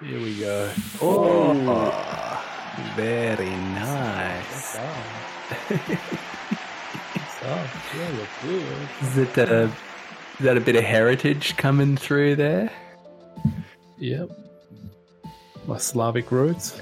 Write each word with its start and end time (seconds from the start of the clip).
Here 0.00 0.20
we 0.20 0.38
go. 0.38 0.70
Oh, 1.02 2.44
very 2.94 3.50
nice. 3.50 4.78
So, 7.40 7.58
yeah, 7.96 8.10
look 8.16 8.28
good. 8.42 8.88
Is 9.02 9.16
it 9.18 9.38
a, 9.38 9.62
is 9.64 9.72
that 10.40 10.56
a 10.56 10.60
bit 10.60 10.76
of 10.76 10.84
heritage 10.84 11.56
coming 11.56 11.96
through 11.96 12.36
there? 12.36 12.70
Yep. 13.98 14.30
My 15.66 15.78
Slavic 15.78 16.30
roots. 16.30 16.80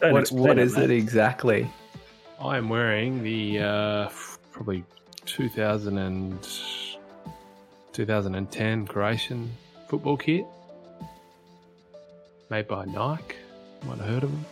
Don't 0.00 0.12
What, 0.12 0.20
explain 0.22 0.42
what 0.42 0.58
is 0.58 0.76
mate. 0.76 0.84
it 0.84 0.90
exactly? 0.92 1.68
I 2.40 2.58
am 2.58 2.68
wearing 2.68 3.22
the 3.24 3.58
uh, 3.60 4.08
probably 4.52 4.84
2000 5.26 5.98
and 5.98 6.48
2010 7.92 8.86
Croatian 8.86 9.50
football 9.88 10.16
kit 10.16 10.44
made 12.52 12.68
by 12.68 12.84
Nike. 12.84 13.36
Might 13.86 13.96
have 13.96 14.06
heard 14.06 14.24
of 14.24 14.30
them. 14.30 14.44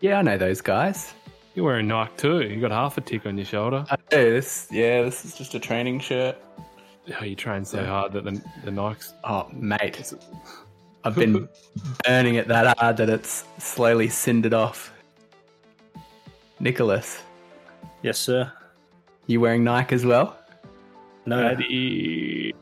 Yeah, 0.00 0.18
I 0.18 0.22
know 0.22 0.36
those 0.36 0.60
guys. 0.60 1.14
You're 1.54 1.64
wearing 1.64 1.88
Nike 1.88 2.12
too. 2.18 2.42
You 2.42 2.60
got 2.60 2.72
half 2.72 2.98
a 2.98 3.00
tick 3.00 3.24
on 3.24 3.38
your 3.38 3.46
shoulder. 3.46 3.86
I 3.90 3.96
do. 4.10 4.30
This, 4.34 4.68
yeah, 4.70 5.00
this 5.00 5.24
is 5.24 5.34
just 5.34 5.54
a 5.54 5.58
training 5.58 6.00
shirt. 6.00 6.36
Oh, 7.18 7.24
you 7.24 7.36
train 7.36 7.64
so 7.64 7.82
hard 7.86 8.12
that 8.12 8.24
the, 8.24 8.32
the 8.64 8.70
Nikes. 8.70 9.14
Oh, 9.24 9.48
mate, 9.52 10.12
I've 11.04 11.14
been 11.14 11.48
burning 12.06 12.34
it 12.34 12.48
that 12.48 12.76
hard 12.78 12.98
that 12.98 13.08
it's 13.08 13.44
slowly 13.58 14.08
cindered 14.08 14.52
off. 14.52 14.92
Nicholas, 16.60 17.22
Yes, 18.02 18.18
sir. 18.18 18.52
you 19.26 19.40
wearing 19.40 19.64
Nike 19.64 19.94
as 19.94 20.04
well? 20.04 20.36
No, 21.24 21.40
Daddy. 21.40 22.54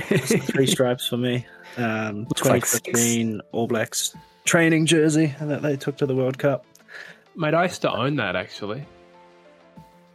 Three 0.00 0.66
stripes 0.76 1.06
for 1.06 1.16
me. 1.16 1.46
Um, 1.76 2.24
Looks 2.24 2.44
like 2.44 2.64
2015 2.64 3.40
All 3.52 3.66
Blacks 3.66 4.14
training 4.44 4.86
jersey 4.86 5.34
that 5.40 5.62
they 5.62 5.76
took 5.76 5.96
to 5.98 6.06
the 6.06 6.14
World 6.14 6.38
Cup. 6.38 6.64
Mate, 7.36 7.54
I 7.54 7.64
used 7.64 7.82
to 7.82 7.92
own 7.92 8.16
that 8.16 8.34
actually. 8.36 8.84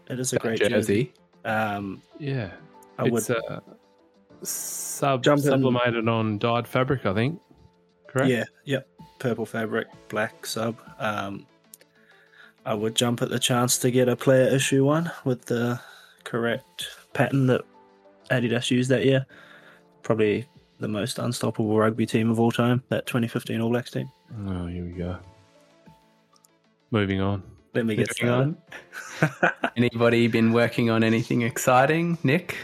It 0.09 0.19
is 0.19 0.33
a 0.33 0.39
great 0.39 0.59
jersey. 0.59 0.69
jersey. 0.69 1.13
Um, 1.45 2.01
Yeah. 2.19 2.51
I 2.97 3.03
would 3.03 3.13
it's 3.27 3.29
uh, 3.29 3.59
sub 4.43 5.23
Jump 5.23 5.39
in. 5.39 5.45
sublimated 5.45 6.07
on 6.07 6.37
dyed 6.37 6.67
fabric, 6.67 7.05
I 7.05 7.13
think. 7.13 7.39
Correct? 8.07 8.29
Yeah, 8.29 8.43
yep. 8.65 8.87
Purple 9.19 9.45
fabric, 9.45 9.87
black 10.09 10.45
sub. 10.45 10.77
Um, 10.99 11.47
I 12.65 12.73
would 12.75 12.95
jump 12.95 13.21
at 13.21 13.29
the 13.29 13.39
chance 13.39 13.77
to 13.79 13.89
get 13.89 14.07
a 14.09 14.15
player 14.15 14.47
issue 14.47 14.85
one 14.85 15.11
with 15.25 15.45
the 15.45 15.79
correct 16.23 16.87
pattern 17.13 17.47
that 17.47 17.61
Adidas 18.29 18.69
used 18.69 18.89
that 18.91 19.05
year. 19.05 19.25
Probably 20.03 20.45
the 20.79 20.87
most 20.87 21.17
unstoppable 21.19 21.77
rugby 21.77 22.05
team 22.05 22.29
of 22.29 22.39
all 22.39 22.51
time, 22.51 22.83
that 22.89 23.05
2015 23.05 23.61
All 23.61 23.69
Blacks 23.69 23.91
team. 23.91 24.09
Oh, 24.47 24.67
here 24.67 24.83
we 24.83 24.91
go. 24.91 25.17
Moving 26.91 27.21
on. 27.21 27.43
Let 27.73 27.85
me 27.85 27.95
get 27.95 28.09
Moving 28.21 28.55
started. 29.21 29.51
on. 29.63 29.71
Anybody 29.77 30.27
been 30.27 30.53
working 30.53 30.89
on 30.89 31.03
anything 31.03 31.41
exciting, 31.41 32.17
Nick? 32.23 32.55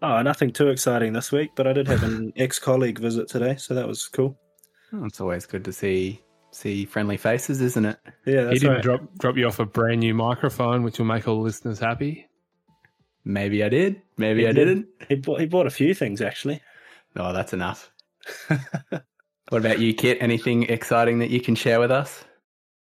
Oh, 0.00 0.22
nothing 0.22 0.50
too 0.50 0.68
exciting 0.68 1.12
this 1.12 1.30
week, 1.30 1.50
but 1.54 1.66
I 1.66 1.72
did 1.72 1.86
have 1.88 2.02
an 2.02 2.32
ex 2.36 2.58
colleague 2.58 2.98
visit 2.98 3.28
today, 3.28 3.56
so 3.56 3.74
that 3.74 3.86
was 3.86 4.08
cool. 4.08 4.36
Oh, 4.92 5.04
it's 5.04 5.20
always 5.20 5.46
good 5.46 5.64
to 5.66 5.72
see 5.72 6.22
see 6.50 6.84
friendly 6.84 7.16
faces, 7.16 7.60
isn't 7.60 7.84
it? 7.84 7.98
Yeah, 8.26 8.32
he 8.32 8.44
that's 8.44 8.60
didn't 8.60 8.74
right. 8.74 8.82
drop 8.82 9.00
drop 9.18 9.36
you 9.36 9.46
off 9.46 9.58
a 9.58 9.66
brand 9.66 10.00
new 10.00 10.14
microphone, 10.14 10.82
which 10.82 10.98
will 10.98 11.06
make 11.06 11.28
all 11.28 11.36
the 11.36 11.42
listeners 11.42 11.78
happy. 11.78 12.28
Maybe 13.24 13.62
I 13.62 13.68
did. 13.68 14.00
Maybe 14.16 14.40
He 14.42 14.48
I 14.48 14.52
did. 14.52 14.64
didn't. 14.66 14.86
He 15.08 15.14
bought, 15.16 15.40
he 15.40 15.46
bought 15.46 15.66
a 15.66 15.70
few 15.70 15.94
things 15.94 16.20
actually. 16.20 16.60
Oh, 17.16 17.32
that's 17.32 17.52
enough. 17.52 17.90
What 19.48 19.58
about 19.58 19.80
you, 19.80 19.92
Kit? 19.92 20.16
Anything 20.22 20.62
exciting 20.70 21.18
that 21.18 21.28
you 21.28 21.38
can 21.38 21.54
share 21.54 21.78
with 21.78 21.90
us? 21.90 22.24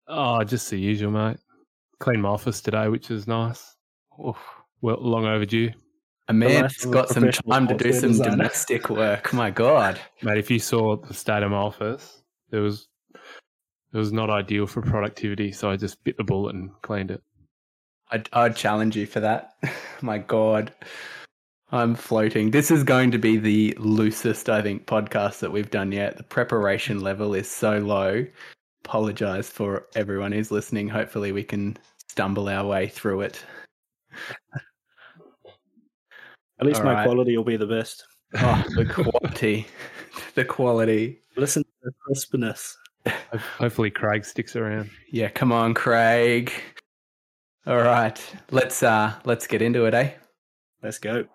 Oh, 0.09 0.43
just 0.43 0.69
the 0.69 0.77
usual, 0.77 1.13
mate. 1.13 1.37
Cleaned 2.01 2.23
my 2.23 2.31
office 2.31 2.61
today, 2.61 2.89
which 2.89 3.09
is 3.11 3.29
nice. 3.29 3.77
Oof. 4.27 4.37
Well, 4.81 4.97
long 5.01 5.27
overdue, 5.27 5.71
A 6.27 6.33
man 6.33 6.63
life 6.63 6.75
has 6.83 6.91
got 6.91 7.09
some 7.09 7.31
time 7.31 7.69
to 7.69 7.75
do 7.77 7.93
some 7.93 8.11
designer. 8.11 8.31
domestic 8.33 8.91
work. 8.91 9.33
My 9.33 9.49
God. 9.51 10.01
mate. 10.23 10.39
If 10.39 10.51
you 10.51 10.59
saw 10.59 10.97
the 10.97 11.15
state 11.15 11.45
of 11.45 11.53
my 11.53 11.57
office, 11.59 12.23
it 12.51 12.57
was 12.57 12.89
it 13.15 13.97
was 13.97 14.13
not 14.13 14.29
ideal 14.29 14.67
for 14.67 14.83
productivity. 14.83 15.53
So 15.53 15.71
I 15.71 15.77
just 15.77 16.03
bit 16.03 16.17
the 16.17 16.25
bullet 16.25 16.57
and 16.57 16.71
cleaned 16.83 17.13
it. 17.13 17.23
I'd, 18.11 18.29
I'd 18.33 18.57
challenge 18.57 18.97
you 18.97 19.07
for 19.07 19.21
that. 19.21 19.55
My 20.03 20.19
God. 20.19 20.73
I'm 21.73 21.97
floating. 21.97 22.53
This 22.53 22.71
is 22.71 22.85
going 22.85 23.11
to 23.11 23.19
be 23.19 23.37
the 23.37 23.77
loosest, 23.79 24.49
I 24.49 24.63
think, 24.63 24.87
podcast 24.87 25.41
that 25.41 25.51
we've 25.51 25.71
done 25.71 25.91
yet. 25.91 26.17
The 26.17 26.23
preparation 26.23 27.01
level 27.01 27.35
is 27.35 27.51
so 27.51 27.79
low. 27.79 28.25
Apologize 28.85 29.51
for 29.51 29.87
everyone 29.97 30.31
who's 30.31 30.53
listening. 30.53 30.89
Hopefully, 30.89 31.33
we 31.33 31.43
can 31.43 31.77
stumble 32.09 32.49
our 32.49 32.65
way 32.65 32.87
through 32.87 33.23
it. 33.23 33.45
At 36.61 36.67
least 36.67 36.81
All 36.81 36.87
my 36.87 36.95
right. 36.95 37.05
quality 37.05 37.37
will 37.37 37.45
be 37.45 37.57
the 37.57 37.67
best. 37.67 38.05
Oh, 38.35 38.65
the 38.77 38.87
quality. 38.87 39.67
the 40.37 40.45
quality. 40.45 41.21
Listen 41.37 41.65
to 41.65 41.71
the 41.83 41.93
crispness. 42.05 42.77
Hopefully, 43.59 43.91
Craig 43.91 44.25
sticks 44.25 44.55
around. 44.55 44.91
Yeah, 45.11 45.29
come 45.29 45.51
on, 45.51 45.75
Craig. 45.75 46.53
All 47.67 47.79
right. 47.79 48.19
Let's 48.51 48.83
uh 48.83 49.15
let's 49.25 49.47
get 49.49 49.61
into 49.61 49.87
it, 49.87 49.95
eh? 49.95 50.13
Let's 50.83 50.99
go. 50.99 51.27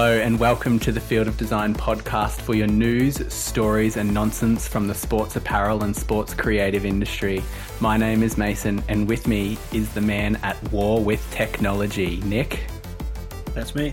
Hello, 0.00 0.16
and 0.16 0.38
welcome 0.38 0.78
to 0.78 0.92
the 0.92 1.00
Field 1.00 1.26
of 1.26 1.36
Design 1.36 1.74
podcast 1.74 2.40
for 2.42 2.54
your 2.54 2.68
news, 2.68 3.16
stories, 3.34 3.96
and 3.96 4.14
nonsense 4.14 4.68
from 4.68 4.86
the 4.86 4.94
sports 4.94 5.34
apparel 5.34 5.82
and 5.82 5.94
sports 5.94 6.32
creative 6.32 6.86
industry. 6.86 7.42
My 7.80 7.96
name 7.96 8.22
is 8.22 8.38
Mason, 8.38 8.80
and 8.86 9.08
with 9.08 9.26
me 9.26 9.58
is 9.72 9.92
the 9.92 10.00
man 10.00 10.36
at 10.44 10.56
war 10.70 11.02
with 11.02 11.28
technology, 11.32 12.18
Nick, 12.18 12.60
That's 13.54 13.74
me. 13.74 13.92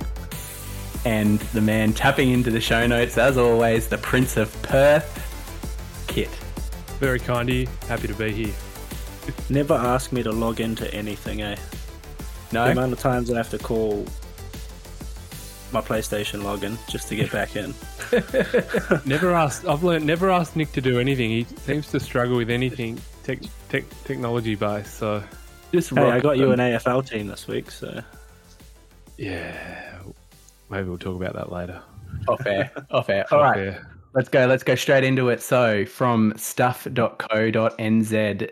and 1.06 1.40
the 1.40 1.62
man 1.62 1.92
tapping 1.92 2.30
into 2.30 2.52
the 2.52 2.62
show 2.62 2.86
notes, 2.86 3.18
as 3.18 3.40
always, 3.40 3.88
the 3.88 3.98
Prince 3.98 4.38
of 4.38 4.54
Perth, 4.62 5.10
Kit. 6.06 6.30
Very 7.00 7.20
kind 7.20 7.50
of 7.50 7.56
you. 7.56 7.68
Happy 7.88 8.08
to 8.08 8.14
be 8.14 8.32
here. 8.32 8.54
Never 9.50 9.74
ask 9.74 10.12
me 10.12 10.22
to 10.22 10.32
log 10.32 10.60
into 10.60 10.88
anything, 10.94 11.42
eh? 11.42 11.56
No. 12.52 12.66
The 12.68 12.74
No? 12.76 12.80
amount 12.80 12.94
of 12.94 13.00
times 13.00 13.32
I 13.32 13.38
have 13.38 13.50
to 13.50 13.58
call 13.58 14.06
my 15.76 15.82
PlayStation 15.82 16.42
login 16.42 16.78
just 16.90 17.10
to 17.10 17.16
get 17.18 17.32
back 17.34 17.58
in. 17.58 17.74
Never 19.06 19.34
asked. 19.36 19.66
I've 19.68 19.84
learned 19.84 20.06
never 20.06 20.32
asked 20.32 20.56
Nick 20.56 20.72
to 20.72 20.82
do 20.82 21.00
anything. 21.02 21.30
He 21.30 21.44
seems 21.44 21.90
to 21.92 22.00
struggle 22.00 22.38
with 22.38 22.50
anything 22.50 22.98
tech, 23.24 23.40
tech 23.68 23.84
technology 24.06 24.56
based. 24.56 24.96
So 24.96 25.22
Just 25.74 25.90
Hey, 25.90 26.02
I 26.02 26.14
rock 26.14 26.24
got 26.24 26.38
you 26.38 26.52
an 26.54 26.60
AFL 26.60 27.08
team 27.08 27.28
this 27.28 27.46
week, 27.48 27.70
so 27.72 28.02
yeah, 29.18 29.98
maybe 30.70 30.88
we'll 30.88 30.98
talk 30.98 31.18
about 31.22 31.34
that 31.34 31.52
later. 31.52 31.82
off 32.30 32.46
air. 32.46 32.72
Off 32.92 33.10
air. 33.10 33.26
All 33.32 33.42
right. 33.42 33.66
Yeah. 33.66 33.80
Let's 34.14 34.30
go. 34.30 34.46
Let's 34.46 34.64
go 34.64 34.76
straight 34.76 35.04
into 35.04 35.28
it. 35.28 35.42
So, 35.42 35.84
from 35.86 36.34
stuff.co.nz, 36.38 36.90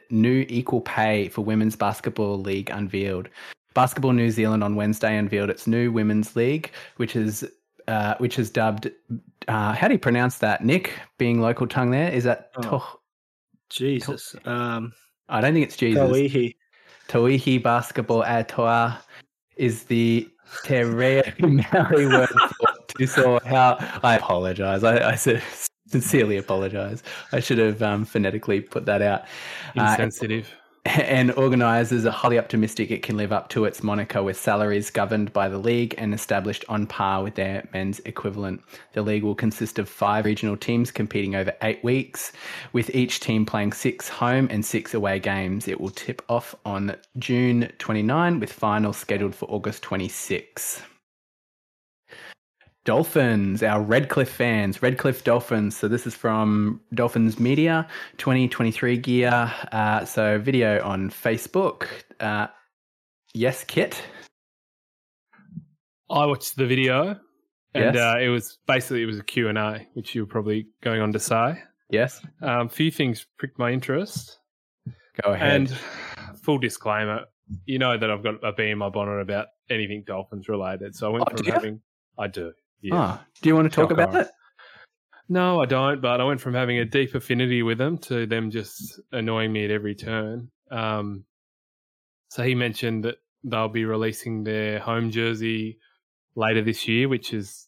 new 0.10 0.46
equal 0.50 0.82
pay 0.82 1.30
for 1.30 1.42
Women's 1.42 1.78
Basketball 1.78 2.38
League 2.42 2.70
unveiled. 2.70 3.30
Basketball 3.74 4.14
New 4.14 4.32
Zealand 4.32 4.64
on 4.64 4.76
Wednesday 4.76 5.18
unveiled 5.18 5.50
its 5.50 5.68
new 5.68 5.92
women's 5.92 6.36
league, 6.36 6.72
which 6.98 7.16
is 7.16 7.48
uh, 7.88 8.16
which 8.18 8.40
is 8.40 8.50
dubbed. 8.50 8.92
Uh, 9.48 9.74
how 9.74 9.88
do 9.88 9.94
you 9.94 10.00
pronounce 10.00 10.38
that, 10.40 10.64
Nick? 10.64 10.94
Being 11.18 11.42
local 11.42 11.68
tongue, 11.68 11.92
there 11.92 12.12
is 12.12 12.24
that. 12.24 12.52
Oh. 12.58 13.00
Jesus. 13.70 14.36
Um, 14.46 14.94
I 15.30 15.42
don't 15.42 15.54
think 15.54 15.66
it's 15.66 15.76
Jesus. 15.76 16.02
Tauihi. 16.02 16.56
Toihi 17.08 17.62
Basketball 17.62 18.24
Atoa 18.24 18.98
is 19.58 19.84
the 19.86 20.30
Te 20.64 20.84
Maori 20.84 22.08
word 22.08 22.30
for 22.30 22.50
to 23.00 23.08
saw 23.08 23.40
how 23.46 23.78
I 24.04 24.16
apologize. 24.16 24.84
I, 24.84 25.12
I 25.12 25.16
sin- 25.16 25.42
sincerely 25.88 26.38
apologize. 26.38 27.02
I 27.32 27.40
should 27.40 27.58
have 27.58 27.82
um, 27.82 28.06
phonetically 28.06 28.62
put 28.62 28.86
that 28.86 29.02
out. 29.02 29.22
Uh, 29.76 29.88
Insensitive. 29.90 30.54
and 30.86 31.32
organisers 31.34 32.06
are 32.06 32.12
highly 32.12 32.38
optimistic 32.38 32.92
it 32.92 33.04
can 33.04 33.16
live 33.16 33.32
up 33.32 33.48
to 33.48 33.64
its 33.64 33.82
moniker 33.82 34.22
with 34.22 34.38
salaries 34.38 34.90
governed 34.90 35.32
by 35.32 35.48
the 35.48 35.58
league 35.58 35.96
and 35.98 36.14
established 36.14 36.66
on 36.68 36.86
par 36.86 37.24
with 37.24 37.36
their 37.36 37.66
men's 37.72 38.00
equivalent. 38.02 38.62
The 38.92 39.02
league 39.02 39.24
will 39.24 39.36
consist 39.36 39.80
of 39.80 39.88
five 39.88 40.26
regional 40.26 40.58
teams 40.58 40.92
competing 40.92 41.36
over 41.36 41.54
eight 41.62 41.82
weeks, 41.86 42.34
with 42.74 42.94
each 42.94 43.22
team 43.22 43.46
playing 43.46 43.72
six 43.72 44.10
home 44.10 44.50
and 44.52 44.66
six 44.66 44.94
away 44.94 45.20
games. 45.20 45.70
It 45.70 45.80
will 45.80 45.90
tip 45.90 46.22
off 46.28 46.54
on 46.66 46.98
June 47.18 47.72
29 47.80 48.42
with 48.42 48.52
finals 48.52 48.98
scheduled 48.98 49.36
for 49.36 49.46
August 49.46 49.84
26. 49.84 50.82
Dolphins, 52.86 53.64
our 53.64 53.82
Redcliffe 53.82 54.30
fans, 54.30 54.82
Redcliffe 54.82 55.24
Dolphins. 55.24 55.76
So 55.78 55.88
this 55.88 56.06
is 56.06 56.16
from 56.16 56.82
Dolphins 56.94 57.40
Media 57.40 57.88
2023 58.18 58.98
gear. 58.98 59.52
Uh, 59.72 60.04
so 60.04 60.38
video 60.40 60.84
on 60.84 61.10
Facebook. 61.10 61.88
Uh, 62.20 62.48
yes, 63.34 63.64
Kit. 63.64 64.02
I 66.10 66.26
watched 66.26 66.58
the 66.58 66.66
video, 66.68 67.18
and 67.74 67.96
Yes. 67.96 67.98
uh, 67.98 68.20
it 68.20 68.28
was 68.28 68.58
basically 68.68 69.02
it 69.02 69.06
was 69.08 69.18
a 69.18 69.24
Q 69.24 69.48
and 69.48 69.58
A, 69.58 69.88
which 69.94 70.14
you 70.14 70.22
were 70.24 70.28
probably 70.28 70.68
going 70.82 71.02
on 71.02 71.14
to 71.14 71.20
say. 71.20 71.64
Yes. 71.90 72.24
Um, 72.42 72.68
few 72.70 72.92
things 72.92 73.26
pricked 73.38 73.58
my 73.58 73.72
interest, 73.72 74.40
Go 75.24 75.32
ahead. 75.34 75.56
and 75.56 75.70
full 76.42 76.58
disclaimer, 76.60 77.22
you 77.66 77.80
know 77.80 77.98
that 77.98 78.12
I've 78.12 78.24
got 78.24 78.44
a 78.44 78.52
bee 78.52 78.72
in 78.72 78.78
my 78.78 78.90
bonnet 78.90 79.22
about 79.22 79.48
anything 79.70 80.04
Dolphins 80.06 80.50
related. 80.50 80.96
So 80.96 81.08
I 81.08 81.10
went 81.14 81.26
Oh, 81.32 81.38
from 81.38 81.46
having, 81.46 81.82
I 82.20 82.28
do, 82.28 82.52
yeah. 82.84 82.96
Ah, 82.96 83.26
do 83.42 83.50
you 83.50 83.56
want 83.56 83.72
to 83.72 83.76
talk 83.76 83.90
Shock 83.90 83.92
about 83.92 84.10
horror. 84.10 84.22
it? 84.24 84.32
No, 85.30 85.62
I 85.62 85.66
don't. 85.66 86.02
But 86.02 86.22
I 86.22 86.26
went 86.26 86.42
from 86.42 86.54
having 86.54 86.78
a 86.78 86.86
deep 86.86 87.16
affinity 87.16 87.64
with 87.64 87.78
them 87.78 87.98
to 88.00 88.26
them 88.26 88.52
just 88.52 89.00
annoying 89.12 89.52
me 89.52 89.66
at 89.66 89.72
every 89.72 89.96
turn. 89.96 90.52
Um, 90.70 91.24
so 92.28 92.44
he 92.44 92.56
mentioned 92.56 93.06
that 93.06 93.16
they'll 93.44 93.70
be 93.70 93.86
releasing 93.86 94.44
their 94.44 94.80
home 94.80 95.12
jersey 95.12 95.80
later 96.36 96.62
this 96.62 96.88
year, 96.88 97.08
which 97.08 97.34
is, 97.34 97.68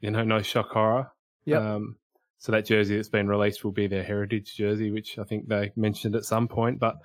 you 0.00 0.10
know, 0.10 0.22
no 0.22 0.42
shock 0.42 0.70
horror. 0.70 1.10
Yep. 1.44 1.60
Um, 1.60 1.96
so 2.38 2.52
that 2.52 2.66
jersey 2.66 2.96
that's 2.96 3.08
been 3.08 3.28
released 3.28 3.64
will 3.64 3.72
be 3.72 3.88
their 3.88 4.04
heritage 4.04 4.54
jersey, 4.54 4.90
which 4.90 5.18
I 5.18 5.24
think 5.24 5.48
they 5.48 5.72
mentioned 5.74 6.14
at 6.14 6.24
some 6.24 6.46
point. 6.46 6.78
But 6.78 6.96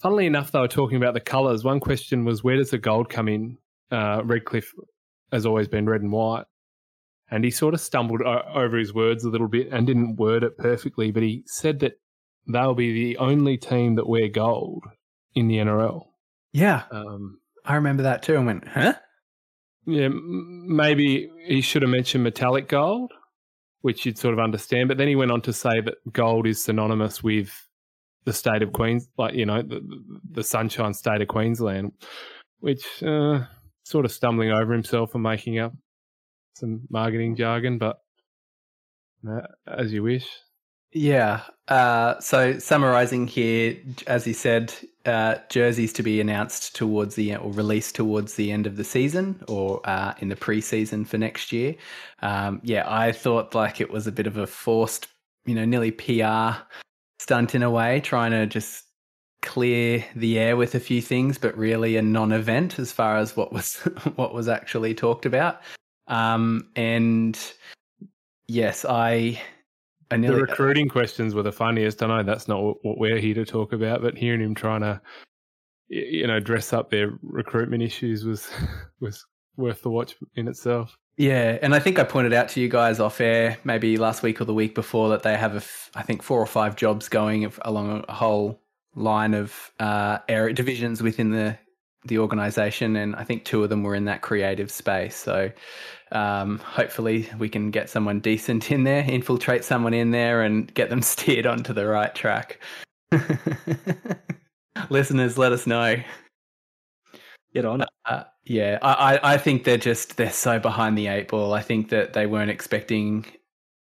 funnily 0.00 0.26
enough, 0.26 0.52
they 0.52 0.60
were 0.60 0.68
talking 0.68 0.96
about 0.96 1.14
the 1.14 1.20
colours. 1.20 1.64
One 1.64 1.80
question 1.80 2.24
was, 2.24 2.42
where 2.42 2.56
does 2.56 2.70
the 2.70 2.78
gold 2.78 3.10
come 3.10 3.28
in? 3.28 3.58
Uh, 3.90 4.22
Redcliffe 4.24 4.72
has 5.32 5.44
always 5.44 5.68
been 5.68 5.86
red 5.86 6.00
and 6.00 6.12
white 6.12 6.44
and 7.32 7.42
he 7.44 7.50
sort 7.50 7.74
of 7.74 7.80
stumbled 7.80 8.22
over 8.22 8.76
his 8.76 8.92
words 8.94 9.24
a 9.24 9.28
little 9.30 9.48
bit 9.48 9.68
and 9.72 9.86
didn't 9.86 10.16
word 10.16 10.44
it 10.44 10.56
perfectly, 10.58 11.10
but 11.10 11.22
he 11.24 11.42
said 11.46 11.80
that 11.80 11.94
they'll 12.46 12.74
be 12.74 12.92
the 12.92 13.16
only 13.18 13.56
team 13.56 13.94
that 13.96 14.06
wear 14.08 14.28
gold 14.28 14.84
in 15.34 15.48
the 15.48 15.56
NRL. 15.56 16.02
Yeah, 16.52 16.82
Um, 16.92 17.38
I 17.64 17.74
remember 17.76 18.02
that 18.04 18.22
too. 18.22 18.36
And 18.36 18.46
went, 18.46 18.68
huh? 18.68 18.94
yeah, 19.86 20.08
maybe 20.12 21.30
he 21.46 21.60
should 21.62 21.82
have 21.82 21.90
mentioned 21.90 22.22
metallic 22.24 22.68
gold, 22.68 23.12
which 23.80 24.04
you'd 24.04 24.18
sort 24.18 24.34
of 24.34 24.40
understand. 24.40 24.88
But 24.88 24.98
then 24.98 25.08
he 25.08 25.16
went 25.16 25.30
on 25.30 25.40
to 25.42 25.52
say 25.52 25.80
that 25.80 25.94
gold 26.12 26.46
is 26.46 26.62
synonymous 26.62 27.22
with 27.22 27.50
the 28.24 28.32
state 28.32 28.62
of 28.62 28.72
Queens, 28.72 29.08
like 29.16 29.34
you 29.34 29.46
know, 29.46 29.62
the, 29.62 29.80
the- 29.80 30.20
the 30.32 30.44
sunshine 30.44 30.94
state 30.94 31.20
of 31.22 31.28
Queensland, 31.28 31.92
which 32.60 33.02
uh, 33.02 33.40
sort 33.84 34.04
of 34.04 34.12
stumbling 34.12 34.50
over 34.50 34.72
himself 34.72 35.14
and 35.14 35.22
making 35.22 35.58
up 35.58 35.72
some 36.54 36.82
marketing 36.90 37.36
jargon. 37.36 37.78
But 37.78 37.98
uh, 39.28 39.42
as 39.66 39.92
you 39.92 40.02
wish. 40.02 40.26
Yeah. 40.92 41.42
Uh, 41.68 42.20
so 42.20 42.58
summarizing 42.58 43.26
here, 43.26 43.76
as 44.06 44.24
he 44.24 44.34
said, 44.34 44.74
uh, 45.06 45.36
jerseys 45.48 45.92
to 45.94 46.02
be 46.02 46.20
announced 46.20 46.76
towards 46.76 47.14
the 47.14 47.34
or 47.36 47.50
released 47.52 47.94
towards 47.94 48.34
the 48.34 48.52
end 48.52 48.66
of 48.66 48.76
the 48.76 48.84
season 48.84 49.42
or 49.48 49.80
uh, 49.84 50.14
in 50.18 50.28
the 50.28 50.36
preseason 50.36 51.06
for 51.06 51.18
next 51.18 51.50
year. 51.50 51.74
Um, 52.20 52.60
yeah, 52.62 52.84
I 52.86 53.12
thought 53.12 53.54
like 53.54 53.80
it 53.80 53.90
was 53.90 54.06
a 54.06 54.12
bit 54.12 54.26
of 54.26 54.36
a 54.36 54.46
forced, 54.46 55.08
you 55.46 55.54
know, 55.54 55.64
nearly 55.64 55.90
PR 55.90 56.62
stunt 57.18 57.54
in 57.54 57.62
a 57.62 57.70
way, 57.70 58.00
trying 58.00 58.32
to 58.32 58.46
just 58.46 58.84
clear 59.40 60.04
the 60.14 60.38
air 60.38 60.56
with 60.56 60.74
a 60.74 60.80
few 60.80 61.00
things, 61.00 61.38
but 61.38 61.56
really 61.56 61.96
a 61.96 62.02
non-event 62.02 62.78
as 62.78 62.92
far 62.92 63.16
as 63.16 63.36
what 63.36 63.52
was 63.52 63.76
what 64.16 64.34
was 64.34 64.46
actually 64.46 64.94
talked 64.94 65.24
about. 65.24 65.62
Um, 66.08 66.68
and 66.76 67.38
yes, 68.46 68.84
I. 68.84 69.40
I 70.10 70.16
The 70.16 70.18
nearly 70.18 70.42
recruiting 70.42 70.88
questions 70.88 71.34
were 71.34 71.42
the 71.42 71.52
funniest. 71.52 72.02
I 72.02 72.06
know 72.06 72.22
that's 72.22 72.46
not 72.46 72.62
what 72.62 72.76
what 72.82 72.98
we're 72.98 73.18
here 73.18 73.34
to 73.34 73.46
talk 73.46 73.72
about, 73.72 74.02
but 74.02 74.16
hearing 74.16 74.42
him 74.42 74.54
trying 74.54 74.82
to, 74.82 75.00
you 75.88 76.26
know, 76.26 76.38
dress 76.38 76.74
up 76.74 76.90
their 76.90 77.18
recruitment 77.22 77.82
issues 77.82 78.24
was 78.24 78.50
was 79.00 79.24
worth 79.56 79.82
the 79.82 79.90
watch 79.90 80.16
in 80.36 80.48
itself. 80.48 80.98
Yeah, 81.16 81.58
and 81.62 81.74
I 81.74 81.78
think 81.78 81.98
I 81.98 82.04
pointed 82.04 82.32
out 82.32 82.48
to 82.50 82.60
you 82.60 82.68
guys 82.68 82.98
off 82.98 83.20
air 83.20 83.58
maybe 83.64 83.96
last 83.96 84.22
week 84.22 84.40
or 84.40 84.44
the 84.44 84.54
week 84.54 84.74
before 84.74 85.10
that 85.10 85.22
they 85.22 85.36
have 85.36 85.54
a 85.54 85.58
f- 85.58 85.90
I 85.94 86.02
think 86.02 86.22
four 86.22 86.40
or 86.40 86.46
five 86.46 86.74
jobs 86.74 87.08
going 87.08 87.50
along 87.62 88.04
a 88.08 88.12
whole 88.12 88.60
line 88.94 89.34
of 89.34 89.72
uh, 89.78 90.18
area 90.28 90.54
divisions 90.54 91.02
within 91.02 91.30
the 91.30 91.58
the 92.04 92.18
organization, 92.18 92.96
and 92.96 93.14
I 93.16 93.24
think 93.24 93.44
two 93.44 93.62
of 93.62 93.70
them 93.70 93.82
were 93.82 93.94
in 93.94 94.06
that 94.06 94.22
creative 94.22 94.70
space. 94.70 95.16
So 95.16 95.50
um, 96.10 96.58
hopefully 96.58 97.28
we 97.38 97.48
can 97.48 97.70
get 97.70 97.88
someone 97.88 98.20
decent 98.20 98.70
in 98.70 98.84
there, 98.84 99.02
infiltrate 99.02 99.64
someone 99.64 99.94
in 99.94 100.10
there, 100.10 100.42
and 100.42 100.72
get 100.74 100.90
them 100.90 101.02
steered 101.02 101.46
onto 101.46 101.72
the 101.72 101.86
right 101.86 102.14
track. 102.14 102.60
Listeners, 104.90 105.38
let 105.38 105.52
us 105.52 105.66
know. 105.66 105.96
Get 107.54 107.64
on 107.64 107.82
it. 107.82 107.88
Uh, 108.06 108.24
yeah, 108.44 108.78
I, 108.82 109.16
I, 109.16 109.34
I 109.34 109.38
think 109.38 109.64
they're 109.64 109.76
just 109.76 110.16
they're 110.16 110.30
so 110.30 110.58
behind 110.58 110.98
the 110.98 111.06
eight 111.06 111.28
ball. 111.28 111.52
I 111.52 111.60
think 111.60 111.90
that 111.90 112.14
they 112.14 112.26
weren't 112.26 112.50
expecting 112.50 113.26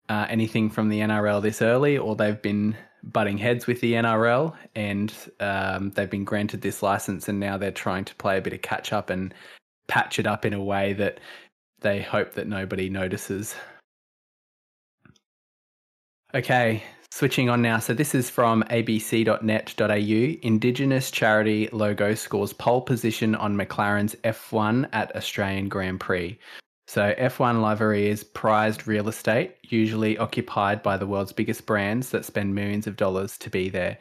uh, 0.09 0.27
anything 0.29 0.69
from 0.69 0.89
the 0.89 1.01
NRL 1.01 1.41
this 1.41 1.63
early, 1.63 1.97
or 1.97 2.17
they've 2.17 2.43
been 2.43 2.77
butting 3.03 3.39
heads 3.39 3.67
with 3.67 3.81
the 3.81 3.95
NRL, 3.95 4.55
and 4.75 5.13
um, 5.41 5.91
they've 5.91 6.11
been 6.11 6.25
granted 6.25 6.63
this 6.63 6.83
license, 6.83 7.29
and 7.29 7.41
now 7.41 7.57
they're 7.57 7.71
trying 7.71 8.05
to 8.07 8.15
play 8.17 8.39
a 8.39 8.43
bit 8.43 8.53
of 8.53 8.63
catch 8.63 8.93
up 8.93 9.11
and 9.11 9.35
patch 9.89 10.19
it 10.19 10.27
up 10.27 10.45
in 10.45 10.53
a 10.53 10.63
way 10.63 10.93
that 10.95 11.21
they 11.81 12.01
hope 12.01 12.35
that 12.35 12.47
nobody 12.47 12.89
notices. 12.89 13.55
Okay, 16.35 16.83
switching 17.11 17.51
on 17.51 17.61
now. 17.61 17.79
So 17.79 17.93
this 17.93 18.15
is 18.15 18.31
from 18.31 18.63
abc.net.au. 18.71 20.47
Indigenous 20.47 21.11
charity 21.11 21.69
logo 21.73 22.15
scores 22.15 22.53
pole 22.53 22.83
position 22.83 23.35
on 23.35 23.57
McLaren's 23.57 24.15
F1 24.23 24.89
at 24.93 25.15
Australian 25.17 25.69
Grand 25.69 25.99
Prix. 25.99 26.39
So 26.93 27.15
F1 27.17 27.63
livery 27.63 28.09
is 28.09 28.25
prized 28.25 28.89
real 28.89 29.07
estate, 29.07 29.55
usually 29.63 30.19
occupied 30.19 30.83
by 30.83 30.97
the 30.97 31.07
world's 31.07 31.33
biggest 31.33 31.65
brands 31.65 32.11
that 32.11 32.25
spend 32.25 32.53
millions 32.53 32.89
of 32.89 32.97
dollars 32.97 33.39
to 33.39 33.49
be 33.49 33.69
there. 33.69 33.97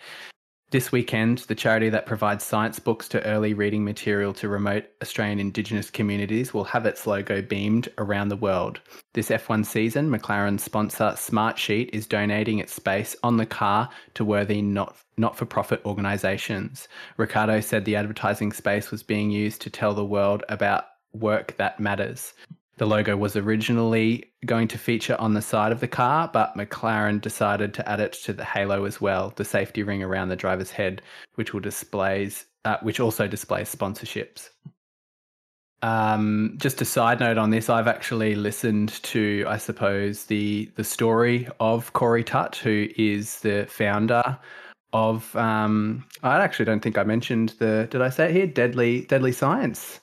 This 0.72 0.92
weekend, 0.92 1.38
the 1.38 1.54
charity 1.54 1.90
that 1.90 2.08
provides 2.08 2.44
science 2.44 2.80
books 2.80 3.08
to 3.10 3.24
early 3.28 3.54
reading 3.54 3.86
material 3.86 4.34
to 4.34 4.50
remote 4.50 4.86
Australian 5.04 5.40
Indigenous 5.40 5.92
communities 5.92 6.52
will 6.52 6.64
have 6.64 6.88
its 6.88 7.06
logo 7.06 7.44
beamed 7.44 7.90
around 8.00 8.30
the 8.30 8.36
world. 8.36 8.82
This 9.14 9.30
F1 9.30 9.68
season, 9.68 10.10
McLaren 10.10 10.60
sponsor 10.60 11.12
Smartsheet 11.12 11.92
is 11.94 12.08
donating 12.08 12.58
its 12.58 12.74
space 12.74 13.16
on 13.22 13.38
the 13.38 13.46
car 13.46 13.88
to 14.16 14.26
worthy 14.26 14.64
not 14.64 14.98
not 15.16 15.38
for 15.38 15.46
profit 15.46 15.80
organisations. 15.86 16.88
Ricciardo 17.18 17.60
said 17.60 17.86
the 17.86 17.98
advertising 17.98 18.52
space 18.52 18.90
was 18.90 19.04
being 19.04 19.30
used 19.30 19.62
to 19.62 19.70
tell 19.70 19.94
the 19.94 20.04
world 20.04 20.44
about 20.50 20.86
work 21.14 21.56
that 21.58 21.80
matters. 21.80 22.34
The 22.80 22.86
logo 22.86 23.18
was 23.18 23.36
originally 23.36 24.32
going 24.46 24.70
to 24.70 24.78
feature 24.78 25.18
on 25.20 25.34
the 25.34 25.42
side 25.42 25.74
of 25.74 25.82
the 25.82 25.88
car, 25.88 26.30
but 26.32 26.56
McLaren 26.56 27.20
decided 27.20 27.74
to 27.74 27.88
add 27.88 28.00
it 28.00 28.14
to 28.24 28.32
the 28.32 28.46
halo 28.46 28.86
as 28.86 29.02
well, 29.02 29.34
the 29.36 29.44
safety 29.44 29.84
ring 29.84 30.02
around 30.02 30.30
the 30.30 30.38
driver's 30.38 30.72
head, 30.72 31.02
which 31.36 31.54
will 31.54 31.60
displays, 31.60 32.46
uh, 32.64 32.78
which 32.82 33.02
also 33.02 33.28
displays 33.28 33.76
sponsorships. 33.76 34.48
Um, 35.82 36.56
just 36.56 36.82
a 36.82 36.86
side 36.86 37.20
note 37.20 37.38
on 37.38 37.50
this, 37.50 37.70
I've 37.70 37.90
actually 37.90 38.36
listened 38.36 39.04
to, 39.04 39.44
I 39.46 39.58
suppose, 39.58 40.26
the 40.26 40.72
the 40.76 40.84
story 40.86 41.50
of 41.60 41.92
Corey 41.92 42.24
Tutt, 42.24 42.56
who 42.56 42.88
is 42.96 43.42
the 43.42 43.66
founder 43.70 44.40
of. 44.94 45.36
Um, 45.36 46.06
I 46.24 46.38
actually 46.40 46.66
don't 46.66 46.82
think 46.82 46.98
I 46.98 47.04
mentioned 47.04 47.56
the. 47.60 47.90
Did 47.92 48.02
I 48.02 48.10
say 48.10 48.30
it 48.30 48.32
here? 48.32 48.48
Deadly 48.48 49.02
Deadly 49.02 49.34
Science. 49.34 50.00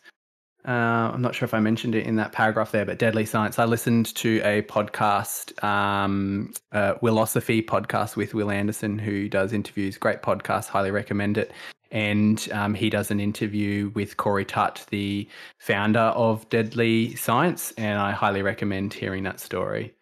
Uh, 0.66 1.12
I'm 1.14 1.22
not 1.22 1.34
sure 1.34 1.46
if 1.46 1.54
I 1.54 1.60
mentioned 1.60 1.94
it 1.94 2.06
in 2.06 2.16
that 2.16 2.32
paragraph 2.32 2.72
there, 2.72 2.84
but 2.84 2.98
Deadly 2.98 3.24
Science. 3.24 3.58
I 3.60 3.64
listened 3.64 4.12
to 4.16 4.40
a 4.42 4.62
podcast, 4.62 5.62
um, 5.62 6.52
podcast 6.72 8.16
with 8.16 8.34
Will 8.34 8.50
Anderson, 8.50 8.98
who 8.98 9.28
does 9.28 9.52
interviews. 9.52 9.96
Great 9.96 10.22
podcast, 10.22 10.66
highly 10.66 10.90
recommend 10.90 11.38
it. 11.38 11.52
And 11.92 12.48
um, 12.52 12.74
he 12.74 12.90
does 12.90 13.12
an 13.12 13.20
interview 13.20 13.92
with 13.94 14.16
Corey 14.16 14.44
Tutt, 14.44 14.84
the 14.90 15.28
founder 15.58 16.00
of 16.00 16.48
Deadly 16.48 17.14
Science, 17.14 17.72
and 17.78 18.00
I 18.00 18.10
highly 18.10 18.42
recommend 18.42 18.92
hearing 18.92 19.22
that 19.22 19.38
story. 19.38 19.94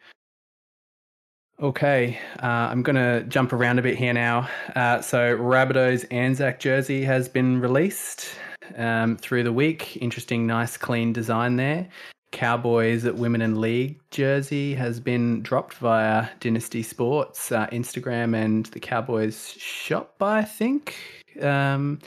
Okay, 1.61 2.19
uh, 2.43 2.47
I'm 2.47 2.83
going 2.83 2.97
to 2.97 3.23
jump 3.29 3.53
around 3.53 3.79
a 3.79 3.83
bit 3.83 3.97
here 3.97 4.15
now. 4.15 4.49
Uh, 4.75 5.03
so, 5.03 5.37
Rabbitohs 5.37 6.07
Anzac 6.11 6.59
jersey 6.59 7.05
has 7.05 7.29
been 7.29 7.61
released 7.61 8.29
um, 8.77 9.17
through 9.17 9.45
the 9.45 9.53
week. 9.53 9.97
Interesting, 9.99 10.47
nice, 10.47 10.77
clean 10.77 11.13
design 11.13 11.57
there. 11.57 11.89
Cowboys 12.33 13.05
at 13.05 13.15
Women 13.15 13.43
in 13.43 13.61
League 13.61 14.01
jersey 14.11 14.75
has 14.75 14.99
been 14.99 15.41
dropped 15.43 15.75
via 15.75 16.29
Dynasty 16.41 16.83
Sports 16.83 17.53
uh, 17.53 17.69
Instagram 17.69 18.37
and 18.37 18.67
the 18.67 18.81
Cowboys 18.81 19.53
shop, 19.53 20.17
I 20.21 20.43
think. 20.43 20.97
Um, 21.41 22.01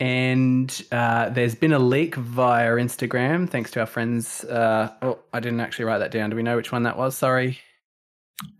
And 0.00 0.84
uh, 0.92 1.30
there's 1.30 1.56
been 1.56 1.72
a 1.72 1.78
leak 1.78 2.14
via 2.14 2.70
Instagram, 2.76 3.50
thanks 3.50 3.72
to 3.72 3.80
our 3.80 3.86
friends. 3.86 4.44
Uh, 4.44 4.92
oh, 5.02 5.18
I 5.32 5.40
didn't 5.40 5.60
actually 5.60 5.86
write 5.86 5.98
that 5.98 6.12
down. 6.12 6.30
Do 6.30 6.36
we 6.36 6.42
know 6.44 6.54
which 6.56 6.70
one 6.70 6.84
that 6.84 6.96
was? 6.96 7.16
Sorry. 7.16 7.58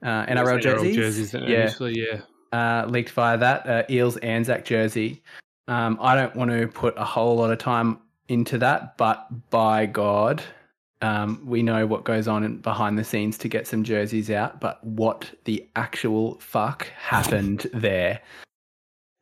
Uh, 0.03 0.27
NRL 0.27 0.61
jerseys. 0.61 0.97
jerseys 0.97 1.35
yeah, 1.35 1.71
yeah. 1.79 2.21
uh, 2.53 2.87
leaked 2.89 3.11
via 3.11 3.39
that 3.39 3.67
uh, 3.69 3.85
Eels 3.89 4.17
Anzac 4.17 4.65
jersey. 4.65 5.23
Um, 5.69 5.99
I 6.01 6.15
don't 6.15 6.35
want 6.35 6.51
to 6.51 6.67
put 6.67 6.95
a 6.97 7.05
whole 7.05 7.37
lot 7.37 7.51
of 7.51 7.59
time 7.59 7.99
into 8.29 8.59
that, 8.59 8.97
but 8.97 9.27
by 9.51 9.87
God, 9.87 10.43
um, 11.03 11.43
we 11.45 11.63
know 11.63 11.87
what 11.87 12.05
goes 12.05 12.27
on 12.27 12.57
behind 12.59 12.99
the 12.99 13.05
scenes 13.05 13.39
to 13.39 13.49
get 13.49 13.67
some 13.67 13.85
jerseys 13.85 14.31
out. 14.31 14.61
But 14.61 14.83
what 14.83 15.31
the 15.45 15.69
actual 15.77 16.41
fuck 16.41 16.89
happened 16.99 17.71
there? 17.75 18.21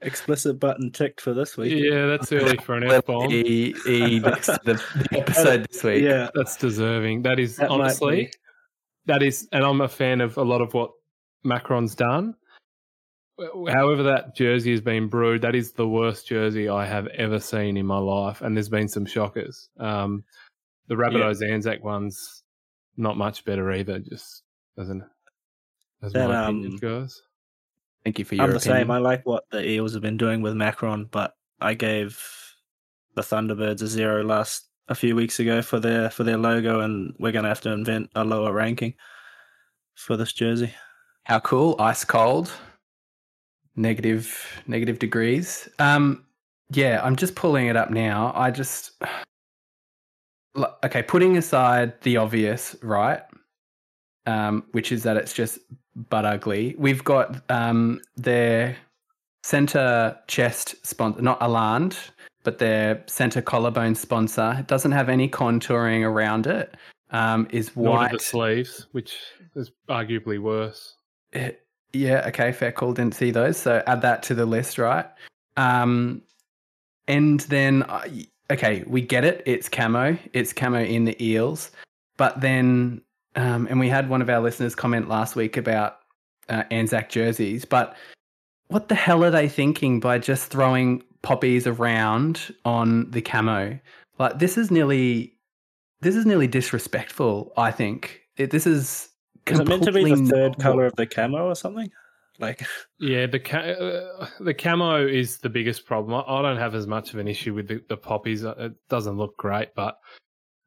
Explicit 0.02 0.60
button 0.60 0.92
ticked 0.92 1.20
for 1.20 1.34
this 1.34 1.56
week. 1.56 1.72
Yeah, 1.74 2.06
that's 2.06 2.30
early 2.30 2.58
for 2.58 2.76
an 2.76 2.90
F 2.90 3.06
bomb. 3.06 3.30
E, 3.30 3.74
e, 3.86 4.18
the, 4.20 4.80
the 5.10 5.18
episode 5.18 5.66
this 5.68 5.82
week. 5.82 6.02
Yeah, 6.02 6.28
That's 6.34 6.56
deserving. 6.56 7.22
That 7.22 7.40
is 7.40 7.56
That 7.56 7.70
honestly, 7.70 8.30
that 9.06 9.22
is, 9.22 9.48
and 9.52 9.64
I'm 9.64 9.80
a 9.80 9.88
fan 9.88 10.20
of 10.20 10.36
a 10.36 10.42
lot 10.42 10.60
of 10.60 10.74
what 10.74 10.92
Macron's 11.44 11.94
done. 11.94 12.34
However, 13.38 14.02
that 14.02 14.34
jersey 14.34 14.70
has 14.70 14.80
been 14.80 15.08
brewed, 15.08 15.42
that 15.42 15.54
is 15.54 15.72
the 15.72 15.88
worst 15.88 16.26
jersey 16.26 16.68
I 16.68 16.86
have 16.86 17.06
ever 17.08 17.38
seen 17.38 17.76
in 17.76 17.84
my 17.84 17.98
life, 17.98 18.40
and 18.40 18.56
there's 18.56 18.68
been 18.68 18.88
some 18.88 19.04
shockers. 19.04 19.68
Um, 19.78 20.24
the 20.88 20.94
Rabbitohs 20.94 21.46
Anzac 21.46 21.84
one's 21.84 22.42
not 22.96 23.16
much 23.16 23.44
better 23.44 23.70
either. 23.72 23.98
Just 23.98 24.42
doesn't, 24.76 25.04
as 26.02 26.12
That, 26.12 26.28
my 26.28 26.44
opinion 26.44 26.72
um, 26.72 26.78
goes. 26.78 27.22
Thank 28.04 28.18
you 28.18 28.24
for 28.24 28.36
your 28.36 28.44
I'm 28.44 28.50
the 28.50 28.56
opinion. 28.56 28.78
same. 28.82 28.90
I 28.90 28.98
like 28.98 29.26
what 29.26 29.44
the 29.50 29.68
Eels 29.68 29.92
have 29.92 30.02
been 30.02 30.16
doing 30.16 30.40
with 30.40 30.54
Macron, 30.54 31.06
but 31.10 31.34
I 31.60 31.74
gave 31.74 32.22
the 33.16 33.22
Thunderbirds 33.22 33.82
a 33.82 33.86
zero 33.86 34.22
last 34.22 34.68
a 34.88 34.94
few 34.94 35.16
weeks 35.16 35.40
ago 35.40 35.60
for 35.60 35.80
their 35.80 36.08
for 36.08 36.24
their 36.24 36.38
logo, 36.38 36.80
and 36.80 37.14
we're 37.18 37.32
gonna 37.32 37.48
have 37.48 37.62
to 37.62 37.72
invent 37.72 38.10
a 38.14 38.24
lower 38.24 38.52
ranking 38.52 38.94
for 39.94 40.16
this 40.16 40.32
jersey. 40.32 40.72
How 41.24 41.40
cool! 41.40 41.74
Ice 41.80 42.04
cold, 42.04 42.52
negative 43.76 44.62
negative 44.66 44.98
degrees. 44.98 45.68
Um, 45.78 46.24
yeah, 46.70 47.00
I'm 47.02 47.16
just 47.16 47.34
pulling 47.34 47.66
it 47.68 47.76
up 47.76 47.90
now. 47.90 48.32
I 48.34 48.50
just 48.50 48.92
okay, 50.84 51.02
putting 51.02 51.36
aside 51.36 52.00
the 52.02 52.16
obvious, 52.16 52.76
right? 52.82 53.22
Um, 54.26 54.64
which 54.72 54.90
is 54.90 55.04
that 55.04 55.16
it's 55.16 55.32
just 55.32 55.58
but 56.08 56.24
ugly. 56.24 56.74
We've 56.78 57.04
got 57.04 57.48
um 57.50 58.00
their 58.16 58.76
center 59.44 60.18
chest 60.26 60.74
sponsor, 60.84 61.22
not 61.22 61.40
Aland, 61.40 61.96
but 62.42 62.58
their 62.58 63.04
center 63.06 63.40
collarbone 63.40 63.94
sponsor. 63.94 64.56
It 64.58 64.66
doesn't 64.66 64.92
have 64.92 65.08
any 65.08 65.28
contouring 65.28 66.04
around 66.04 66.46
it. 66.46 66.76
Um, 67.10 67.46
is 67.50 67.70
Nor 67.76 67.84
do 67.84 67.90
white. 67.90 68.12
the 68.12 68.18
sleeves, 68.18 68.88
which 68.90 69.16
is 69.54 69.70
arguably 69.88 70.40
worse. 70.40 70.96
Eh, 71.32 71.52
Yeah, 71.92 72.24
okay, 72.28 72.52
fair 72.52 72.72
call. 72.72 72.92
Didn't 72.92 73.14
see 73.14 73.30
those, 73.30 73.56
so 73.56 73.82
add 73.86 74.02
that 74.02 74.22
to 74.24 74.34
the 74.34 74.44
list, 74.44 74.76
right? 74.76 75.06
Um, 75.56 76.20
and 77.08 77.40
then, 77.40 77.84
uh, 77.84 78.06
okay, 78.50 78.84
we 78.86 79.00
get 79.00 79.24
it. 79.24 79.42
It's 79.46 79.68
camo. 79.68 80.18
It's 80.34 80.52
camo 80.52 80.82
in 80.82 81.04
the 81.04 81.16
eels, 81.24 81.70
but 82.18 82.40
then, 82.40 83.00
um, 83.34 83.66
and 83.70 83.80
we 83.80 83.88
had 83.88 84.10
one 84.10 84.20
of 84.20 84.28
our 84.28 84.40
listeners 84.40 84.74
comment 84.74 85.08
last 85.08 85.36
week 85.36 85.56
about 85.56 86.00
uh, 86.50 86.64
Anzac 86.70 87.08
jerseys, 87.08 87.64
but 87.64 87.96
what 88.68 88.88
the 88.88 88.94
hell 88.94 89.24
are 89.24 89.30
they 89.30 89.48
thinking 89.48 90.00
by 90.00 90.18
just 90.18 90.50
throwing 90.50 91.02
poppies 91.22 91.66
around 91.66 92.54
on 92.64 93.10
the 93.10 93.22
camo? 93.22 93.78
Like 94.18 94.38
this 94.38 94.58
is 94.58 94.70
nearly, 94.70 95.34
this 96.00 96.16
is 96.16 96.26
nearly 96.26 96.48
disrespectful. 96.48 97.52
I 97.56 97.70
think 97.70 98.20
it, 98.36 98.50
this 98.50 98.66
is. 98.66 99.08
Is 99.48 99.60
it 99.60 99.68
meant 99.68 99.84
to 99.84 99.92
be 99.92 100.02
the 100.04 100.16
third 100.16 100.48
not 100.52 100.58
color 100.58 100.86
of 100.86 100.96
the 100.96 101.06
camo 101.06 101.46
or 101.46 101.54
something? 101.54 101.90
Like, 102.38 102.66
Yeah, 103.00 103.26
the 103.26 103.38
ca- 103.40 103.58
uh, 103.58 104.28
the 104.40 104.54
camo 104.54 105.06
is 105.06 105.38
the 105.38 105.48
biggest 105.48 105.86
problem. 105.86 106.14
I, 106.26 106.38
I 106.38 106.42
don't 106.42 106.58
have 106.58 106.74
as 106.74 106.86
much 106.86 107.12
of 107.14 107.18
an 107.18 107.28
issue 107.28 107.54
with 107.54 107.68
the, 107.68 107.82
the 107.88 107.96
poppies. 107.96 108.44
Uh, 108.44 108.54
It 108.58 108.72
doesn't 108.88 109.16
look 109.16 109.36
great, 109.36 109.74
but 109.74 109.98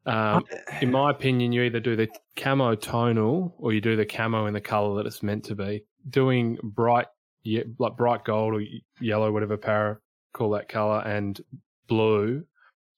um, 0.06 0.44
in 0.80 0.90
my 0.90 1.10
opinion, 1.10 1.52
you 1.52 1.62
either 1.62 1.78
do 1.80 1.94
the 1.94 2.08
camo 2.36 2.74
tonal 2.74 3.54
or 3.58 3.72
you 3.72 3.80
do 3.80 3.96
the 3.96 4.06
camo 4.06 4.46
in 4.46 4.54
the 4.54 4.60
color 4.60 4.96
that 4.96 5.06
it's 5.06 5.22
meant 5.22 5.44
to 5.44 5.54
be. 5.54 5.84
Doing 6.08 6.58
bright, 6.62 7.06
ye- 7.42 7.64
like 7.78 7.96
bright 7.96 8.24
gold 8.24 8.54
or 8.54 8.62
yellow, 9.00 9.30
whatever 9.30 9.56
para 9.58 9.98
call 10.32 10.50
that 10.50 10.68
color, 10.68 11.00
and 11.00 11.38
blue 11.86 12.44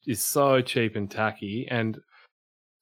is 0.06 0.22
so 0.22 0.60
cheap 0.60 0.94
and 0.96 1.10
tacky. 1.10 1.66
And 1.68 1.98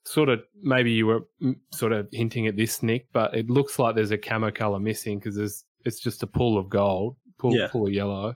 sort 0.05 0.29
of 0.29 0.41
maybe 0.63 0.91
you 0.91 1.07
were 1.07 1.21
mm, 1.43 1.57
sort 1.73 1.93
of 1.93 2.09
hinting 2.13 2.47
at 2.47 2.57
this, 2.57 2.83
Nick, 2.83 3.07
but 3.13 3.35
it 3.35 3.51
looks 3.51 3.79
like 3.79 3.95
there's 3.95 4.11
a 4.11 4.19
camo 4.19 4.51
color 4.51 4.81
missing 4.81 5.19
because 5.19 5.37
there's 5.37 5.65
it's 5.85 6.01
just 6.01 6.23
a 6.23 6.27
pool 6.27 6.59
of 6.59 6.69
gold, 6.69 7.17
pool, 7.39 7.57
Yeah. 7.57 7.69
pool 7.69 7.87
of 7.87 7.93
yellow, 7.93 8.35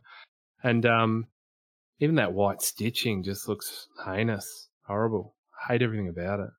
and 0.63 0.85
um, 0.87 1.27
even 2.01 2.15
that 2.17 2.33
white 2.33 2.63
stitching 2.63 3.23
just 3.23 3.49
looks 3.49 3.89
heinous, 4.05 4.69
horrible. 4.87 5.35
Hate 5.69 5.83
everything 5.83 6.09
about 6.09 6.41
it. 6.41 6.51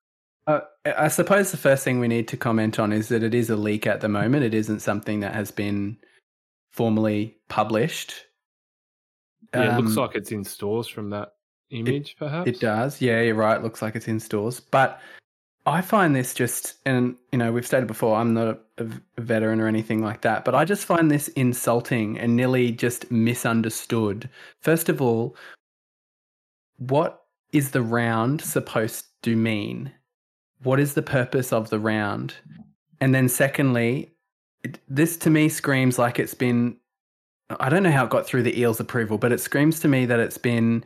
Uh, 0.48 0.62
I 0.86 1.08
suppose 1.08 1.50
the 1.52 1.58
first 1.58 1.84
thing 1.84 2.00
we 2.00 2.08
need 2.08 2.28
to 2.30 2.38
comment 2.38 2.78
on 2.80 2.94
is 2.94 3.08
that 3.10 3.24
it 3.24 3.34
is 3.34 3.50
a 3.50 3.56
leak 3.56 3.88
at 3.88 4.02
the 4.02 4.10
moment. 4.10 4.44
It 4.44 4.54
isn't 4.54 4.80
something 4.82 5.22
that 5.22 5.34
has 5.34 5.50
been 5.52 5.98
formally 6.72 7.38
published. 7.50 8.14
Yeah, 9.54 9.76
it 9.76 9.82
looks 9.82 9.98
Um, 9.98 10.04
like 10.04 10.16
it's 10.16 10.32
in 10.32 10.44
stores 10.44 10.88
from 10.88 11.10
that 11.12 11.30
image, 11.72 12.16
perhaps. 12.18 12.48
It 12.48 12.60
does. 12.60 13.02
Yeah, 13.02 13.22
you're 13.22 13.36
right. 13.36 13.58
It 13.58 13.64
looks 13.64 13.82
like 13.82 13.96
it's 13.96 14.08
in 14.08 14.20
stores. 14.20 14.60
But 14.60 15.00
I 15.66 15.82
find 15.82 16.16
this 16.16 16.34
just, 16.34 16.76
and 16.86 17.16
you 17.32 17.38
know, 17.38 17.52
we've 17.52 17.66
stated 17.66 17.88
before, 17.88 18.16
I'm 18.16 18.34
not 18.34 18.60
a, 18.78 18.88
a 19.18 19.22
veteran 19.22 19.60
or 19.60 19.68
anything 19.68 20.04
like 20.04 20.22
that, 20.22 20.46
but 20.46 20.54
I 20.54 20.64
just 20.64 20.86
find 20.86 21.10
this 21.10 21.28
insulting 21.30 22.20
and 22.20 22.36
nearly 22.36 22.72
just 22.72 23.10
misunderstood. 23.12 24.30
First 24.60 24.90
of 24.90 25.02
all, 25.02 25.36
what 26.78 27.24
is 27.52 27.72
the 27.72 27.82
round 27.82 28.42
supposed 28.42 29.06
to 29.24 29.36
mean? 29.36 29.92
What 30.64 30.80
is 30.80 30.94
the 30.94 31.02
purpose 31.02 31.52
of 31.52 31.70
the 31.70 31.80
round? 31.80 32.36
And 33.02 33.14
then, 33.14 33.28
secondly, 33.28 34.12
it, 34.64 34.80
this 34.88 35.18
to 35.18 35.30
me 35.30 35.50
screams 35.50 35.98
like 35.98 36.20
it's 36.20 36.34
been. 36.34 36.78
I 37.60 37.70
don't 37.70 37.84
know 37.84 37.92
how 37.92 38.06
it 38.06 38.10
got 38.10 38.26
through 38.26 38.44
the 38.44 38.60
Eels 38.60 38.80
approval, 38.80 39.18
but 39.18 39.32
it 39.32 39.40
screams 39.40 39.80
to 39.82 39.88
me 39.88 40.06
that 40.08 40.20
it's 40.20 40.38
been 40.38 40.84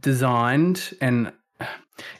designed 0.00 0.96
and 1.00 1.32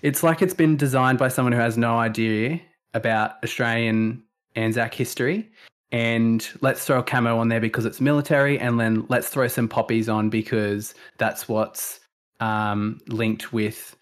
it's 0.02 0.22
like 0.22 0.42
it's 0.42 0.54
been 0.54 0.76
designed 0.76 1.18
by 1.18 1.28
someone 1.28 1.52
who 1.52 1.58
has 1.58 1.76
no 1.76 1.98
idea 1.98 2.60
about 2.94 3.42
Australian 3.42 4.22
Anzac 4.56 4.94
history. 4.94 5.50
And 5.92 6.48
let's 6.60 6.84
throw 6.84 6.98
a 6.98 7.02
camo 7.02 7.38
on 7.38 7.48
there 7.48 7.60
because 7.60 7.84
it's 7.84 8.00
military, 8.00 8.58
and 8.58 8.80
then 8.80 9.06
let's 9.08 9.28
throw 9.28 9.46
some 9.46 9.68
poppies 9.68 10.08
on 10.08 10.28
because 10.28 10.92
that's 11.18 11.48
what's 11.48 12.00
um, 12.40 13.00
linked 13.06 13.52
with, 13.52 13.96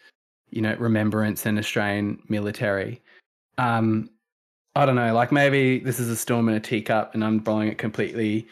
you 0.48 0.62
know, 0.62 0.74
remembrance 0.78 1.44
and 1.44 1.58
Australian 1.58 2.22
military. 2.28 3.02
Um, 3.58 4.08
I 4.74 4.86
don't 4.86 4.96
know, 4.96 5.12
like 5.12 5.32
maybe 5.32 5.80
this 5.80 6.00
is 6.00 6.08
a 6.08 6.16
storm 6.16 6.48
in 6.48 6.54
a 6.54 6.60
teacup, 6.60 7.14
and 7.14 7.22
I'm 7.22 7.40
blowing 7.40 7.68
it 7.68 7.76
completely 7.76 8.46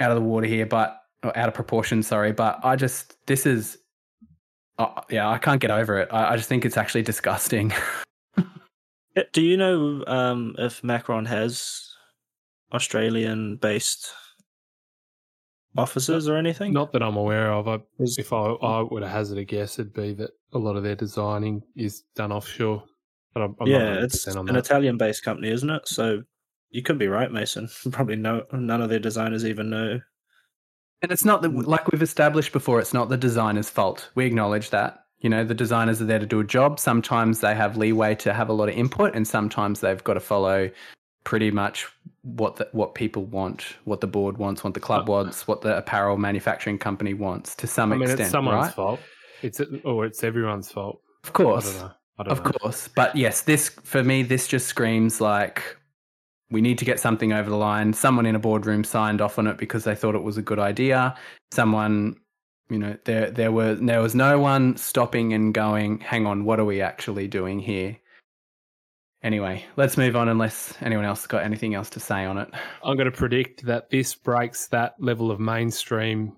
out 0.00 0.10
of 0.10 0.16
the 0.16 0.22
water 0.22 0.46
here, 0.46 0.66
but 0.66 1.02
out 1.24 1.48
of 1.48 1.54
proportion. 1.54 2.02
Sorry, 2.02 2.32
but 2.32 2.60
I 2.62 2.76
just 2.76 3.24
this 3.26 3.46
is 3.46 3.78
uh, 4.82 5.02
yeah, 5.10 5.28
I 5.28 5.38
can't 5.38 5.60
get 5.60 5.70
over 5.70 5.98
it. 5.98 6.08
I, 6.12 6.32
I 6.32 6.36
just 6.36 6.48
think 6.48 6.64
it's 6.64 6.76
actually 6.76 7.02
disgusting. 7.02 7.72
Do 9.32 9.42
you 9.42 9.56
know 9.56 10.02
um, 10.06 10.54
if 10.58 10.82
Macron 10.82 11.26
has 11.26 11.94
Australian-based 12.72 14.10
offices 15.76 16.28
or 16.28 16.36
anything? 16.36 16.72
Not 16.72 16.92
that 16.92 17.02
I'm 17.02 17.16
aware 17.16 17.52
of. 17.52 17.68
I, 17.68 17.78
Is- 17.98 18.18
if 18.18 18.32
I, 18.32 18.38
I 18.38 18.82
would 18.82 19.02
hazard 19.02 19.38
a 19.38 19.44
guess, 19.44 19.78
it'd 19.78 19.92
be 19.92 20.14
that 20.14 20.30
a 20.52 20.58
lot 20.58 20.76
of 20.76 20.82
their 20.82 20.96
designing 20.96 21.62
is 21.76 22.04
done 22.16 22.32
offshore. 22.32 22.82
But 23.34 23.42
I'm, 23.42 23.56
I'm 23.60 23.66
yeah, 23.66 23.94
not 23.94 24.02
it's 24.04 24.28
on 24.28 24.48
an 24.48 24.54
that. 24.54 24.64
Italian-based 24.66 25.22
company, 25.24 25.50
isn't 25.50 25.70
it? 25.70 25.88
So 25.88 26.22
you 26.70 26.82
could 26.82 26.98
be 26.98 27.08
right, 27.08 27.30
Mason. 27.30 27.68
Probably 27.90 28.16
no, 28.16 28.44
none 28.52 28.82
of 28.82 28.88
their 28.90 28.98
designers 28.98 29.44
even 29.44 29.70
know. 29.70 30.00
And 31.02 31.10
it's 31.10 31.24
not 31.24 31.42
the, 31.42 31.48
like 31.48 31.90
we've 31.90 32.02
established 32.02 32.52
before, 32.52 32.80
it's 32.80 32.94
not 32.94 33.08
the 33.08 33.16
designer's 33.16 33.68
fault. 33.68 34.08
We 34.14 34.24
acknowledge 34.24 34.70
that. 34.70 35.04
You 35.20 35.30
know, 35.30 35.44
the 35.44 35.54
designers 35.54 36.00
are 36.02 36.04
there 36.04 36.18
to 36.18 36.26
do 36.26 36.40
a 36.40 36.44
job. 36.44 36.80
Sometimes 36.80 37.40
they 37.40 37.54
have 37.54 37.76
leeway 37.76 38.14
to 38.16 38.32
have 38.32 38.48
a 38.48 38.52
lot 38.52 38.68
of 38.68 38.74
input, 38.76 39.14
and 39.14 39.26
sometimes 39.26 39.80
they've 39.80 40.02
got 40.02 40.14
to 40.14 40.20
follow 40.20 40.70
pretty 41.24 41.50
much 41.52 41.86
what 42.22 42.56
the, 42.56 42.68
what 42.72 42.94
people 42.94 43.24
want, 43.26 43.76
what 43.84 44.00
the 44.00 44.06
board 44.06 44.38
wants, 44.38 44.64
what 44.64 44.74
the 44.74 44.80
club 44.80 45.08
uh, 45.08 45.12
wants, 45.12 45.46
what 45.46 45.60
the 45.60 45.76
apparel 45.76 46.16
manufacturing 46.16 46.78
company 46.78 47.14
wants 47.14 47.54
to 47.56 47.66
some 47.66 47.92
I 47.92 47.96
mean, 47.96 48.02
extent, 48.02 48.20
it's 48.22 48.30
someone's 48.30 48.66
right? 48.66 48.74
fault. 48.74 49.00
It's 49.42 49.60
or 49.84 50.06
it's 50.06 50.22
everyone's 50.24 50.70
fault. 50.70 51.00
Of 51.24 51.32
course. 51.32 51.72
don't 51.72 51.82
know. 51.82 51.92
I 52.18 52.22
don't 52.24 52.32
Of 52.32 52.44
know. 52.44 52.50
course. 52.52 52.88
But 52.94 53.14
yes, 53.16 53.42
this 53.42 53.68
for 53.68 54.02
me, 54.02 54.22
this 54.22 54.46
just 54.48 54.66
screams 54.66 55.20
like 55.20 55.76
we 56.52 56.60
need 56.60 56.78
to 56.78 56.84
get 56.84 57.00
something 57.00 57.32
over 57.32 57.50
the 57.50 57.56
line. 57.56 57.92
Someone 57.92 58.26
in 58.26 58.36
a 58.36 58.38
boardroom 58.38 58.84
signed 58.84 59.20
off 59.20 59.38
on 59.38 59.46
it 59.46 59.58
because 59.58 59.84
they 59.84 59.94
thought 59.94 60.14
it 60.14 60.22
was 60.22 60.36
a 60.36 60.42
good 60.42 60.58
idea. 60.58 61.16
Someone 61.50 62.16
you 62.72 62.78
know, 62.78 62.96
there 63.04 63.30
there 63.30 63.52
were 63.52 63.74
there 63.74 64.00
was 64.00 64.14
no 64.14 64.38
one 64.38 64.76
stopping 64.76 65.34
and 65.34 65.52
going, 65.52 66.00
hang 66.00 66.26
on, 66.26 66.44
what 66.44 66.58
are 66.58 66.64
we 66.64 66.80
actually 66.80 67.28
doing 67.28 67.58
here? 67.58 67.98
Anyway, 69.22 69.64
let's 69.76 69.96
move 69.96 70.16
on 70.16 70.28
unless 70.28 70.74
anyone 70.80 71.04
else 71.04 71.26
got 71.26 71.44
anything 71.44 71.74
else 71.74 71.90
to 71.90 72.00
say 72.00 72.24
on 72.24 72.38
it. 72.38 72.48
I'm 72.82 72.96
going 72.96 73.10
to 73.10 73.16
predict 73.16 73.64
that 73.66 73.90
this 73.90 74.14
breaks 74.14 74.66
that 74.68 74.94
level 74.98 75.30
of 75.30 75.38
mainstream 75.38 76.32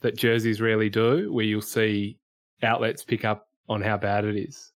that 0.00 0.16
jerseys 0.16 0.60
rarely 0.60 0.88
do, 0.88 1.32
where 1.32 1.44
you'll 1.44 1.62
see 1.62 2.18
outlets 2.62 3.04
pick 3.04 3.24
up 3.24 3.48
on 3.68 3.82
how 3.82 3.96
bad 3.98 4.24
it 4.24 4.36
is. 4.36 4.72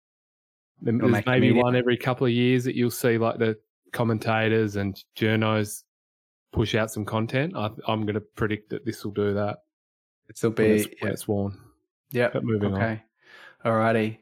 There's 0.82 1.26
maybe 1.26 1.52
one 1.52 1.76
every 1.76 1.98
couple 1.98 2.28
of 2.28 2.34
years 2.34 2.66
that 2.66 2.76
you'll 2.76 2.92
see 2.92 3.18
like 3.18 3.38
the 3.38 3.58
commentators 3.96 4.76
and 4.76 5.04
journos 5.18 5.82
push 6.54 6.76
out 6.76 6.92
some 6.92 7.06
content. 7.06 7.54
I, 7.56 7.72
am 7.88 8.04
going 8.04 8.14
to 8.14 8.22
predict 8.22 8.70
that 8.70 8.86
this 8.86 9.04
will 9.04 9.14
do 9.14 9.34
that. 9.34 9.64
Will 10.44 10.52
be 10.52 10.64
when 10.64 10.72
it's, 10.72 10.88
when 11.00 11.12
it's 11.12 11.28
worn. 11.28 11.58
Yeah. 12.12 12.30
moving 12.42 12.76
okay. 12.76 13.02
on. 13.64 13.72
Alrighty. 13.72 14.20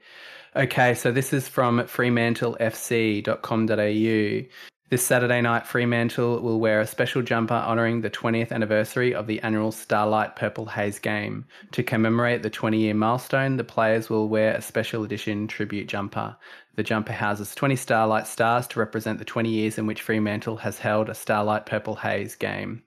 Okay, 0.56 0.94
so 0.94 1.12
this 1.12 1.34
is 1.34 1.48
from 1.48 1.80
FremantleFC.com.au. 1.80 4.48
This 4.94 5.04
Saturday 5.04 5.42
night, 5.42 5.66
Fremantle 5.66 6.40
will 6.42 6.60
wear 6.60 6.80
a 6.80 6.86
special 6.86 7.24
jumper 7.24 7.56
honouring 7.56 8.02
the 8.02 8.12
20th 8.12 8.52
anniversary 8.52 9.16
of 9.16 9.26
the 9.26 9.42
annual 9.42 9.72
Starlight 9.72 10.36
Purple 10.36 10.68
Haze 10.68 11.00
game. 11.00 11.46
To 11.72 11.82
commemorate 11.82 12.44
the 12.44 12.52
20 12.52 12.78
year 12.78 12.94
milestone, 12.94 13.58
the 13.58 13.64
players 13.64 14.08
will 14.08 14.30
wear 14.30 14.54
a 14.54 14.62
special 14.62 15.04
edition 15.04 15.48
tribute 15.48 15.88
jumper. 15.88 16.38
The 16.76 16.84
jumper 16.84 17.14
houses 17.14 17.54
20 17.54 17.76
Starlight 17.76 18.26
stars 18.26 18.66
to 18.68 18.80
represent 18.80 19.20
the 19.20 19.26
20 19.26 19.50
years 19.50 19.78
in 19.78 19.86
which 19.86 20.02
Fremantle 20.02 20.58
has 20.58 20.80
held 20.80 21.08
a 21.08 21.14
Starlight 21.14 21.66
Purple 21.68 21.96
Haze 21.96 22.36
game. 22.36 22.84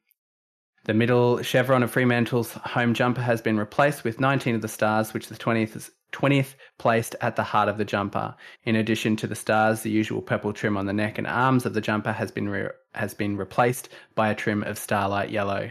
The 0.87 0.95
middle 0.95 1.43
chevron 1.43 1.83
of 1.83 1.90
Fremantle's 1.90 2.52
home 2.52 2.95
jumper 2.95 3.23
has 3.23 3.40
been 3.40 3.59
replaced 3.59 4.05
with 4.05 4.21
19 4.21 4.57
of 4.57 4.62
the 4.62 4.69
stars, 4.69 5.14
which 5.14 5.28
the 5.28 5.37
20th 5.37 5.76
is 5.76 5.90
20th 6.12 6.55
placed 6.78 7.14
at 7.21 7.37
the 7.37 7.43
heart 7.43 7.69
of 7.69 7.78
the 7.78 7.85
jumper. 7.85 8.35
In 8.64 8.76
addition 8.76 9.16
to 9.16 9.26
the 9.26 9.35
stars, 9.35 9.83
the 9.83 9.90
usual 9.90 10.23
purple 10.23 10.52
trim 10.52 10.76
on 10.76 10.87
the 10.87 10.93
neck 10.93 11.19
and 11.19 11.26
arms 11.26 11.66
of 11.66 11.75
the 11.75 11.81
jumper 11.81 12.12
has 12.12 12.31
been 12.31 12.49
re- 12.49 12.71
has 12.95 13.14
been 13.14 13.37
replaced 13.37 13.88
by 14.14 14.31
a 14.31 14.35
trim 14.35 14.62
of 14.62 14.78
starlight 14.78 15.31
yellow. 15.31 15.71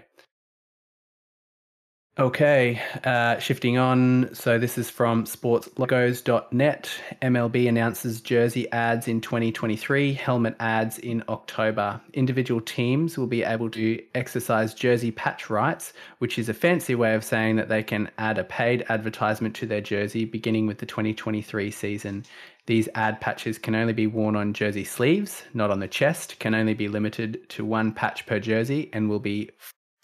Okay, 2.18 2.82
uh, 3.04 3.40
shifting 3.40 3.78
on. 3.78 4.30
So 4.34 4.58
this 4.58 4.78
is 4.78 4.90
from 4.90 5.26
sportslogos.net. 5.26 6.90
MLB 7.22 7.68
announces 7.68 8.22
jersey 8.22 8.72
ads 8.72 9.10
in 9.10 9.20
2023, 9.20 10.14
helmet 10.14 10.56
ads 10.62 10.98
in 10.98 11.26
October. 11.28 12.00
Individual 12.14 12.62
teams 12.62 13.18
will 13.18 13.28
be 13.28 13.44
able 13.44 13.70
to 13.72 14.02
exercise 14.16 14.74
jersey 14.74 15.12
patch 15.12 15.50
rights, 15.50 15.92
which 16.20 16.40
is 16.40 16.48
a 16.48 16.54
fancy 16.54 16.96
way 16.96 17.16
of 17.16 17.24
saying 17.26 17.58
that 17.58 17.68
they 17.68 17.84
can 17.84 18.10
add 18.18 18.38
a 18.38 18.46
paid 18.46 18.86
advertisement 18.88 19.54
to 19.58 19.66
their 19.66 19.82
jersey 19.82 20.24
beginning 20.24 20.68
with 20.68 20.78
the 20.78 20.86
2023 20.86 21.70
season. 21.70 22.24
These 22.66 22.88
ad 22.96 23.20
patches 23.20 23.58
can 23.58 23.76
only 23.76 23.94
be 23.94 24.08
worn 24.08 24.38
on 24.38 24.54
jersey 24.54 24.86
sleeves, 24.86 25.44
not 25.54 25.70
on 25.70 25.82
the 25.82 25.88
chest, 25.90 26.40
can 26.40 26.56
only 26.56 26.76
be 26.76 26.88
limited 26.88 27.50
to 27.50 27.66
one 27.66 27.92
patch 27.92 28.26
per 28.26 28.40
jersey, 28.40 28.90
and 28.94 29.10
will 29.10 29.20
be 29.20 29.52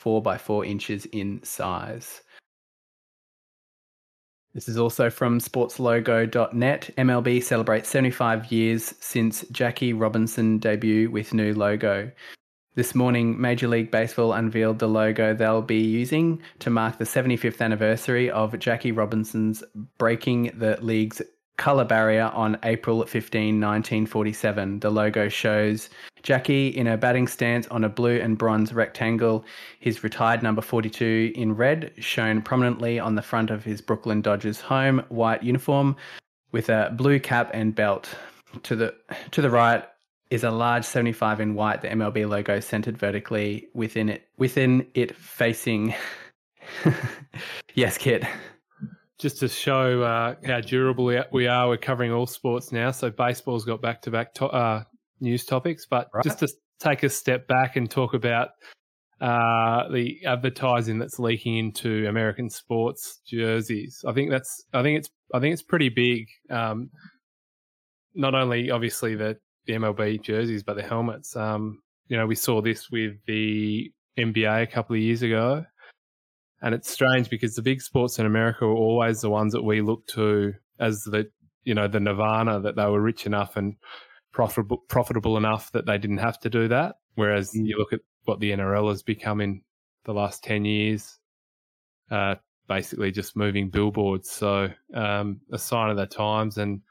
four 0.01 0.20
by 0.20 0.36
four 0.36 0.65
inches 0.65 1.05
in 1.05 1.43
size. 1.43 2.22
This 4.55 4.67
is 4.67 4.77
also 4.77 5.12
from 5.12 5.39
sportslogo.net. 5.39 6.89
MLB 6.98 7.43
celebrates 7.43 7.88
75 7.88 8.51
years 8.51 8.96
since 9.00 9.46
Jackie 9.51 9.93
Robinson 9.93 10.58
debut 10.58 11.12
with 11.12 11.36
new 11.36 11.53
logo. 11.53 12.12
This 12.74 12.96
morning, 12.96 13.39
Major 13.39 13.67
League 13.67 13.91
Baseball 13.91 14.34
unveiled 14.34 14.79
the 14.79 14.88
logo 14.88 15.36
they'll 15.36 15.62
be 15.62 15.81
using 15.81 16.41
to 16.60 16.72
mark 16.72 16.98
the 16.98 17.05
75th 17.05 17.62
anniversary 17.62 18.31
of 18.31 18.58
Jackie 18.58 18.91
Robinson's 18.91 19.63
breaking 20.00 20.51
the 20.55 20.77
league's 20.81 21.22
color 21.58 21.86
barrier 21.86 22.31
on 22.34 22.58
April 22.63 23.05
15, 23.05 23.60
1947. 23.60 24.79
The 24.79 24.89
logo 24.89 25.29
shows 25.29 25.89
Jackie 26.24 26.70
in 26.70 26.88
a 26.88 26.98
batting 26.98 27.27
stance 27.27 27.67
on 27.67 27.84
a 27.84 27.89
blue 27.89 28.20
and 28.20 28.38
bronze 28.38 28.74
rectangle, 28.74 29.46
his 29.79 30.03
retired 30.03 30.43
number 30.43 30.62
42 30.62 31.32
in 31.36 31.56
red, 31.56 31.91
shown 31.97 32.41
prominently 32.41 32.99
on 32.99 33.15
the 33.15 33.21
front 33.21 33.49
of 33.49 33.63
his 33.63 33.82
Brooklyn 33.82 34.21
Dodgers 34.21 34.60
home 34.62 35.04
white 35.10 35.43
uniform 35.43 35.95
with 36.52 36.69
a 36.69 36.93
blue 36.95 37.19
cap 37.19 37.52
and 37.54 37.73
belt. 37.73 38.10
To 38.63 38.76
the 38.76 38.93
to 39.32 39.41
the 39.41 39.49
right 39.49 39.84
is 40.30 40.43
a 40.43 40.52
large 40.52 40.84
75 40.84 41.39
in 41.39 41.56
white, 41.56 41.82
the 41.82 41.88
MLB 41.88 42.28
logo 42.28 42.60
centered 42.60 42.97
vertically 42.97 43.67
within 43.73 44.10
it 44.10 44.28
within 44.38 44.88
it 44.93 45.15
facing 45.15 45.93
Yes, 47.73 47.97
Kit 47.97 48.23
just 49.21 49.39
to 49.39 49.47
show 49.47 50.01
uh, 50.01 50.36
how 50.45 50.60
durable 50.60 51.05
we 51.31 51.47
are, 51.47 51.67
we're 51.67 51.77
covering 51.77 52.12
all 52.12 52.25
sports 52.25 52.71
now. 52.71 52.89
So 52.89 53.12
baseball's 53.12 53.63
got 53.63 53.81
back 53.81 54.01
to 54.01 54.12
back 54.12 54.34
news 55.21 55.45
topics, 55.45 55.86
but 55.86 56.10
right. 56.13 56.23
just 56.23 56.39
to 56.39 56.49
take 56.79 57.03
a 57.03 57.10
step 57.10 57.47
back 57.47 57.75
and 57.75 57.89
talk 57.89 58.15
about 58.15 58.49
uh, 59.21 59.88
the 59.89 60.25
advertising 60.25 60.97
that's 60.97 61.19
leaking 61.19 61.57
into 61.57 62.07
American 62.07 62.49
sports 62.49 63.21
jerseys. 63.27 64.03
I 64.07 64.13
think 64.13 64.31
that's 64.31 64.65
I 64.73 64.81
think 64.81 64.97
it's 64.97 65.10
I 65.34 65.39
think 65.39 65.53
it's 65.53 65.62
pretty 65.62 65.89
big. 65.89 66.27
Um, 66.49 66.89
not 68.15 68.34
only 68.34 68.71
obviously 68.71 69.15
the, 69.15 69.38
the 69.67 69.73
MLB 69.73 70.23
jerseys, 70.23 70.63
but 70.63 70.75
the 70.75 70.81
helmets. 70.81 71.36
Um, 71.36 71.84
you 72.07 72.17
know, 72.17 72.25
we 72.25 72.36
saw 72.36 72.62
this 72.62 72.89
with 72.89 73.13
the 73.27 73.91
NBA 74.17 74.63
a 74.63 74.67
couple 74.67 74.95
of 74.95 75.01
years 75.01 75.21
ago. 75.21 75.63
And 76.62 76.76
it's 76.76 76.89
strange 76.89 77.30
because 77.30 77.56
the 77.56 77.62
big 77.62 77.82
sports 77.82 78.19
in 78.19 78.26
America 78.26 78.65
were 78.67 78.76
always 78.76 79.21
the 79.21 79.30
ones 79.30 79.54
that 79.54 79.63
we 79.63 79.82
look 79.82 80.06
to 80.08 80.54
as 80.80 81.04
the, 81.04 81.30
you 81.63 81.74
know, 81.74 81.88
the 81.88 82.00
nirvana 82.00 82.60
that 82.62 82.76
they 82.76 82.86
were 82.86 83.02
rich 83.02 83.26
enough 83.26 83.58
and 83.58 83.76
profitable, 84.32 84.78
profitable 84.88 85.38
enough 85.38 85.71
that 85.71 85.88
they 85.88 85.97
didn't 85.97 86.19
have 86.19 86.39
to 86.41 86.50
do 86.50 86.67
that. 86.67 86.95
Whereas 87.15 87.52
mm. 87.52 87.65
you 87.65 87.78
look 87.78 87.93
at 87.93 88.02
what 88.26 88.39
the 88.39 88.52
NRL 88.52 88.89
has 88.89 89.02
become 89.02 89.41
in 89.41 89.62
the 90.06 90.13
last 90.13 90.43
10 90.43 90.65
years, 90.65 91.17
uh, 92.12 92.36
basically 92.67 93.12
just 93.12 93.36
moving 93.36 93.69
billboards. 93.69 94.30
So, 94.30 94.69
um, 94.93 95.41
a 95.52 95.58
sign 95.58 95.89
of 95.89 95.97
the 95.97 96.06
times 96.06 96.58
and, 96.58 96.82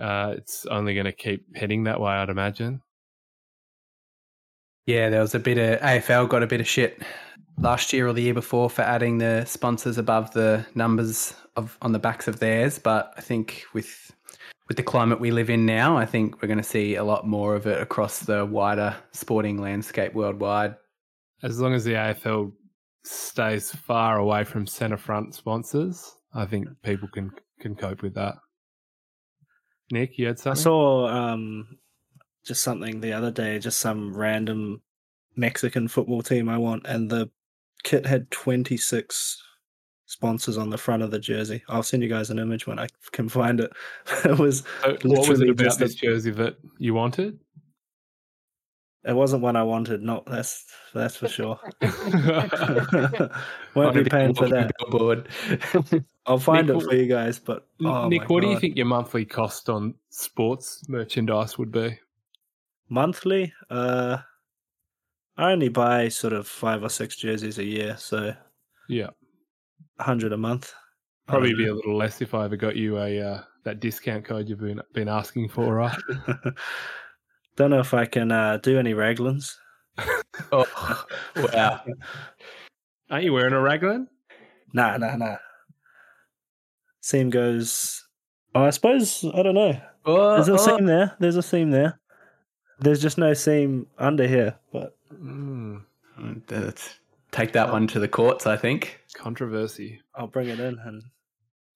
uh, 0.00 0.34
it's 0.36 0.66
only 0.66 0.94
going 0.94 1.06
to 1.06 1.12
keep 1.12 1.56
heading 1.56 1.84
that 1.84 2.00
way, 2.00 2.12
I'd 2.12 2.30
imagine. 2.30 2.82
Yeah, 4.86 5.10
there 5.10 5.20
was 5.20 5.34
a 5.34 5.38
bit 5.38 5.58
of 5.58 5.80
AFL 5.80 6.28
got 6.28 6.42
a 6.42 6.46
bit 6.46 6.60
of 6.60 6.66
shit 6.66 7.02
last 7.60 7.92
year 7.92 8.06
or 8.06 8.12
the 8.12 8.22
year 8.22 8.34
before 8.34 8.70
for 8.70 8.82
adding 8.82 9.18
the 9.18 9.44
sponsors 9.44 9.98
above 9.98 10.32
the 10.32 10.64
numbers 10.74 11.34
of 11.56 11.76
on 11.82 11.92
the 11.92 11.98
backs 11.98 12.28
of 12.28 12.38
theirs, 12.38 12.78
but 12.78 13.12
I 13.16 13.20
think 13.20 13.64
with 13.74 14.12
with 14.68 14.76
the 14.76 14.82
climate 14.82 15.20
we 15.20 15.30
live 15.30 15.50
in 15.50 15.64
now, 15.66 15.96
I 15.96 16.04
think 16.04 16.40
we're 16.40 16.48
going 16.48 16.58
to 16.58 16.64
see 16.64 16.96
a 16.96 17.04
lot 17.04 17.26
more 17.26 17.54
of 17.54 17.66
it 17.66 17.80
across 17.80 18.20
the 18.20 18.44
wider 18.44 18.94
sporting 19.12 19.60
landscape 19.60 20.14
worldwide. 20.14 20.76
As 21.42 21.58
long 21.58 21.72
as 21.72 21.84
the 21.84 21.94
AFL 21.94 22.52
stays 23.04 23.72
far 23.72 24.18
away 24.18 24.44
from 24.44 24.66
centre 24.66 24.98
front 24.98 25.34
sponsors, 25.34 26.14
I 26.34 26.44
think 26.44 26.68
people 26.82 27.08
can 27.08 27.30
can 27.60 27.74
cope 27.74 28.02
with 28.02 28.14
that. 28.14 28.34
Nick, 29.90 30.18
you 30.18 30.26
had 30.26 30.38
something? 30.38 30.60
I 30.60 30.62
saw 30.62 31.08
um, 31.08 31.78
just 32.44 32.62
something 32.62 33.00
the 33.00 33.14
other 33.14 33.30
day, 33.30 33.58
just 33.58 33.78
some 33.78 34.14
random 34.14 34.82
Mexican 35.34 35.88
football 35.88 36.20
team 36.20 36.48
I 36.48 36.58
want, 36.58 36.86
and 36.86 37.10
the 37.10 37.30
kit 37.84 38.06
had 38.06 38.30
26 38.30 39.42
sponsors 40.06 40.56
on 40.56 40.70
the 40.70 40.78
front 40.78 41.02
of 41.02 41.10
the 41.10 41.18
jersey. 41.18 41.62
I'll 41.68 41.82
send 41.82 42.02
you 42.02 42.08
guys 42.08 42.30
an 42.30 42.38
image 42.38 42.66
when 42.66 42.78
I 42.78 42.88
can 43.12 43.28
find 43.28 43.60
it. 43.60 43.70
it 44.24 44.38
was 44.38 44.64
so 44.82 44.96
what 45.04 45.28
was 45.28 45.40
it 45.40 45.50
about 45.50 45.78
this 45.78 45.94
jersey 45.94 46.30
that 46.32 46.56
you 46.78 46.94
wanted? 46.94 47.38
It 49.04 49.14
wasn't 49.14 49.42
one 49.42 49.56
I 49.56 49.62
wanted. 49.62 50.02
Not 50.02 50.26
that's 50.26 50.64
that's 50.92 51.16
for 51.16 51.28
sure. 51.28 51.58
Won't 53.74 53.94
be 53.94 54.04
paying 54.04 54.34
for 54.34 54.48
that. 54.48 54.72
Billboard. 54.78 55.28
I'll 56.26 56.38
find 56.38 56.66
Nick, 56.66 56.76
it 56.76 56.84
for 56.84 56.94
you 56.94 57.06
guys. 57.06 57.38
But 57.38 57.66
oh 57.84 58.08
Nick, 58.08 58.28
what 58.28 58.42
do 58.42 58.48
you 58.48 58.58
think 58.58 58.76
your 58.76 58.86
monthly 58.86 59.24
cost 59.24 59.68
on 59.68 59.94
sports 60.10 60.86
merchandise 60.88 61.56
would 61.58 61.70
be? 61.70 61.98
Monthly, 62.88 63.52
uh, 63.70 64.18
I 65.38 65.52
only 65.52 65.68
buy 65.68 66.08
sort 66.08 66.32
of 66.32 66.48
five 66.48 66.82
or 66.82 66.88
six 66.88 67.14
jerseys 67.14 67.58
a 67.58 67.64
year, 67.64 67.96
so 67.96 68.34
yeah, 68.88 69.10
hundred 70.00 70.32
a 70.32 70.36
month. 70.36 70.74
Probably 71.28 71.54
be 71.54 71.68
a 71.68 71.74
little 71.74 71.96
less 71.96 72.20
if 72.20 72.34
I 72.34 72.44
ever 72.44 72.56
got 72.56 72.74
you 72.74 72.98
a 72.98 73.20
uh, 73.20 73.42
that 73.62 73.78
discount 73.78 74.24
code 74.24 74.48
you've 74.48 74.58
been 74.58 74.82
been 74.94 75.08
asking 75.08 75.48
for, 75.50 75.74
right? 75.74 75.96
Don't 77.56 77.70
know 77.70 77.78
if 77.78 77.94
I 77.94 78.04
can 78.04 78.32
uh, 78.32 78.56
do 78.56 78.78
any 78.78 78.94
Raglans. 78.94 79.54
oh, 80.52 81.04
wow! 81.36 81.82
Aren't 83.10 83.24
you 83.24 83.32
wearing 83.32 83.54
a 83.54 83.60
Raglan? 83.60 84.08
Nah, 84.72 84.96
nah, 84.96 85.16
nah. 85.16 85.36
Seam 87.00 87.30
goes. 87.30 88.04
Oh, 88.56 88.64
I 88.64 88.70
suppose 88.70 89.24
I 89.34 89.42
don't 89.42 89.54
know. 89.54 89.80
Oh, 90.04 90.34
There's 90.34 90.48
a 90.48 90.54
oh. 90.54 90.56
seam 90.56 90.86
there. 90.86 91.14
There's 91.20 91.36
a 91.36 91.42
seam 91.42 91.70
there. 91.70 92.00
There's 92.80 93.00
just 93.00 93.18
no 93.18 93.34
seam 93.34 93.86
under 93.98 94.26
here, 94.26 94.56
but 94.72 94.97
mm. 95.12 95.82
that's 96.46 96.98
take 97.30 97.52
that 97.52 97.72
one 97.72 97.86
to 97.88 98.00
the 98.00 98.08
courts, 98.08 98.46
I 98.46 98.56
think. 98.56 99.00
Controversy. 99.14 100.00
I'll 100.14 100.26
bring 100.26 100.48
it 100.48 100.60
in 100.60 100.78
and 100.84 101.02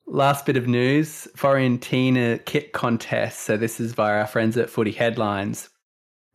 Last 0.06 0.46
bit 0.46 0.56
of 0.56 0.66
news 0.66 1.28
Fiorentina 1.36 2.44
kit 2.44 2.72
contest. 2.72 3.40
So, 3.40 3.56
this 3.56 3.80
is 3.80 3.92
via 3.92 4.18
our 4.18 4.26
friends 4.26 4.56
at 4.56 4.68
Footy 4.68 4.90
Headlines. 4.90 5.70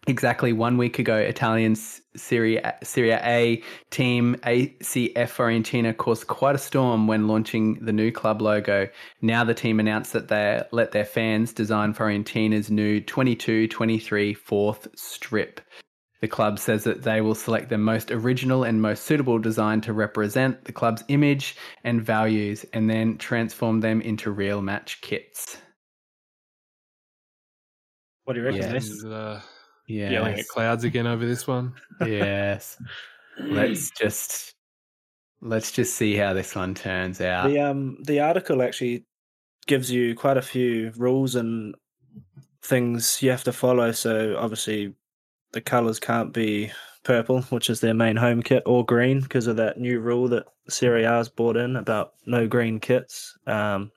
Exactly 0.08 0.54
one 0.54 0.78
week 0.78 1.00
ago, 1.00 1.18
Italian 1.18 1.76
Serie 1.76 2.58
A, 2.58 2.74
Serie 2.82 3.12
A 3.12 3.62
team 3.92 4.36
ACF 4.44 5.30
Fiorentina 5.30 5.96
caused 5.96 6.28
quite 6.28 6.56
a 6.56 6.60
storm 6.60 7.08
when 7.08 7.28
launching 7.28 7.76
the 7.84 7.92
new 7.92 8.10
club 8.10 8.42
logo. 8.42 8.88
Now, 9.22 9.44
the 9.44 9.54
team 9.54 9.82
announced 9.82 10.14
that 10.14 10.30
they 10.30 10.64
let 10.72 10.94
their 10.94 11.06
fans 11.06 11.52
design 11.52 11.94
Fiorentina's 11.94 12.72
new 12.72 13.02
22 13.02 13.68
23 13.68 14.34
fourth 14.34 14.88
strip. 14.96 15.60
The 16.22 16.28
club 16.28 16.58
says 16.58 16.84
that 16.86 17.04
they 17.04 17.22
will 17.22 17.36
select 17.36 17.70
the 17.70 17.78
most 17.78 18.10
original 18.10 18.64
and 18.64 18.82
most 18.82 19.04
suitable 19.04 19.38
design 19.38 19.82
to 19.82 19.94
represent 19.94 20.66
the 20.66 20.72
club's 20.72 21.04
image 21.10 21.56
and 21.84 22.02
values 22.02 22.66
and 22.74 22.90
then 22.90 23.18
transform 23.18 23.82
them 23.82 24.02
into 24.02 24.32
real 24.32 24.62
match 24.62 25.00
kits. 25.02 25.58
What 28.24 28.34
do 28.34 28.40
you 28.40 28.46
reckon? 28.48 28.62
Yes. 28.62 28.86
Is, 28.86 29.06
uh, 29.06 29.42
Yeah. 29.88 30.10
Yelling 30.10 30.40
at 30.40 30.48
clouds 30.48 30.84
again 30.84 31.08
over 31.08 31.26
this 31.26 31.48
one. 31.48 31.74
yes. 32.06 32.78
Let's 33.40 33.92
just 33.92 34.54
let's 35.42 35.72
just 35.72 35.96
see 35.96 36.16
how 36.16 36.34
this 36.34 36.56
one 36.56 36.74
turns 36.74 37.22
out. 37.22 37.48
The 37.50 37.60
um 37.60 37.98
the 38.04 38.20
article 38.20 38.62
actually 38.64 39.06
gives 39.68 39.92
you 39.92 40.16
quite 40.16 40.38
a 40.38 40.42
few 40.42 40.92
rules 40.98 41.36
and 41.36 41.76
things 42.64 43.22
you 43.22 43.30
have 43.30 43.44
to 43.44 43.54
follow. 43.54 43.92
So 43.92 44.36
obviously 44.38 44.96
the 45.54 45.62
colours 45.62 46.00
can't 46.00 46.34
be 46.34 46.72
purple, 47.04 47.42
which 47.44 47.70
is 47.70 47.80
their 47.80 47.94
main 47.94 48.16
home 48.16 48.44
kit, 48.44 48.64
or 48.66 48.86
green 48.86 49.22
because 49.22 49.48
of 49.48 49.56
that 49.58 49.80
new 49.80 50.00
rule 50.00 50.28
that 50.28 50.46
Serie 50.70 51.06
A's 51.06 51.30
brought 51.30 51.58
in 51.58 51.76
about 51.76 52.14
no 52.26 52.48
green 52.48 52.80
kits. 52.80 53.38
Um, 53.48 53.92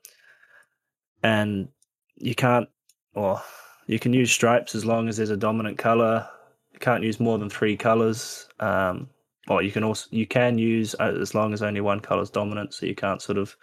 and 1.22 1.68
you 2.16 2.34
can't, 2.34 2.68
or 3.14 3.42
you 3.86 3.98
can 3.98 4.12
use 4.12 4.30
stripes 4.30 4.74
as 4.74 4.84
long 4.86 5.08
as 5.08 5.16
there's 5.16 5.30
a 5.30 5.36
dominant 5.36 5.78
color. 5.78 6.28
You 6.72 6.78
can't 6.78 7.02
use 7.02 7.18
more 7.18 7.38
than 7.38 7.50
three 7.50 7.76
colors. 7.76 8.48
Um, 8.60 9.08
or 9.48 9.62
you 9.62 9.72
can 9.72 9.82
also 9.82 10.06
you 10.10 10.26
can 10.26 10.58
use 10.58 10.94
uh, 11.00 11.16
as 11.20 11.34
long 11.34 11.52
as 11.52 11.62
only 11.62 11.80
one 11.80 12.00
color 12.00 12.22
is 12.22 12.30
dominant, 12.30 12.72
so 12.72 12.86
you 12.86 12.94
can't 12.94 13.20
sort 13.20 13.38
of 13.38 13.56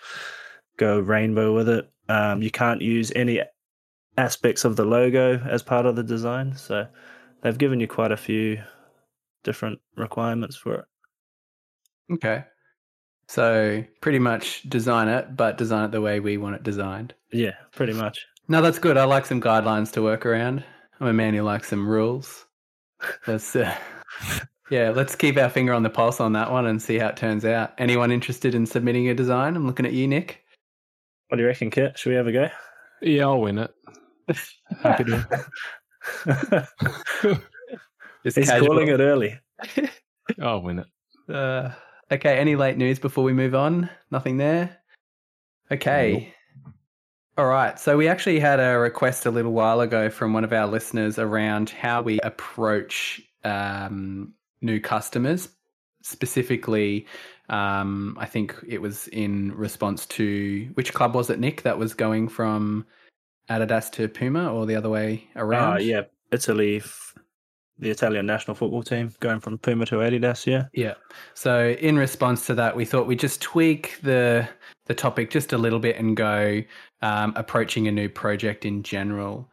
go 0.78 1.00
rainbow 1.00 1.54
with 1.54 1.69
it. 1.69 1.89
Um, 2.10 2.41
you 2.41 2.52
can't 2.52 2.82
use 2.82 3.12
any 3.15 3.41
aspects 4.17 4.65
of 4.65 4.76
the 4.76 4.86
logo 4.86 5.39
as 5.50 5.63
part 5.63 5.86
of 5.86 5.95
the 5.95 6.04
design. 6.04 6.56
So 6.56 6.88
they've 7.41 7.58
given 7.58 7.80
you 7.80 7.88
quite 7.88 8.12
a 8.12 8.17
few 8.17 8.62
different 9.43 9.80
requirements 9.95 10.56
for 10.56 10.76
it. 10.76 10.86
Okay. 12.13 12.43
So 13.28 13.84
pretty 14.02 14.19
much 14.19 14.63
design 14.69 15.10
it, 15.10 15.36
but 15.36 15.58
design 15.58 15.86
it 15.86 15.91
the 15.91 16.02
way 16.02 16.19
we 16.19 16.38
want 16.38 16.56
it 16.56 16.63
designed. 16.63 17.13
Yeah, 17.32 17.54
pretty 17.73 17.93
much. 17.93 18.26
No, 18.47 18.62
that's 18.62 18.80
good. 18.80 18.97
I 18.97 19.04
like 19.04 19.26
some 19.26 19.41
guidelines 19.41 19.91
to 19.93 20.02
work 20.02 20.26
around. 20.26 20.63
I'm 21.00 21.08
a 21.08 21.13
man 21.13 21.34
who 21.34 21.41
likes 21.43 21.67
some 21.67 21.88
rules. 21.88 22.45
Let's, 23.28 23.56
uh, 23.56 23.76
yeah, 24.71 24.91
let's 24.91 25.15
keep 25.15 25.38
our 25.38 25.50
finger 25.50 25.73
on 25.73 25.84
the 25.84 25.89
pulse 25.89 26.21
on 26.21 26.34
that 26.34 26.52
one 26.52 26.65
and 26.65 26.82
see 26.82 26.97
how 26.97 27.08
it 27.08 27.17
turns 27.17 27.43
out. 27.43 27.73
Anyone 27.78 28.12
interested 28.12 28.56
in 28.56 28.65
submitting 28.65 29.10
a 29.10 29.13
design? 29.13 29.56
I'm 29.56 29.67
looking 29.67 29.86
at 29.86 29.93
you, 29.93 30.08
Nick. 30.08 30.43
What 31.28 31.38
do 31.38 31.43
you 31.43 31.47
reckon, 31.47 31.69
Kit? 31.69 32.00
Should 32.00 32.12
we 32.12 32.15
have 32.15 32.28
a 32.28 32.32
go? 32.32 32.50
Yeah, 33.02 33.23
I'll 33.23 33.41
win 33.41 33.60
it. 33.60 33.71
Happy 34.82 35.04
to. 35.06 35.45
Just 38.24 38.38
He's 38.38 38.50
casual. 38.50 38.67
calling 38.67 38.88
it 38.88 39.00
early. 39.00 39.39
I'll 40.41 40.62
win 40.62 40.80
it. 40.80 41.34
Uh, 41.34 41.72
okay, 42.12 42.38
any 42.38 42.56
late 42.56 42.78
news 42.78 43.00
before 43.00 43.24
we 43.24 43.34
move 43.34 43.56
on? 43.56 43.89
Nothing 44.12 44.38
there? 44.38 44.78
Okay. 45.72 46.34
All 47.38 47.46
right. 47.46 47.80
So 47.80 47.98
we 47.98 48.08
actually 48.08 48.39
had 48.39 48.60
a 48.60 48.78
request 48.80 49.26
a 49.26 49.32
little 49.32 49.52
while 49.52 49.82
ago 49.82 50.10
from 50.10 50.34
one 50.34 50.43
of 50.43 50.54
our 50.54 50.65
listeners 50.65 51.20
around 51.20 51.70
how 51.70 52.02
we 52.02 52.20
approach 52.22 53.22
um, 53.43 54.34
new 54.62 54.80
customers. 54.80 55.50
Specifically, 56.02 57.06
um, 57.50 58.17
I 58.20 58.26
think 58.26 58.56
it 58.67 58.82
was 58.82 59.08
in 59.10 59.54
response 59.56 60.06
to 60.08 60.70
which 60.74 60.93
club 60.93 61.15
was 61.15 61.30
it, 61.30 61.39
Nick, 61.39 61.62
that 61.63 61.78
was 61.78 61.93
going 61.93 62.28
from 62.28 62.86
Adidas 63.50 63.92
to 63.94 64.08
Puma 64.08 64.54
or 64.54 64.66
the 64.66 64.76
other 64.76 64.90
way 64.90 65.28
around? 65.36 65.74
Ah, 65.74 65.78
yeah, 65.78 66.02
Italy, 66.32 66.82
the 67.80 67.90
Italian 67.90 68.26
national 68.26 68.56
football 68.56 68.84
team 68.84 69.14
going 69.20 69.40
from 69.40 69.58
Puma 69.58 69.86
to 69.88 69.96
Adidas. 69.96 70.46
Yeah, 70.46 70.66
Yeah. 70.74 70.96
So 71.34 71.76
in 71.80 71.98
response 71.98 72.46
to 72.48 72.56
that, 72.56 72.76
we 72.76 72.86
thought 72.86 73.08
we'd 73.08 73.20
just 73.20 73.42
tweak 73.42 74.00
the 74.02 74.48
the 74.86 74.94
topic 74.94 75.30
just 75.30 75.54
a 75.54 75.58
little 75.58 75.80
bit 75.80 75.98
and 75.98 76.16
go 76.16 76.62
um, 77.02 77.34
approaching 77.36 77.88
a 77.88 77.92
new 77.92 78.10
project 78.10 78.66
in 78.66 78.84
general. 78.84 79.50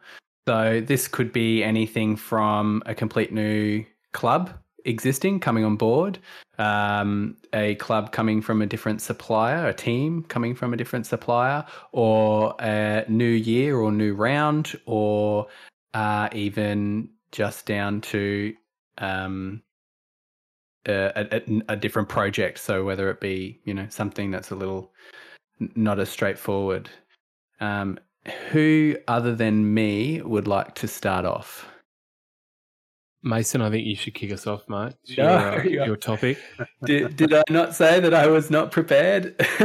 So 0.47 0.81
this 0.85 1.07
could 1.07 1.33
be 1.33 1.63
anything 1.63 2.15
from 2.15 2.81
a 2.85 2.95
complete 2.95 3.33
new 3.33 3.83
club 4.13 4.53
existing 4.85 5.39
coming 5.39 5.65
on 5.65 5.75
board, 5.75 6.19
um, 6.57 7.37
a 7.53 7.75
club 7.75 8.11
coming 8.11 8.41
from 8.41 8.61
a 8.61 8.65
different 8.65 9.01
supplier, 9.01 9.67
a 9.67 9.73
team 9.73 10.23
coming 10.23 10.55
from 10.55 10.73
a 10.73 10.77
different 10.77 11.05
supplier, 11.05 11.65
or 11.91 12.55
a 12.59 13.05
new 13.07 13.25
year 13.25 13.77
or 13.77 13.91
new 13.91 14.13
round, 14.13 14.79
or 14.85 15.47
uh, 15.93 16.29
even 16.33 17.09
just 17.31 17.65
down 17.65 18.01
to 18.01 18.53
um, 18.97 19.61
a, 20.85 21.27
a, 21.31 21.61
a 21.69 21.75
different 21.75 22.09
project. 22.09 22.59
So 22.59 22.85
whether 22.85 23.09
it 23.09 23.19
be 23.19 23.59
you 23.65 23.73
know 23.73 23.87
something 23.89 24.31
that's 24.31 24.51
a 24.51 24.55
little 24.55 24.91
not 25.75 25.99
as 25.99 26.09
straightforward. 26.09 26.89
Um, 27.59 27.99
who 28.49 28.97
other 29.07 29.35
than 29.35 29.73
me 29.73 30.21
would 30.21 30.47
like 30.47 30.75
to 30.75 30.87
start 30.87 31.25
off? 31.25 31.67
Mason, 33.25 33.59
I 33.61 33.71
think 33.71 33.87
you 33.87 33.95
should 33.95 34.13
kick 34.13 34.31
us 34.31 34.45
off, 34.45 34.69
mate. 34.69 34.93
No, 35.17 35.55
Your, 35.63 35.81
uh, 35.81 35.85
your 35.85 35.95
topic. 35.97 36.37
Did, 36.85 37.15
did 37.15 37.33
I 37.33 37.41
not 37.49 37.73
say 37.73 37.99
that 37.99 38.13
I 38.13 38.27
was 38.27 38.51
not 38.51 38.71
prepared? 38.71 39.35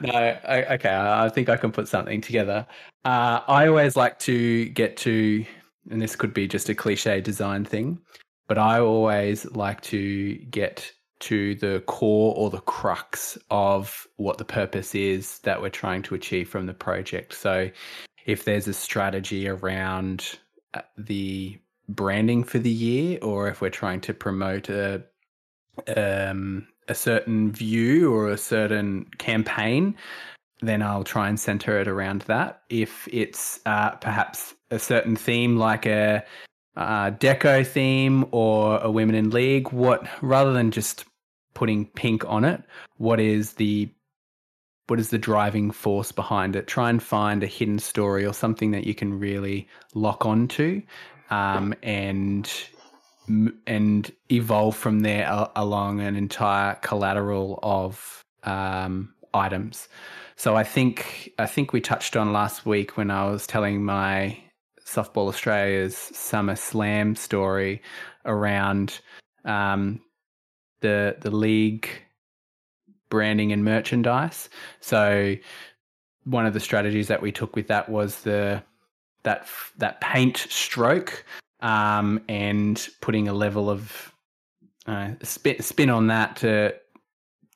no, 0.00 0.12
I, 0.12 0.64
okay. 0.74 0.94
I 0.94 1.28
think 1.30 1.48
I 1.48 1.56
can 1.56 1.72
put 1.72 1.88
something 1.88 2.20
together. 2.20 2.64
Uh, 3.04 3.40
I 3.48 3.66
always 3.66 3.96
like 3.96 4.20
to 4.20 4.66
get 4.66 4.96
to, 4.98 5.44
and 5.90 6.00
this 6.00 6.14
could 6.14 6.32
be 6.32 6.46
just 6.46 6.68
a 6.68 6.76
cliche 6.76 7.20
design 7.20 7.64
thing, 7.64 7.98
but 8.46 8.56
I 8.56 8.78
always 8.78 9.44
like 9.50 9.80
to 9.82 10.36
get 10.36 10.92
to 11.20 11.56
the 11.56 11.82
core 11.86 12.36
or 12.36 12.50
the 12.50 12.60
crux 12.60 13.36
of 13.50 14.06
what 14.16 14.38
the 14.38 14.44
purpose 14.44 14.94
is 14.94 15.40
that 15.40 15.60
we're 15.60 15.70
trying 15.70 16.02
to 16.02 16.14
achieve 16.14 16.48
from 16.48 16.66
the 16.66 16.74
project. 16.74 17.34
So, 17.34 17.68
if 18.26 18.44
there's 18.44 18.68
a 18.68 18.72
strategy 18.72 19.48
around 19.48 20.38
uh, 20.74 20.82
the 20.96 21.58
branding 21.88 22.44
for 22.44 22.58
the 22.58 22.70
year, 22.70 23.18
or 23.22 23.48
if 23.48 23.60
we're 23.60 23.70
trying 23.70 24.00
to 24.02 24.14
promote 24.14 24.68
a 24.68 25.04
um, 25.96 26.66
a 26.88 26.94
certain 26.94 27.52
view 27.52 28.12
or 28.12 28.30
a 28.30 28.38
certain 28.38 29.06
campaign, 29.18 29.94
then 30.60 30.82
I'll 30.82 31.04
try 31.04 31.28
and 31.28 31.38
center 31.38 31.80
it 31.80 31.88
around 31.88 32.22
that. 32.22 32.62
If 32.68 33.08
it's 33.12 33.60
uh, 33.66 33.90
perhaps 33.92 34.54
a 34.70 34.78
certain 34.78 35.16
theme, 35.16 35.56
like 35.56 35.86
a 35.86 36.24
uh, 36.76 37.10
deco 37.10 37.66
theme 37.66 38.26
or 38.30 38.78
a 38.78 38.90
women 38.90 39.14
in 39.14 39.30
league, 39.30 39.72
what 39.72 40.06
rather 40.22 40.52
than 40.52 40.70
just 40.70 41.04
putting 41.54 41.86
pink 41.86 42.24
on 42.26 42.44
it, 42.44 42.62
what 42.96 43.20
is 43.20 43.54
the 43.54 43.90
what 44.88 44.98
is 44.98 45.10
the 45.10 45.18
driving 45.18 45.70
force 45.70 46.12
behind 46.12 46.56
it? 46.56 46.66
Try 46.66 46.90
and 46.90 47.02
find 47.02 47.42
a 47.42 47.46
hidden 47.46 47.78
story 47.78 48.26
or 48.26 48.34
something 48.34 48.72
that 48.72 48.86
you 48.86 48.94
can 48.94 49.18
really 49.18 49.68
lock 49.94 50.26
onto, 50.26 50.82
um, 51.30 51.74
and 51.82 52.52
and 53.66 54.12
evolve 54.30 54.76
from 54.76 55.00
there 55.00 55.48
along 55.54 56.00
an 56.00 56.16
entire 56.16 56.74
collateral 56.76 57.58
of 57.62 58.24
um, 58.42 59.14
items. 59.32 59.88
So 60.36 60.56
I 60.56 60.64
think 60.64 61.32
I 61.38 61.46
think 61.46 61.72
we 61.72 61.80
touched 61.80 62.16
on 62.16 62.32
last 62.32 62.66
week 62.66 62.96
when 62.96 63.10
I 63.10 63.30
was 63.30 63.46
telling 63.46 63.84
my 63.84 64.38
Softball 64.84 65.28
Australia's 65.28 65.96
Summer 65.96 66.56
Slam 66.56 67.14
story 67.14 67.82
around 68.24 69.00
um, 69.44 70.00
the 70.80 71.16
the 71.20 71.30
league 71.30 71.88
branding 73.08 73.52
and 73.52 73.64
merchandise. 73.64 74.48
So 74.80 75.36
one 76.24 76.46
of 76.46 76.54
the 76.54 76.60
strategies 76.60 77.08
that 77.08 77.22
we 77.22 77.32
took 77.32 77.54
with 77.54 77.68
that 77.68 77.88
was 77.88 78.22
the 78.22 78.62
that 79.24 79.46
that 79.78 80.00
paint 80.00 80.36
stroke 80.36 81.24
um, 81.60 82.20
and 82.28 82.88
putting 83.00 83.28
a 83.28 83.32
level 83.32 83.70
of 83.70 84.12
uh, 84.86 85.10
spin, 85.22 85.60
spin 85.62 85.90
on 85.90 86.08
that 86.08 86.36
to 86.36 86.74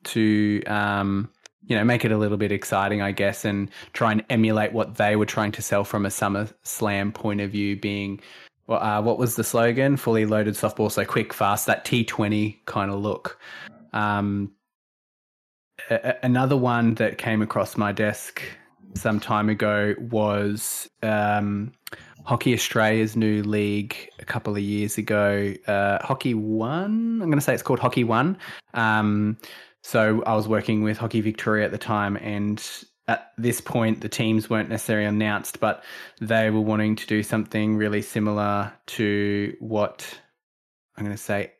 to 0.04 0.62
um, 0.66 1.28
you 1.66 1.76
know 1.76 1.84
make 1.84 2.04
it 2.04 2.12
a 2.12 2.18
little 2.18 2.36
bit 2.36 2.52
exciting, 2.52 3.02
I 3.02 3.12
guess, 3.12 3.44
and 3.44 3.70
try 3.92 4.12
and 4.12 4.24
emulate 4.30 4.72
what 4.72 4.96
they 4.96 5.16
were 5.16 5.26
trying 5.26 5.52
to 5.52 5.62
sell 5.62 5.84
from 5.84 6.06
a 6.06 6.10
Summer 6.10 6.48
Slam 6.62 7.12
point 7.12 7.40
of 7.40 7.50
view, 7.50 7.76
being 7.78 8.20
Well, 8.66 8.82
uh, 8.82 9.02
what 9.02 9.18
was 9.18 9.36
the 9.36 9.44
slogan? 9.44 9.96
Fully 9.96 10.26
loaded 10.26 10.54
softball, 10.54 10.90
so 10.90 11.04
quick, 11.04 11.34
fast. 11.34 11.66
That 11.66 11.84
T20 11.84 12.64
kind 12.66 12.90
of 12.90 13.00
look. 13.00 13.38
Um, 13.92 14.52
a- 15.90 16.16
another 16.22 16.56
one 16.56 16.94
that 16.94 17.18
came 17.18 17.42
across 17.42 17.76
my 17.76 17.92
desk 17.92 18.42
some 18.94 19.20
time 19.20 19.48
ago 19.48 19.94
was 19.98 20.88
um, 21.02 21.72
Hockey 22.24 22.54
Australia's 22.54 23.16
new 23.16 23.42
league 23.42 23.96
a 24.18 24.24
couple 24.24 24.54
of 24.54 24.62
years 24.62 24.98
ago. 24.98 25.54
Uh, 25.66 26.04
Hockey 26.04 26.34
One, 26.34 27.20
I'm 27.22 27.28
going 27.30 27.32
to 27.32 27.40
say 27.40 27.54
it's 27.54 27.62
called 27.62 27.78
Hockey 27.78 28.04
One. 28.04 28.36
Um, 28.74 29.38
so 29.82 30.22
I 30.26 30.34
was 30.34 30.48
working 30.48 30.82
with 30.82 30.98
Hockey 30.98 31.20
Victoria 31.20 31.64
at 31.64 31.70
the 31.70 31.78
time, 31.78 32.16
and 32.16 32.62
at 33.06 33.32
this 33.38 33.60
point, 33.60 34.00
the 34.00 34.08
teams 34.08 34.50
weren't 34.50 34.68
necessarily 34.68 35.06
announced, 35.06 35.60
but 35.60 35.84
they 36.20 36.50
were 36.50 36.60
wanting 36.60 36.96
to 36.96 37.06
do 37.06 37.22
something 37.22 37.76
really 37.76 38.02
similar 38.02 38.72
to 38.86 39.56
what 39.60 40.18
I'm 40.96 41.04
going 41.04 41.16
to 41.16 41.22
say 41.22 41.52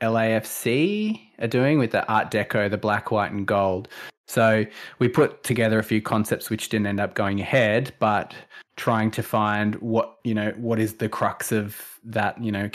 LAFC 0.00 1.20
are 1.38 1.46
doing 1.46 1.78
with 1.78 1.92
the 1.92 2.06
Art 2.08 2.30
Deco, 2.30 2.70
the 2.70 2.78
black, 2.78 3.10
white, 3.10 3.32
and 3.32 3.46
gold. 3.46 3.88
So 4.28 4.64
we 4.98 5.08
put 5.08 5.44
together 5.44 5.78
a 5.78 5.84
few 5.84 6.02
concepts 6.02 6.50
which 6.50 6.68
didn't 6.68 6.86
end 6.86 7.00
up 7.00 7.14
going 7.14 7.40
ahead, 7.40 7.94
but 7.98 8.34
trying 8.76 9.10
to 9.12 9.22
find 9.22 9.76
what 9.76 10.18
you 10.24 10.34
know 10.34 10.52
what 10.56 10.78
is 10.78 10.94
the 10.94 11.08
crux 11.08 11.52
of 11.52 11.80
that. 12.04 12.42
You 12.42 12.52
know, 12.52 12.70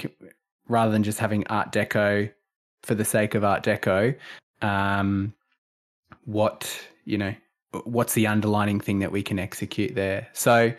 rather 0.67 0.91
than 0.91 1.03
just 1.03 1.19
having 1.19 1.45
Art 1.47 1.71
Deco 1.71 2.31
for 2.83 2.95
the 2.95 3.05
sake 3.05 3.35
of 3.35 3.43
Art 3.43 3.63
Deco, 3.63 4.15
um, 4.61 5.33
what 6.25 6.79
you 7.05 7.17
know, 7.17 7.33
what's 7.83 8.13
the 8.13 8.27
underlining 8.27 8.79
thing 8.79 8.99
that 8.99 9.11
we 9.11 9.21
can 9.21 9.37
execute 9.37 9.93
there? 9.93 10.27
So 10.33 10.73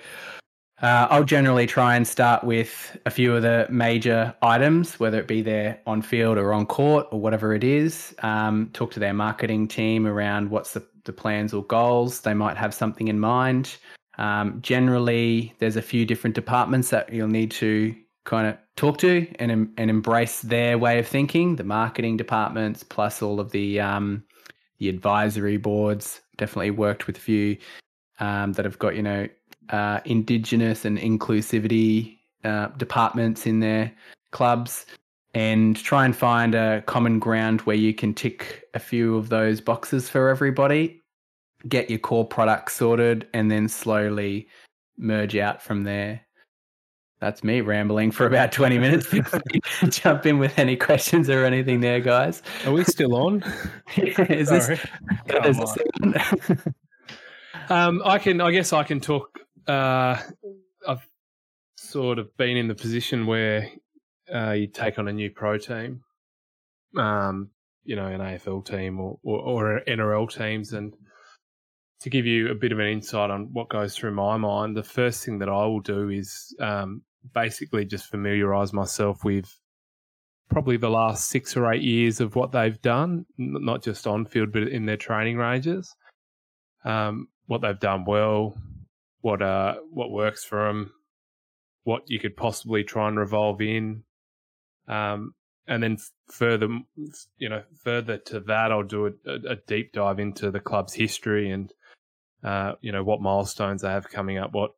uh, 0.82 1.06
I'll 1.10 1.24
generally 1.24 1.66
try 1.66 1.94
and 1.94 2.06
start 2.06 2.42
with 2.42 2.98
a 3.06 3.10
few 3.10 3.36
of 3.36 3.42
the 3.42 3.66
major 3.70 4.34
items, 4.42 4.98
whether 4.98 5.20
it 5.20 5.28
be 5.28 5.40
there 5.40 5.80
on 5.86 6.02
field 6.02 6.38
or 6.38 6.52
on 6.52 6.66
court 6.66 7.06
or 7.12 7.20
whatever 7.20 7.54
it 7.54 7.62
is. 7.62 8.14
Um, 8.24 8.68
talk 8.72 8.90
to 8.92 9.00
their 9.00 9.14
marketing 9.14 9.68
team 9.68 10.08
around 10.08 10.50
what's 10.50 10.72
the, 10.72 10.84
the 11.04 11.12
plans 11.12 11.54
or 11.54 11.64
goals. 11.64 12.22
They 12.22 12.34
might 12.34 12.56
have 12.56 12.74
something 12.74 13.06
in 13.06 13.20
mind. 13.20 13.76
Um, 14.18 14.58
generally, 14.60 15.54
there's 15.60 15.76
a 15.76 15.82
few 15.82 16.04
different 16.04 16.34
departments 16.34 16.90
that 16.90 17.12
you'll 17.12 17.28
need 17.28 17.52
to 17.52 17.94
kind 18.24 18.48
of 18.48 18.56
talk 18.76 18.98
to 18.98 19.26
and 19.38 19.50
and 19.76 19.90
embrace 19.90 20.40
their 20.40 20.78
way 20.78 20.98
of 20.98 21.06
thinking. 21.06 21.56
The 21.56 21.64
marketing 21.64 22.16
departments 22.16 22.82
plus 22.82 23.22
all 23.22 23.38
of 23.38 23.52
the 23.52 23.80
um, 23.80 24.24
the 24.78 24.88
advisory 24.88 25.58
boards. 25.58 26.20
Definitely 26.38 26.72
worked 26.72 27.06
with 27.06 27.18
a 27.18 27.20
few 27.20 27.56
um, 28.20 28.52
that 28.54 28.64
have 28.64 28.78
got 28.78 28.96
you 28.96 29.02
know 29.02 29.28
uh, 29.72 30.00
indigenous 30.04 30.84
and 30.84 30.98
inclusivity 30.98 32.18
uh, 32.44 32.68
departments 32.76 33.46
in 33.46 33.60
their 33.60 33.92
clubs 34.30 34.86
and 35.34 35.76
try 35.76 36.04
and 36.04 36.14
find 36.14 36.54
a 36.54 36.82
common 36.82 37.18
ground 37.18 37.62
where 37.62 37.76
you 37.76 37.94
can 37.94 38.12
tick 38.12 38.64
a 38.74 38.78
few 38.78 39.16
of 39.16 39.30
those 39.30 39.60
boxes 39.60 40.08
for 40.08 40.28
everybody, 40.28 41.00
get 41.68 41.88
your 41.88 41.98
core 41.98 42.26
product 42.26 42.70
sorted, 42.70 43.26
and 43.32 43.50
then 43.50 43.68
slowly 43.68 44.46
merge 44.98 45.36
out 45.36 45.62
from 45.62 45.84
there. 45.84 46.20
That's 47.20 47.44
me 47.44 47.60
rambling 47.60 48.10
for 48.10 48.26
about 48.26 48.52
20 48.52 48.78
minutes. 48.78 49.14
Jump 49.88 50.26
in 50.26 50.38
with 50.38 50.58
any 50.58 50.76
questions 50.76 51.30
or 51.30 51.44
anything 51.44 51.80
there, 51.80 52.00
guys. 52.00 52.42
Are 52.66 52.72
we 52.72 52.84
still 52.84 53.14
on? 53.14 53.44
is 53.96 54.48
Sorry. 54.48 54.78
this, 55.28 55.58
is 55.58 55.58
this 55.58 56.58
um, 57.70 58.02
I 58.04 58.18
can, 58.18 58.40
I 58.40 58.50
guess 58.50 58.72
I 58.72 58.82
can 58.82 59.00
talk 59.00 59.31
uh, 59.66 60.20
I've 60.88 61.06
sort 61.76 62.18
of 62.18 62.36
been 62.36 62.56
in 62.56 62.68
the 62.68 62.74
position 62.74 63.26
where 63.26 63.68
uh, 64.32 64.52
you 64.52 64.66
take 64.66 64.98
on 64.98 65.08
a 65.08 65.12
new 65.12 65.30
pro 65.30 65.58
team, 65.58 66.02
um, 66.98 67.50
you 67.84 67.96
know, 67.96 68.06
an 68.06 68.20
AFL 68.20 68.64
team 68.64 69.00
or, 69.00 69.18
or, 69.22 69.38
or 69.40 69.80
NRL 69.86 70.32
teams, 70.32 70.72
and 70.72 70.94
to 72.00 72.10
give 72.10 72.26
you 72.26 72.50
a 72.50 72.54
bit 72.54 72.72
of 72.72 72.78
an 72.78 72.86
insight 72.86 73.30
on 73.30 73.48
what 73.52 73.68
goes 73.68 73.96
through 73.96 74.12
my 74.12 74.36
mind, 74.36 74.76
the 74.76 74.82
first 74.82 75.24
thing 75.24 75.38
that 75.38 75.48
I 75.48 75.66
will 75.66 75.80
do 75.80 76.08
is 76.08 76.54
um, 76.60 77.02
basically 77.32 77.84
just 77.84 78.10
familiarise 78.10 78.72
myself 78.72 79.24
with 79.24 79.46
probably 80.50 80.76
the 80.76 80.90
last 80.90 81.28
six 81.28 81.56
or 81.56 81.72
eight 81.72 81.82
years 81.82 82.20
of 82.20 82.34
what 82.34 82.52
they've 82.52 82.80
done, 82.82 83.24
not 83.38 83.82
just 83.82 84.06
on 84.06 84.26
field, 84.26 84.52
but 84.52 84.64
in 84.64 84.84
their 84.84 84.96
training 84.96 85.36
ranges. 85.36 85.94
Um, 86.84 87.28
what 87.46 87.60
they've 87.60 87.78
done 87.78 88.04
well, 88.04 88.56
what 89.22 89.40
uh 89.40 89.76
what 89.90 90.10
works 90.10 90.44
for 90.44 90.66
them, 90.66 90.92
what 91.84 92.02
you 92.06 92.20
could 92.20 92.36
possibly 92.36 92.84
try 92.84 93.08
and 93.08 93.18
revolve 93.18 93.60
in, 93.62 94.02
um, 94.88 95.34
and 95.66 95.82
then 95.82 95.96
further, 96.30 96.68
you 97.38 97.48
know, 97.48 97.62
further 97.82 98.18
to 98.18 98.40
that, 98.40 98.72
I'll 98.72 98.82
do 98.82 99.06
a, 99.06 99.32
a 99.48 99.56
deep 99.66 99.92
dive 99.92 100.18
into 100.18 100.50
the 100.50 100.60
club's 100.60 100.92
history 100.92 101.50
and 101.50 101.72
uh, 102.44 102.72
you 102.80 102.92
know 102.92 103.04
what 103.04 103.22
milestones 103.22 103.82
they 103.82 103.88
have 103.88 104.08
coming 104.10 104.38
up, 104.38 104.52
what 104.52 104.72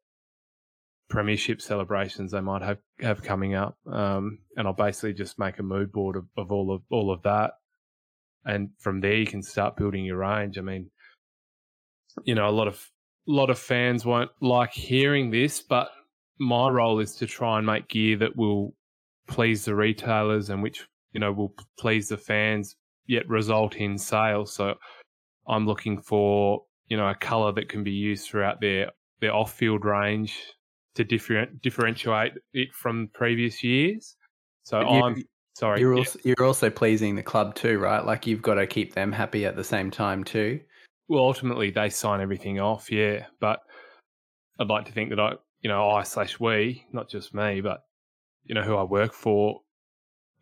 premiership 1.09 1.61
celebrations 1.61 2.33
they 2.33 2.41
might 2.41 2.63
have 2.63 2.79
have 3.01 3.23
coming 3.23 3.55
up, 3.55 3.79
um, 3.91 4.39
and 4.57 4.67
I'll 4.67 4.75
basically 4.75 5.15
just 5.15 5.39
make 5.39 5.59
a 5.59 5.63
mood 5.63 5.91
board 5.91 6.17
of, 6.17 6.27
of 6.37 6.53
all 6.53 6.75
of 6.75 6.83
all 6.91 7.11
of 7.11 7.23
that, 7.23 7.53
and 8.45 8.71
from 8.79 9.01
there 9.01 9.17
you 9.17 9.27
can 9.27 9.43
start 9.43 9.77
building 9.77 10.05
your 10.05 10.19
range. 10.19 10.59
I 10.59 10.61
mean, 10.61 10.91
you 12.25 12.35
know, 12.35 12.47
a 12.47 12.51
lot 12.51 12.69
of 12.69 12.87
lot 13.27 13.51
of 13.51 13.59
fans 13.59 14.05
won't 14.05 14.31
like 14.41 14.73
hearing 14.73 15.31
this, 15.31 15.61
but 15.61 15.89
my 16.39 16.69
role 16.69 17.01
is 17.01 17.15
to 17.17 17.27
try 17.27 17.59
and 17.59 17.67
make 17.67 17.89
gear 17.89 18.17
that 18.19 18.37
will 18.37 18.75
please 19.27 19.65
the 19.65 19.75
retailers 19.75 20.51
and 20.51 20.63
which 20.63 20.87
you 21.13 21.21
know 21.21 21.33
will 21.33 21.55
please 21.79 22.09
the 22.09 22.17
fans, 22.17 22.77
yet 23.07 23.29
result 23.29 23.77
in 23.77 23.97
sales. 23.99 24.53
So 24.53 24.75
I'm 25.47 25.67
looking 25.67 26.01
for 26.01 26.63
you 26.89 26.97
know 26.97 27.09
a 27.09 27.15
color 27.15 27.53
that 27.53 27.69
can 27.69 27.85
be 27.85 27.93
used 27.93 28.29
throughout 28.29 28.61
their 28.61 28.91
their 29.21 29.35
off 29.35 29.55
field 29.55 29.85
range 29.85 30.37
to 30.95 31.05
different 31.05 31.63
differentiate 31.63 32.33
it 32.53 32.75
from 32.75 33.11
previous 33.15 33.63
years. 33.63 34.17
So 34.65 34.81
you, 34.81 34.87
I'm 34.87 35.25
sorry. 35.55 35.81
You're 35.81 35.95
also, 35.95 36.19
you're 36.25 36.45
also 36.45 36.71
pleasing 36.71 37.17
the 37.17 37.23
club 37.23 37.55
too, 37.55 37.79
right? 37.79 38.05
Like 38.05 38.27
you've 38.27 38.43
got 38.43 38.55
to 38.55 38.67
keep 38.67 38.95
them 38.95 39.13
happy 39.13 39.45
at 39.47 39.57
the 39.57 39.65
same 39.65 39.91
time 39.91 40.25
too 40.25 40.61
well, 41.09 41.25
ultimately 41.25 41.71
they 41.71 41.91
sign 41.91 42.21
everything 42.21 42.61
off, 42.61 42.91
yeah. 42.91 43.27
But 43.41 43.61
I'd 44.59 44.69
like 44.69 44.87
to 44.87 44.93
think 44.93 45.11
that 45.11 45.21
I, 45.21 45.33
you 45.61 45.69
know, 45.69 45.91
I 45.91 46.03
slash 46.03 46.39
we, 46.41 46.87
not 46.93 47.09
just 47.09 47.35
me, 47.35 47.61
but 47.61 47.81
you 48.45 48.55
know 48.55 48.63
who 48.63 48.77
I 48.77 48.83
work 48.83 49.13
for, 49.13 49.61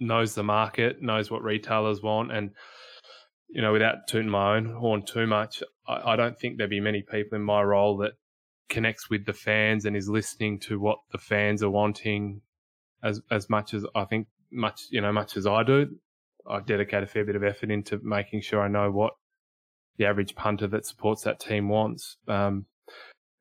knows 0.01 0.35
the 0.35 0.43
market, 0.43 1.03
knows 1.03 1.31
what 1.31 1.43
retailers 1.43 2.03
want, 2.03 2.33
and 2.33 2.51
you 3.49 3.61
know, 3.61 3.73
without 3.73 4.09
tooting 4.09 4.31
my 4.31 4.57
own 4.57 4.73
horn 4.73 5.03
too 5.05 5.27
much, 5.27 5.63
I, 5.87 6.13
I 6.13 6.17
don't 6.17 6.39
think 6.39 6.57
there'd 6.57 6.71
be 6.71 6.81
many 6.81 7.03
people 7.03 7.37
in 7.37 7.43
my 7.43 7.63
role 7.63 7.99
that 7.99 8.13
connects 8.69 9.11
with 9.11 9.27
the 9.27 9.35
fans 9.35 9.85
and 9.85 9.97
is 9.97 10.09
listening 10.09 10.59
to 10.59 10.81
what 10.81 10.99
the 11.13 11.19
fans 11.19 11.63
are 11.63 11.71
wanting 11.71 12.41
as 13.05 13.21
as 13.31 13.51
much 13.51 13.75
as 13.75 13.85
I 13.95 14.05
think 14.05 14.29
much 14.51 14.83
you 14.91 15.01
know 15.01 15.13
much 15.13 15.37
as 15.37 15.47
I 15.47 15.63
do. 15.63 15.89
I 16.49 16.61
dedicate 16.61 17.03
a 17.03 17.07
fair 17.07 17.25
bit 17.25 17.37
of 17.37 17.45
effort 17.45 17.71
into 17.71 18.01
making 18.03 18.41
sure 18.41 18.61
I 18.61 18.69
know 18.69 18.91
what 18.91 19.13
the 19.99 20.07
average 20.07 20.35
punter 20.35 20.67
that 20.69 20.87
supports 20.87 21.23
that 21.23 21.41
team 21.41 21.69
wants. 21.69 22.17
Um, 22.29 22.67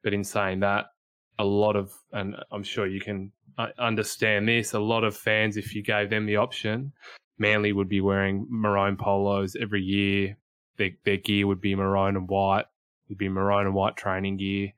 but 0.04 0.14
in 0.14 0.24
saying 0.24 0.62
that, 0.62 0.88
a 1.40 1.46
lot 1.46 1.76
of, 1.76 1.92
and 2.12 2.36
I'm 2.52 2.64
sure 2.64 2.88
you 2.88 3.02
can 3.02 3.32
uh, 3.58 3.68
understand 3.80 4.48
this, 4.48 4.74
a 4.74 4.80
lot 4.80 5.04
of 5.04 5.16
fans, 5.16 5.58
if 5.58 5.74
you 5.74 5.82
gave 5.84 6.10
them 6.10 6.26
the 6.26 6.38
option, 6.38 6.94
Manly 7.38 7.74
would 7.74 7.90
be 7.90 8.02
wearing 8.02 8.46
maroon 8.50 8.98
polos 8.98 9.56
every 9.60 9.82
year. 9.82 10.38
Their, 10.78 10.92
their 11.06 11.18
gear 11.18 11.48
would 11.48 11.62
be 11.62 11.76
maroon 11.76 12.16
and 12.16 12.28
white. 12.28 12.66
It'd 13.08 13.18
be 13.18 13.30
maroon 13.30 13.66
and 13.66 13.76
white 13.76 13.98
training 13.98 14.38
gear. 14.38 14.70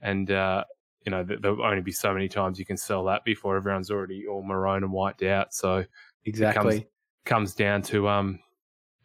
And, 0.00 0.30
uh, 0.30 0.64
you 1.04 1.10
know, 1.10 1.24
there'll 1.24 1.64
only 1.64 1.82
be 1.82 1.92
so 1.92 2.12
many 2.12 2.28
times 2.28 2.58
you 2.58 2.66
can 2.66 2.76
sell 2.76 3.04
that 3.04 3.24
before 3.24 3.56
everyone's 3.56 3.90
already 3.90 4.26
all 4.26 4.42
maroon 4.42 4.82
and 4.82 4.92
white 4.92 5.22
out. 5.22 5.54
So 5.54 5.84
exactly 6.24 6.80
comes, 6.80 6.86
comes 7.24 7.54
down 7.54 7.82
to, 7.82 8.08
um, 8.08 8.40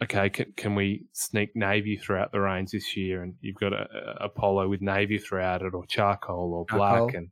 okay, 0.04 0.30
can, 0.30 0.54
can 0.56 0.76
we 0.76 1.06
sneak 1.14 1.56
navy 1.56 1.98
throughout 1.98 2.32
the 2.32 2.42
range 2.42 2.72
this 2.72 2.96
year? 2.98 3.24
And 3.24 3.36
you've 3.42 3.56
got 3.56 3.74
a, 3.74 3.88
a 4.22 4.30
polo 4.30 4.68
with 4.68 4.82
navy 4.82 5.18
throughout 5.18 5.62
it, 5.62 5.74
or 5.74 5.86
charcoal, 5.86 6.54
or 6.54 6.66
black, 6.66 6.94
charcoal. 6.94 7.16
and 7.16 7.30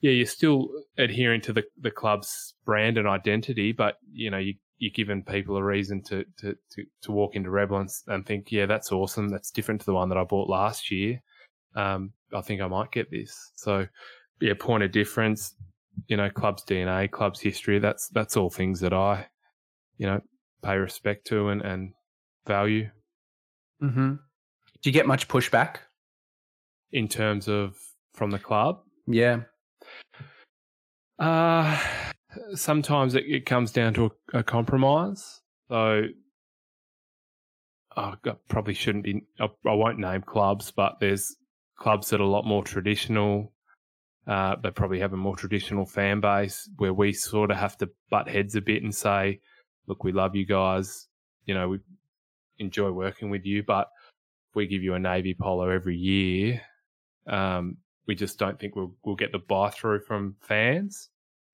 yeah, 0.00 0.10
you're 0.10 0.26
still 0.26 0.68
adhering 0.98 1.40
to 1.42 1.52
the 1.52 1.64
the 1.80 1.90
club's 1.90 2.54
brand 2.64 2.98
and 2.98 3.08
identity, 3.08 3.72
but 3.72 3.96
you 4.12 4.30
know 4.30 4.38
you 4.38 4.54
you're 4.78 4.92
giving 4.94 5.22
people 5.22 5.56
a 5.56 5.62
reason 5.62 6.02
to 6.02 6.24
to 6.38 6.54
to, 6.72 6.84
to 7.02 7.12
walk 7.12 7.36
into 7.36 7.50
Rebel 7.50 7.78
and, 7.78 7.90
and 8.08 8.26
think, 8.26 8.50
yeah, 8.50 8.66
that's 8.66 8.92
awesome. 8.92 9.28
That's 9.28 9.50
different 9.50 9.80
to 9.80 9.86
the 9.86 9.94
one 9.94 10.08
that 10.08 10.18
I 10.18 10.24
bought 10.24 10.48
last 10.48 10.90
year. 10.90 11.22
Um, 11.76 12.12
I 12.34 12.40
think 12.40 12.60
I 12.60 12.66
might 12.66 12.92
get 12.92 13.10
this. 13.10 13.52
So, 13.56 13.86
yeah, 14.40 14.54
point 14.58 14.82
of 14.82 14.92
difference. 14.92 15.54
You 16.08 16.16
know, 16.16 16.28
club's 16.28 16.64
DNA, 16.64 17.10
club's 17.10 17.40
history. 17.40 17.78
That's 17.78 18.08
that's 18.08 18.36
all 18.36 18.50
things 18.50 18.80
that 18.80 18.92
I, 18.92 19.26
you 19.96 20.06
know, 20.06 20.20
pay 20.64 20.76
respect 20.76 21.26
to 21.28 21.48
and, 21.48 21.62
and 21.62 21.92
value. 22.46 22.88
Mm-hmm. 23.82 24.14
Do 24.14 24.90
you 24.90 24.92
get 24.92 25.06
much 25.06 25.28
pushback 25.28 25.76
in 26.92 27.08
terms 27.08 27.48
of 27.48 27.76
from 28.14 28.30
the 28.30 28.38
club? 28.38 28.80
Yeah. 29.06 29.40
Uh, 31.18 31.78
sometimes 32.54 33.14
it, 33.14 33.24
it 33.26 33.46
comes 33.46 33.72
down 33.72 33.94
to 33.94 34.10
a, 34.32 34.38
a 34.38 34.42
compromise. 34.42 35.40
So 35.68 36.02
oh, 37.96 38.14
I 38.24 38.32
probably 38.48 38.74
shouldn't 38.74 39.04
be. 39.04 39.22
I, 39.38 39.44
I, 39.66 39.74
won't 39.74 39.98
name 39.98 40.22
clubs, 40.22 40.72
but 40.74 40.96
there's 41.00 41.36
clubs 41.78 42.10
that 42.10 42.20
are 42.20 42.24
a 42.24 42.28
lot 42.28 42.46
more 42.46 42.64
traditional. 42.64 43.52
Uh, 44.26 44.56
they 44.62 44.70
probably 44.70 45.00
have 45.00 45.12
a 45.12 45.18
more 45.18 45.36
traditional 45.36 45.84
fan 45.84 46.20
base 46.20 46.68
where 46.78 46.94
we 46.94 47.12
sort 47.12 47.50
of 47.50 47.58
have 47.58 47.76
to 47.76 47.90
butt 48.10 48.28
heads 48.28 48.56
a 48.56 48.60
bit 48.62 48.82
and 48.82 48.94
say, 48.94 49.40
"Look, 49.86 50.04
we 50.04 50.12
love 50.12 50.34
you 50.34 50.46
guys. 50.46 51.08
You 51.46 51.54
know, 51.54 51.68
we 51.68 51.78
enjoy 52.58 52.90
working 52.90 53.30
with 53.30 53.44
you, 53.44 53.62
but 53.62 53.90
we 54.54 54.66
give 54.66 54.82
you 54.82 54.94
a 54.94 54.98
navy 54.98 55.34
polo 55.34 55.68
every 55.68 55.96
year, 55.96 56.62
um, 57.26 57.78
we 58.06 58.14
just 58.14 58.38
don't 58.38 58.58
think 58.58 58.76
we'll, 58.76 58.94
we'll 59.04 59.16
get 59.16 59.32
the 59.32 59.38
buy 59.38 59.70
through 59.70 60.00
from 60.00 60.36
fans. 60.40 61.08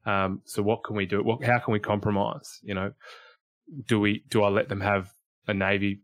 Um, 0.04 0.42
so 0.44 0.62
what 0.62 0.82
can 0.84 0.96
we 0.96 1.06
do? 1.06 1.22
What, 1.22 1.44
how 1.44 1.58
can 1.58 1.72
we 1.72 1.78
compromise? 1.78 2.58
You 2.62 2.74
know, 2.74 2.92
do 3.86 4.00
we, 4.00 4.24
do 4.28 4.42
I 4.42 4.48
let 4.48 4.68
them 4.68 4.80
have 4.80 5.12
a 5.46 5.54
Navy, 5.54 6.00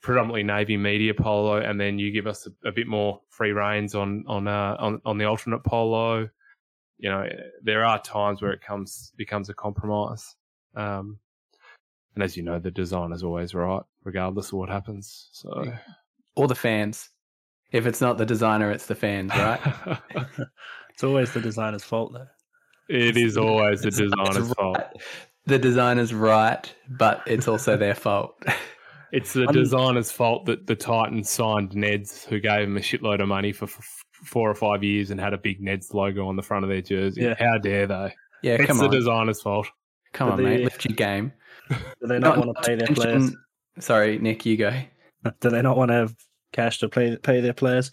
predominantly 0.00 0.42
Navy 0.42 0.76
media 0.76 1.14
polo 1.14 1.56
and 1.56 1.80
then 1.80 1.98
you 1.98 2.12
give 2.12 2.26
us 2.26 2.46
a, 2.46 2.68
a 2.68 2.72
bit 2.72 2.86
more 2.86 3.20
free 3.30 3.52
reins 3.52 3.94
on, 3.94 4.24
on, 4.28 4.46
uh, 4.46 4.76
on, 4.78 5.00
on 5.04 5.18
the 5.18 5.24
alternate 5.24 5.64
polo? 5.64 6.28
You 6.98 7.10
know, 7.10 7.26
there 7.62 7.84
are 7.84 8.00
times 8.00 8.42
where 8.42 8.52
it 8.52 8.60
comes, 8.60 9.12
becomes 9.16 9.48
a 9.48 9.54
compromise. 9.54 10.34
Um, 10.76 11.18
and 12.18 12.24
as 12.24 12.36
you 12.36 12.42
know, 12.42 12.58
the 12.58 12.72
designer's 12.72 13.22
always 13.22 13.54
right, 13.54 13.82
regardless 14.02 14.48
of 14.48 14.54
what 14.54 14.68
happens. 14.68 15.28
So, 15.30 15.72
or 16.34 16.48
the 16.48 16.56
fans. 16.56 17.10
If 17.70 17.86
it's 17.86 18.00
not 18.00 18.18
the 18.18 18.26
designer, 18.26 18.72
it's 18.72 18.86
the 18.86 18.96
fans, 18.96 19.30
right? 19.30 19.60
it's 20.90 21.04
always 21.04 21.32
the 21.32 21.40
designer's 21.40 21.84
fault, 21.84 22.12
though. 22.14 22.26
It 22.88 23.16
is 23.16 23.36
always 23.36 23.82
the 23.82 23.92
designer's 23.92 24.52
fault. 24.54 24.78
The 25.46 25.60
designer's 25.60 26.12
right, 26.12 26.74
but 26.88 27.22
it's 27.24 27.46
also 27.46 27.76
their 27.76 27.94
fault. 27.94 28.42
It's 29.10 29.32
the 29.32 29.46
designer's 29.46 30.12
fault 30.12 30.44
that 30.46 30.66
the 30.66 30.76
Titans 30.76 31.30
signed 31.30 31.70
Neds, 31.70 32.26
who 32.26 32.40
gave 32.40 32.60
them 32.68 32.76
a 32.76 32.80
shitload 32.80 33.22
of 33.22 33.28
money 33.28 33.52
for 33.52 33.64
f- 33.64 34.04
four 34.12 34.50
or 34.50 34.54
five 34.54 34.84
years 34.84 35.10
and 35.10 35.18
had 35.18 35.32
a 35.32 35.38
big 35.38 35.62
Neds 35.62 35.94
logo 35.94 36.28
on 36.28 36.36
the 36.36 36.42
front 36.42 36.66
of 36.66 36.68
their 36.68 36.82
jersey. 36.82 37.22
Yeah. 37.22 37.34
How 37.38 37.56
dare 37.56 37.86
they? 37.86 38.14
Yeah, 38.42 38.56
it's 38.56 38.66
come 38.66 38.76
the 38.76 38.84
on. 38.84 38.90
designer's 38.90 39.40
fault. 39.40 39.66
Come 40.12 40.32
on, 40.32 40.42
mate. 40.42 40.62
Lift 40.62 40.84
your 40.84 40.94
game. 40.94 41.32
Do 41.68 42.06
they 42.06 42.18
not, 42.18 42.36
not 42.36 42.46
want 42.46 42.56
to 42.56 42.62
pay 42.62 42.74
their 42.74 42.88
players? 42.88 43.34
Sorry, 43.78 44.18
Nick, 44.18 44.44
you 44.46 44.56
go. 44.56 44.72
Do 45.40 45.50
they 45.50 45.62
not 45.62 45.76
want 45.76 45.90
to 45.90 45.94
have 45.94 46.14
cash 46.52 46.78
to 46.78 46.88
pay 46.88 47.16
pay 47.16 47.40
their 47.40 47.52
players. 47.52 47.90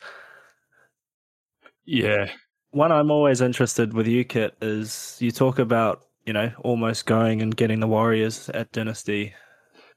Yeah. 1.86 2.32
One 2.72 2.92
I'm 2.92 3.12
always 3.12 3.42
interested 3.42 3.94
with 3.94 4.08
you, 4.08 4.24
Kit, 4.24 4.56
is 4.62 5.18
you 5.20 5.32
talk 5.32 5.60
about 5.60 6.06
you 6.26 6.34
know 6.34 6.52
almost 6.60 7.06
going 7.06 7.42
and 7.42 7.56
getting 7.56 7.80
the 7.80 7.88
Warriors 7.88 8.50
at 8.50 8.72
Dynasty. 8.72 9.34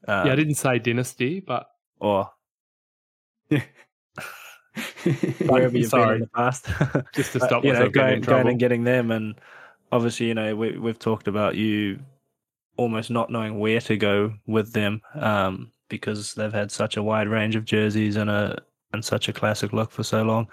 Um, 0.07 0.27
yeah, 0.27 0.33
I 0.33 0.35
didn't 0.35 0.55
say 0.55 0.79
Dynasty, 0.79 1.41
but 1.41 1.67
or 1.99 2.29
wherever 5.45 5.77
you've 5.77 5.89
Sorry. 5.89 6.05
been 6.05 6.15
in 6.15 6.21
the 6.21 6.29
past, 6.33 6.67
just 7.13 7.33
to 7.33 7.39
stop 7.39 7.65
you 7.65 7.73
know 7.73 7.89
going, 7.89 8.21
going 8.21 8.47
and 8.47 8.59
getting 8.59 8.83
them, 8.83 9.11
and 9.11 9.35
obviously 9.91 10.27
you 10.27 10.35
know 10.35 10.55
we 10.55 10.77
we've 10.77 10.99
talked 10.99 11.27
about 11.27 11.55
you 11.55 11.99
almost 12.79 13.11
not 13.11 13.29
knowing 13.29 13.59
where 13.59 13.81
to 13.81 13.97
go 13.97 14.33
with 14.47 14.73
them. 14.73 15.01
Um, 15.13 15.71
because 15.89 16.35
they've 16.35 16.53
had 16.53 16.71
such 16.71 16.95
a 16.95 17.03
wide 17.03 17.27
range 17.27 17.55
of 17.55 17.65
jerseys 17.65 18.15
and 18.15 18.29
a 18.29 18.61
and 18.93 19.03
such 19.03 19.27
a 19.27 19.33
classic 19.33 19.73
look 19.73 19.91
for 19.91 20.03
so 20.03 20.23
long. 20.23 20.47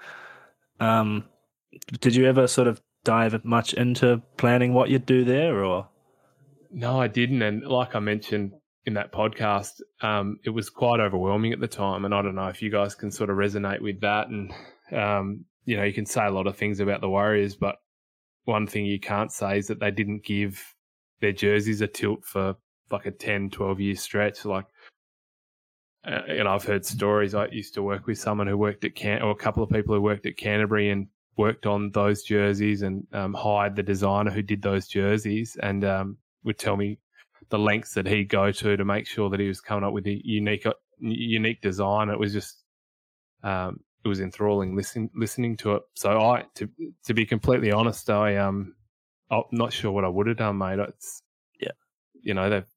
Um, 0.79 1.25
did 2.01 2.15
you 2.15 2.25
ever 2.25 2.47
sort 2.47 2.67
of 2.67 2.81
dive 3.03 3.43
much 3.45 3.73
into 3.73 4.21
planning 4.37 4.73
what 4.73 4.89
you'd 4.89 5.05
do 5.05 5.23
there, 5.23 5.63
or? 5.63 5.87
No, 6.71 6.99
I 6.99 7.07
didn't. 7.07 7.41
And 7.41 7.63
like 7.63 7.95
I 7.95 7.99
mentioned 7.99 8.51
in 8.85 8.93
that 8.95 9.11
podcast, 9.11 9.81
um, 10.01 10.39
it 10.43 10.49
was 10.49 10.69
quite 10.69 10.99
overwhelming 10.99 11.53
at 11.53 11.59
the 11.59 11.67
time. 11.67 12.05
And 12.05 12.13
I 12.13 12.21
don't 12.21 12.35
know 12.35 12.47
if 12.47 12.61
you 12.61 12.69
guys 12.69 12.93
can 12.93 13.11
sort 13.11 13.29
of 13.29 13.37
resonate 13.37 13.81
with 13.81 14.01
that. 14.01 14.27
And 14.27 14.53
um, 14.91 15.45
you 15.65 15.77
know, 15.77 15.83
you 15.83 15.93
can 15.93 16.05
say 16.05 16.25
a 16.25 16.31
lot 16.31 16.47
of 16.47 16.57
things 16.57 16.79
about 16.79 17.01
the 17.01 17.09
Warriors, 17.09 17.55
but 17.55 17.77
one 18.45 18.67
thing 18.67 18.85
you 18.85 18.99
can't 18.99 19.31
say 19.31 19.57
is 19.57 19.67
that 19.67 19.79
they 19.79 19.91
didn't 19.91 20.23
give 20.23 20.75
their 21.19 21.31
jerseys 21.31 21.81
are 21.81 21.87
tilt 21.87 22.23
for 22.25 22.55
like 22.91 23.05
a 23.05 23.11
10, 23.11 23.49
12 23.49 23.79
year 23.79 23.95
stretch. 23.95 24.45
Like 24.45 24.65
uh, 26.05 26.21
and 26.27 26.47
I've 26.47 26.63
heard 26.63 26.85
stories. 26.85 27.35
I 27.35 27.47
used 27.47 27.73
to 27.73 27.83
work 27.83 28.07
with 28.07 28.17
someone 28.17 28.47
who 28.47 28.57
worked 28.57 28.85
at 28.85 28.95
Can, 28.95 29.21
or 29.21 29.31
a 29.31 29.35
couple 29.35 29.61
of 29.61 29.69
people 29.69 29.93
who 29.93 30.01
worked 30.01 30.25
at 30.25 30.37
Canterbury 30.37 30.89
and 30.89 31.07
worked 31.35 31.65
on 31.65 31.91
those 31.91 32.23
jerseys 32.23 32.81
and 32.81 33.05
um, 33.13 33.33
hired 33.33 33.75
the 33.75 33.83
designer 33.83 34.31
who 34.31 34.41
did 34.41 34.61
those 34.61 34.87
jerseys 34.87 35.57
and 35.61 35.83
um, 35.83 36.17
would 36.43 36.57
tell 36.57 36.77
me 36.77 36.97
the 37.49 37.59
lengths 37.59 37.93
that 37.93 38.07
he'd 38.07 38.29
go 38.29 38.51
to 38.51 38.77
to 38.77 38.85
make 38.85 39.05
sure 39.05 39.29
that 39.29 39.39
he 39.39 39.47
was 39.47 39.61
coming 39.61 39.83
up 39.83 39.93
with 39.93 40.07
a 40.07 40.21
unique 40.23 40.65
uh, 40.65 40.73
unique 40.99 41.61
design. 41.61 42.09
It 42.09 42.19
was 42.19 42.33
just 42.33 42.63
um, 43.43 43.81
it 44.03 44.07
was 44.07 44.21
enthralling 44.21 44.75
listening 44.75 45.09
listening 45.13 45.57
to 45.57 45.75
it. 45.75 45.83
So 45.95 46.19
I 46.19 46.45
to 46.55 46.69
to 47.05 47.13
be 47.13 47.25
completely 47.25 47.71
honest, 47.71 48.09
I 48.09 48.37
um 48.37 48.75
I'm 49.29 49.43
not 49.51 49.73
sure 49.73 49.91
what 49.91 50.05
I 50.05 50.09
would 50.09 50.27
have 50.27 50.37
done, 50.37 50.57
mate. 50.57 50.79
It's 50.79 51.21
yeah, 51.59 51.71
you 52.21 52.33
know 52.33 52.49
they've 52.49 52.67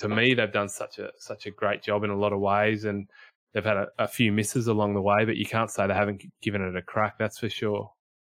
to 0.00 0.08
me, 0.08 0.34
they've 0.34 0.52
done 0.52 0.68
such 0.68 0.98
a 0.98 1.10
such 1.18 1.46
a 1.46 1.50
great 1.50 1.82
job 1.82 2.04
in 2.04 2.10
a 2.10 2.16
lot 2.16 2.32
of 2.32 2.40
ways, 2.40 2.84
and 2.84 3.08
they've 3.52 3.64
had 3.64 3.76
a, 3.76 3.88
a 3.98 4.08
few 4.08 4.32
misses 4.32 4.68
along 4.68 4.94
the 4.94 5.02
way. 5.02 5.24
But 5.24 5.36
you 5.36 5.44
can't 5.44 5.70
say 5.70 5.86
they 5.86 5.94
haven't 5.94 6.22
given 6.40 6.62
it 6.62 6.76
a 6.76 6.82
crack. 6.82 7.18
That's 7.18 7.38
for 7.38 7.48
sure. 7.48 7.90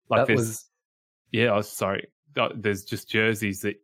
Like 0.08 0.22
that 0.22 0.26
there's, 0.28 0.38
was... 0.38 0.64
yeah, 1.32 1.52
I 1.52 1.56
was 1.56 1.70
sorry. 1.70 2.08
Uh, 2.36 2.50
there's 2.54 2.84
just 2.84 3.08
jerseys 3.08 3.60
that 3.60 3.76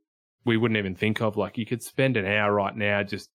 we 0.44 0.56
wouldn't 0.56 0.78
even 0.78 0.94
think 0.94 1.22
of. 1.22 1.36
Like 1.36 1.56
you 1.56 1.66
could 1.66 1.82
spend 1.82 2.16
an 2.16 2.26
hour 2.26 2.52
right 2.52 2.76
now 2.76 3.02
just 3.02 3.30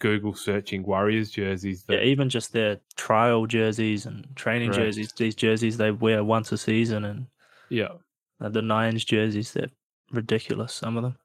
Google 0.00 0.34
searching 0.34 0.82
Warriors 0.82 1.30
jerseys. 1.30 1.84
That... 1.84 1.94
Yeah, 1.94 2.04
even 2.04 2.28
just 2.28 2.52
their 2.52 2.78
trial 2.96 3.46
jerseys 3.46 4.04
and 4.04 4.26
training 4.36 4.72
Correct. 4.72 4.84
jerseys. 4.84 5.12
These 5.12 5.34
jerseys 5.36 5.78
they 5.78 5.90
wear 5.90 6.22
once 6.22 6.52
a 6.52 6.58
season, 6.58 7.06
and 7.06 7.26
yeah, 7.70 7.92
the 8.40 8.62
Nines 8.62 9.04
jerseys 9.04 9.52
they're 9.52 9.70
ridiculous. 10.12 10.74
Some 10.74 10.96
of 10.96 11.02
them. 11.02 11.16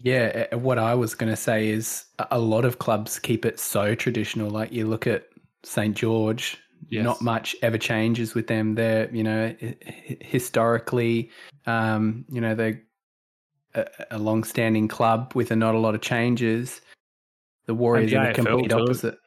Yeah, 0.00 0.54
what 0.54 0.78
I 0.78 0.94
was 0.94 1.14
going 1.14 1.30
to 1.30 1.36
say 1.36 1.68
is 1.68 2.06
a 2.30 2.38
lot 2.38 2.64
of 2.64 2.78
clubs 2.78 3.18
keep 3.18 3.44
it 3.44 3.60
so 3.60 3.94
traditional. 3.94 4.50
Like 4.50 4.72
you 4.72 4.86
look 4.86 5.06
at 5.06 5.26
St 5.62 5.94
George, 5.94 6.56
yes. 6.88 7.04
not 7.04 7.20
much 7.20 7.54
ever 7.60 7.76
changes 7.76 8.34
with 8.34 8.46
them. 8.46 8.76
They're, 8.76 9.14
you 9.14 9.22
know, 9.22 9.54
historically, 10.20 11.30
um, 11.66 12.24
you 12.30 12.40
know, 12.40 12.54
they're 12.54 12.82
a, 13.74 13.86
a 14.12 14.18
long-standing 14.18 14.88
club 14.88 15.32
with 15.34 15.50
a, 15.50 15.56
not 15.56 15.74
a 15.74 15.78
lot 15.78 15.94
of 15.94 16.00
changes. 16.00 16.80
The 17.66 17.74
Warriors 17.74 18.10
the 18.10 18.16
are 18.16 18.26
the 18.28 18.34
complete 18.34 18.70
too. 18.70 18.78
opposite, 18.78 19.18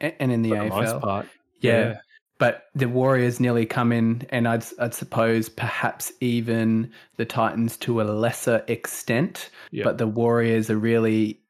and 0.00 0.32
in 0.32 0.42
the 0.42 0.50
For 0.50 0.56
AFL, 0.56 1.00
the 1.00 1.26
yeah. 1.60 1.72
yeah 1.72 1.96
but 2.38 2.66
the 2.74 2.88
Warriors 2.88 3.38
nearly 3.38 3.64
come 3.66 3.92
in, 3.92 4.26
and 4.30 4.48
I'd, 4.48 4.64
I'd 4.78 4.94
suppose 4.94 5.48
perhaps 5.48 6.12
even 6.20 6.90
the 7.16 7.24
Titans 7.24 7.76
to 7.78 8.00
a 8.00 8.04
lesser 8.04 8.64
extent. 8.66 9.50
Yep. 9.70 9.84
But 9.84 9.98
the 9.98 10.06
Warriors 10.06 10.68
are 10.68 10.78
really 10.78 11.40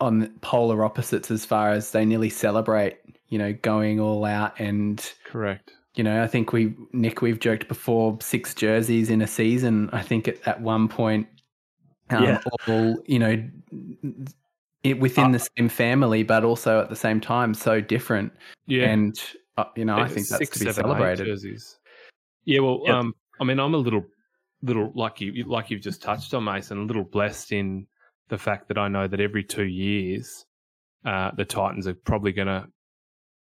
on 0.00 0.28
polar 0.40 0.84
opposites 0.84 1.30
as 1.30 1.44
far 1.44 1.70
as 1.70 1.92
they 1.92 2.04
nearly 2.04 2.30
celebrate, 2.30 2.98
you 3.28 3.38
know, 3.38 3.52
going 3.52 4.00
all 4.00 4.24
out 4.24 4.58
and 4.58 5.12
correct. 5.24 5.72
You 5.94 6.04
know, 6.04 6.22
I 6.22 6.26
think 6.26 6.52
we 6.52 6.74
Nick 6.92 7.20
we've 7.20 7.38
joked 7.40 7.68
before 7.68 8.18
six 8.20 8.54
jerseys 8.54 9.10
in 9.10 9.20
a 9.20 9.26
season. 9.26 9.90
I 9.92 10.02
think 10.02 10.26
at, 10.26 10.46
at 10.46 10.60
one 10.60 10.88
point, 10.88 11.28
um, 12.10 12.24
yeah. 12.24 12.40
all 12.66 12.96
you 13.06 13.18
know, 13.18 13.48
it, 14.82 14.98
within 15.00 15.26
uh, 15.26 15.32
the 15.32 15.48
same 15.56 15.68
family, 15.68 16.22
but 16.22 16.44
also 16.44 16.80
at 16.80 16.88
the 16.88 16.96
same 16.96 17.20
time 17.20 17.52
so 17.52 17.80
different. 17.80 18.32
Yeah, 18.66 18.88
and 18.88 19.20
uh, 19.56 19.64
you 19.76 19.84
know, 19.84 19.96
I 19.96 20.08
think 20.08 20.28
that's 20.28 20.38
six, 20.38 20.58
to 20.58 20.64
be 20.64 20.72
seven, 20.72 20.84
celebrated. 20.84 21.26
Jerseys. 21.26 21.78
Yeah, 22.44 22.60
well, 22.60 22.80
yep. 22.84 22.94
um, 22.94 23.14
I 23.40 23.44
mean, 23.44 23.58
I'm 23.58 23.74
a 23.74 23.78
little, 23.78 24.04
little 24.62 24.92
like 24.94 25.20
you, 25.20 25.44
like 25.44 25.70
you've 25.70 25.82
just 25.82 26.02
touched 26.02 26.32
on, 26.34 26.44
Mason. 26.44 26.78
A 26.78 26.82
little 26.84 27.04
blessed 27.04 27.52
in 27.52 27.86
the 28.28 28.38
fact 28.38 28.68
that 28.68 28.78
I 28.78 28.88
know 28.88 29.06
that 29.06 29.20
every 29.20 29.44
two 29.44 29.66
years, 29.66 30.46
uh, 31.04 31.30
the 31.36 31.44
Titans 31.44 31.86
are 31.86 31.94
probably 31.94 32.32
going 32.32 32.48
to, 32.48 32.66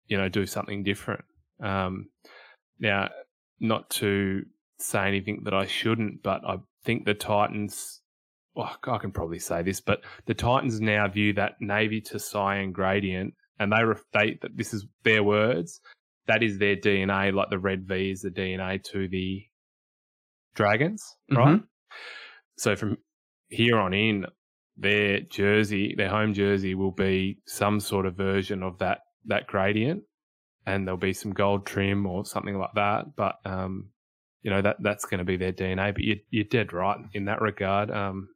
you 0.08 0.18
know, 0.18 0.30
do 0.30 0.46
something 0.46 0.84
different. 0.84 1.26
Um, 1.62 2.10
now, 2.80 3.10
not 3.60 3.90
to 3.92 4.44
say 4.78 5.08
anything 5.08 5.42
that 5.46 5.54
I 5.54 5.66
shouldn't, 5.66 6.22
but 6.22 6.42
I 6.46 6.58
think 6.84 7.06
the 7.06 7.14
Titans. 7.14 8.02
Well, 8.56 8.74
I 8.88 8.98
can 9.00 9.12
probably 9.12 9.40
say 9.40 9.64
this, 9.64 9.82
but 9.82 10.00
the 10.28 10.34
Titans 10.34 10.80
now 10.80 11.08
view 11.10 11.34
that 11.34 11.56
navy 11.60 12.00
to 12.02 12.20
cyan 12.20 12.72
gradient 12.72 13.34
and 13.60 13.72
they 13.72 13.78
they 14.14 14.38
that 14.42 14.56
this 14.56 14.74
is 14.74 14.86
their 15.04 15.24
words. 15.24 15.80
That 16.28 16.42
is 16.42 16.58
their 16.58 16.76
DNA, 16.76 17.34
like 17.34 17.50
the 17.50 17.60
red 17.60 17.88
V 17.88 18.12
is 18.12 18.22
the 18.22 18.32
DNA 18.32 18.84
to 18.92 19.08
the 19.08 19.46
Dragons, 20.56 21.04
right? 21.32 21.58
Mm-hmm. 21.58 21.66
So 22.58 22.76
from 22.76 22.98
here 23.50 23.78
on 23.78 23.94
in, 23.94 24.26
their 24.78 25.20
jersey, 25.20 25.94
their 25.96 26.10
home 26.10 26.34
jersey, 26.34 26.74
will 26.74 26.92
be 26.92 27.40
some 27.46 27.80
sort 27.80 28.06
of 28.06 28.16
version 28.16 28.64
of 28.64 28.80
that 28.80 29.00
that 29.26 29.48
gradient, 29.48 30.04
and 30.66 30.88
there'll 30.88 30.98
be 30.98 31.14
some 31.14 31.32
gold 31.32 31.66
trim 31.66 32.06
or 32.06 32.26
something 32.26 32.58
like 32.58 32.74
that. 32.76 33.16
But 33.16 33.36
um, 33.46 33.90
you 34.42 34.52
know 34.52 34.62
that 34.62 34.78
that's 34.82 35.06
going 35.06 35.20
to 35.20 35.26
be 35.26 35.38
their 35.38 35.54
DNA. 35.54 35.94
But 35.94 36.04
you're, 36.04 36.18
you're 36.30 36.44
dead 36.46 36.74
right 36.74 36.98
in 37.14 37.26
that 37.26 37.42
regard. 37.42 37.92
Um, 37.92 38.30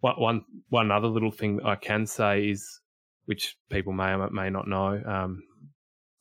one, 0.00 0.14
one, 0.16 0.44
one 0.68 0.90
other 0.90 1.08
little 1.08 1.30
thing 1.30 1.56
that 1.56 1.66
I 1.66 1.76
can 1.76 2.06
say 2.06 2.50
is, 2.50 2.80
which 3.28 3.58
people 3.68 3.92
may 3.92 4.14
or 4.14 4.30
may 4.30 4.48
not 4.48 4.66
know. 4.66 5.02
Um, 5.06 5.42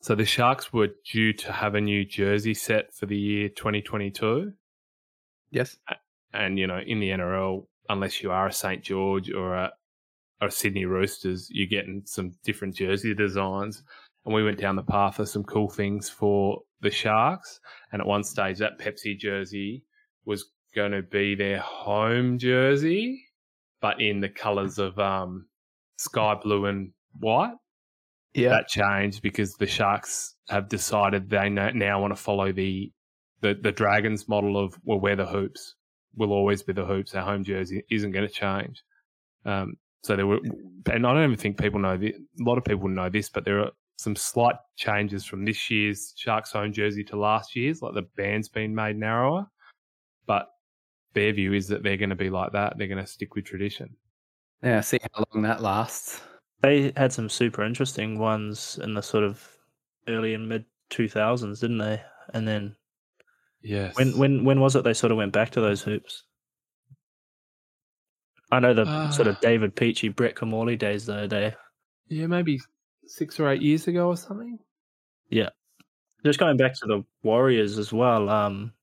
so 0.02 0.14
the 0.14 0.26
Sharks 0.26 0.74
were 0.74 0.90
due 1.10 1.32
to 1.32 1.54
have 1.54 1.74
a 1.74 1.80
new 1.80 2.04
jersey 2.04 2.54
set 2.54 2.94
for 2.94 3.06
the 3.06 3.16
year 3.16 3.48
2022. 3.48 4.52
Yes. 5.50 5.78
And, 6.34 6.60
you 6.60 6.68
know, 6.68 6.80
in 6.86 7.00
the 7.00 7.12
NRL, 7.12 7.66
unless 7.88 8.22
you 8.22 8.32
are 8.32 8.48
a 8.48 8.52
St. 8.52 8.84
George 8.84 9.32
or 9.32 9.56
a, 9.56 9.72
or 10.42 10.50
a 10.50 10.52
Sydney 10.52 10.84
Roosters, 10.84 11.48
you're 11.50 11.66
getting 11.66 12.02
some 12.04 12.34
different 12.44 12.76
jersey 12.76 13.16
designs. 13.16 13.84
And 14.26 14.36
we 14.36 14.44
went 14.44 14.60
down 14.60 14.76
the 14.76 14.84
path 14.84 15.20
of 15.20 15.30
some 15.30 15.46
cool 15.46 15.70
things 15.70 16.10
for 16.10 16.60
the 16.82 16.92
Sharks. 16.92 17.62
And 17.94 18.02
at 18.02 18.08
one 18.08 18.26
stage, 18.26 18.58
that 18.60 18.80
Pepsi 18.80 19.18
jersey 19.18 19.86
was 20.26 20.44
going 20.76 20.92
to 20.92 21.04
be 21.04 21.36
their 21.36 21.60
home 21.60 22.38
jersey, 22.38 23.24
but 23.80 24.02
in 24.02 24.20
the 24.20 24.28
colours 24.28 24.78
of 24.78 25.00
um, 25.00 25.46
sky 25.98 26.36
blue 26.44 26.66
and 26.66 26.92
white. 27.20 27.54
Yeah. 28.34 28.50
That 28.50 28.68
changed 28.68 29.22
because 29.22 29.54
the 29.56 29.66
Sharks 29.66 30.36
have 30.50 30.70
decided 30.70 31.30
they 31.30 31.50
now 31.50 32.02
want 32.02 32.16
to 32.16 32.22
follow 32.22 32.52
the, 32.52 32.92
the, 33.42 33.56
the 33.62 33.72
Dragons 33.72 34.28
model 34.28 34.64
of, 34.64 34.78
well, 34.84 35.00
we're 35.00 35.16
the 35.16 35.26
hoops. 35.26 35.76
We'll 36.16 36.34
always 36.34 36.62
be 36.62 36.74
the 36.74 36.86
hoops. 36.86 37.16
Our 37.16 37.24
home 37.24 37.44
jersey 37.44 37.84
isn't 37.90 38.12
going 38.12 38.28
to 38.28 38.34
change. 38.34 38.84
Um, 39.46 39.74
so 40.04 40.16
there 40.16 40.28
were, 40.28 40.40
and 40.92 41.08
I 41.08 41.14
don't 41.14 41.24
even 41.24 41.38
think 41.38 41.60
people 41.60 41.80
know 41.80 41.98
this. 41.98 42.14
A 42.16 42.44
lot 42.44 42.58
of 42.58 42.64
people 42.64 42.88
know 42.88 43.10
this, 43.10 43.30
but 43.30 43.44
there 43.46 43.60
are 43.60 43.72
some 43.98 44.16
slight 44.16 44.56
changes 44.76 45.26
from 45.26 45.44
this 45.44 45.72
year's 45.72 46.14
Sharks 46.16 46.52
home 46.52 46.72
jersey 46.72 47.04
to 47.06 47.18
last 47.18 47.56
year's, 47.56 47.82
like 47.82 47.96
the 47.96 48.08
band's 48.16 48.50
been 48.50 48.76
made 48.76 48.98
narrower. 48.98 49.48
But 50.28 50.48
their 51.14 51.34
view 51.34 51.54
is 51.54 51.68
that 51.70 51.82
they're 51.82 51.98
going 51.98 52.10
to 52.10 52.16
be 52.16 52.30
like 52.30 52.52
that. 52.52 52.78
They're 52.78 52.88
going 52.88 53.04
to 53.04 53.08
stick 53.08 53.34
with 53.34 53.46
tradition. 53.46 53.96
Yeah, 54.62 54.82
see 54.82 55.00
how 55.02 55.26
long 55.34 55.44
that 55.44 55.62
lasts. 55.62 56.22
They 56.62 56.92
had 56.98 57.14
some 57.14 57.30
super 57.30 57.64
interesting 57.64 58.18
ones 58.18 58.80
in 58.82 58.94
the 58.94 59.02
sort 59.02 59.24
of 59.24 59.48
early 60.08 60.34
and 60.34 60.50
mid 60.50 60.66
2000s, 60.90 61.60
didn't 61.60 61.78
they? 61.78 62.02
And 62.34 62.48
then 62.48 62.76
yes, 63.62 63.96
when 63.96 64.18
when 64.18 64.44
when 64.44 64.60
was 64.60 64.76
it 64.76 64.84
they 64.84 64.94
sort 64.94 65.12
of 65.12 65.18
went 65.18 65.34
back 65.34 65.52
to 65.52 65.62
those 65.62 65.82
hoops? 65.82 66.24
I 68.52 68.60
know 68.60 68.74
the 68.74 68.84
uh, 68.84 69.12
sort 69.12 69.28
of 69.28 69.40
David 69.42 69.76
Peachey, 69.76 70.16
Brett 70.16 70.36
Kimmorley 70.36 70.78
days 70.78 71.06
though. 71.06 71.28
They 71.28 71.54
yeah, 72.08 72.28
maybe 72.28 72.60
six 73.06 73.40
or 73.40 73.50
eight 73.50 73.62
years 73.62 73.88
ago 73.88 74.08
or 74.08 74.18
something. 74.18 74.58
Yeah, 75.30 75.50
just 76.26 76.40
going 76.40 76.58
back 76.58 76.74
to 76.76 76.86
the 76.86 77.04
Warriors 77.24 77.78
as 77.78 77.92
well. 77.92 78.30
Um, 78.30 78.74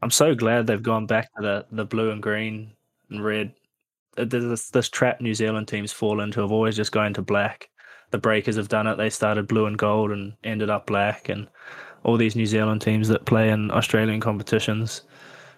I'm 0.00 0.10
so 0.10 0.34
glad 0.34 0.66
they've 0.66 0.82
gone 0.82 1.06
back 1.06 1.30
to 1.36 1.42
the 1.42 1.66
the 1.70 1.84
blue 1.84 2.10
and 2.10 2.22
green 2.22 2.72
and 3.10 3.24
red 3.24 3.54
this, 4.16 4.70
this 4.70 4.88
trap 4.88 5.20
New 5.20 5.34
Zealand 5.34 5.68
teams 5.68 5.92
fall 5.92 6.20
into 6.20 6.40
have 6.40 6.52
always 6.52 6.76
just 6.76 6.92
gone 6.92 7.14
to 7.14 7.22
black. 7.22 7.68
The 8.10 8.18
Breakers 8.18 8.56
have 8.56 8.68
done 8.68 8.86
it. 8.86 8.96
They 8.96 9.10
started 9.10 9.48
blue 9.48 9.66
and 9.66 9.78
gold 9.78 10.10
and 10.10 10.34
ended 10.44 10.68
up 10.68 10.86
black, 10.86 11.28
and 11.28 11.48
all 12.04 12.16
these 12.16 12.36
New 12.36 12.46
Zealand 12.46 12.82
teams 12.82 13.08
that 13.08 13.24
play 13.24 13.50
in 13.50 13.70
Australian 13.70 14.20
competitions. 14.20 15.02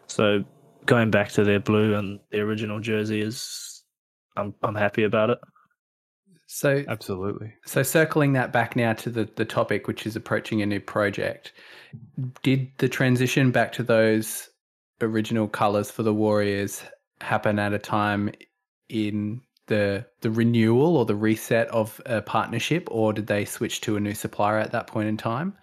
So 0.07 0.45
going 0.87 1.11
back 1.11 1.31
to 1.31 1.45
their 1.45 1.59
blue 1.59 1.95
and 1.95 2.21
the 2.31 2.41
original 2.41 2.79
jersey 2.79 3.21
is, 3.21 3.83
I'm 4.37 4.55
I'm 4.63 4.77
happy 4.77 5.03
about 5.03 5.31
it. 5.31 5.39
So 6.47 6.85
absolutely. 6.87 7.53
So 7.67 7.83
circling 7.83 8.35
that 8.35 8.53
back 8.53 8.77
now 8.77 8.93
to 8.93 9.11
the 9.11 9.29
the 9.35 9.45
topic, 9.45 9.89
which 9.89 10.07
is 10.07 10.15
approaching 10.15 10.63
a 10.63 10.67
new 10.67 10.81
project. 10.81 11.53
Did 12.45 12.71
the 12.79 12.89
transition 12.89 13.51
back 13.51 13.73
to 13.73 13.83
those 13.83 14.49
original 15.01 15.49
colors 15.49 15.91
for 15.91 16.05
the 16.05 16.15
Warriors 16.15 16.85
happen 17.25 17.59
at 17.59 17.73
a 17.73 17.79
time 17.79 18.31
in 18.89 19.41
the 19.67 20.05
the 20.21 20.31
renewal 20.31 20.97
or 20.97 21.05
the 21.05 21.15
reset 21.15 21.69
of 21.69 22.01
a 22.07 22.23
partnership, 22.23 22.89
or 22.91 23.13
did 23.13 23.27
they 23.27 23.45
switch 23.45 23.81
to 23.83 23.97
a 23.97 24.01
new 24.01 24.15
supplier 24.15 24.59
at 24.59 24.73
that 24.73 24.87
point 24.87 25.09
in 25.09 25.17
time? 25.17 25.55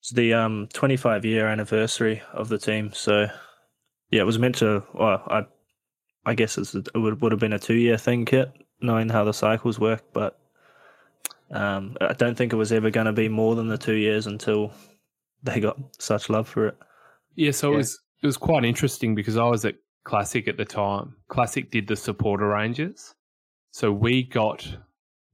It's 0.00 0.10
the 0.10 0.34
um 0.34 0.68
25 0.72 1.24
year 1.24 1.48
anniversary 1.48 2.22
of 2.32 2.48
the 2.48 2.58
team, 2.58 2.92
so 2.92 3.26
yeah, 4.10 4.20
it 4.20 4.26
was 4.26 4.38
meant 4.38 4.56
to. 4.56 4.84
Well, 4.94 5.22
I 5.26 5.46
I 6.26 6.34
guess 6.34 6.56
it 6.56 6.88
would 6.94 7.20
would 7.20 7.32
have 7.32 7.40
been 7.40 7.52
a 7.52 7.58
two 7.58 7.74
year 7.74 7.98
thing, 7.98 8.24
Kit, 8.24 8.52
knowing 8.80 9.08
how 9.08 9.24
the 9.24 9.32
cycles 9.32 9.78
work, 9.78 10.02
but 10.12 10.38
um, 11.50 11.96
I 12.00 12.14
don't 12.14 12.36
think 12.36 12.52
it 12.52 12.56
was 12.56 12.72
ever 12.72 12.90
going 12.90 13.06
to 13.06 13.12
be 13.12 13.28
more 13.28 13.54
than 13.54 13.68
the 13.68 13.78
two 13.78 13.94
years 13.94 14.26
until 14.26 14.72
they 15.42 15.60
got 15.60 15.78
such 15.98 16.30
love 16.30 16.48
for 16.48 16.68
it. 16.68 16.76
Yeah, 17.36 17.50
so 17.50 17.68
yeah. 17.70 17.74
it 17.74 17.76
was 17.78 18.00
it 18.22 18.26
was 18.26 18.36
quite 18.36 18.64
interesting 18.64 19.14
because 19.14 19.36
I 19.36 19.44
was 19.44 19.64
at 19.64 19.76
Classic 20.04 20.46
at 20.48 20.56
the 20.56 20.64
time. 20.64 21.16
Classic 21.28 21.70
did 21.70 21.88
the 21.88 21.96
supporter 21.96 22.48
ranges. 22.48 23.14
So 23.72 23.90
we 23.90 24.22
got 24.22 24.66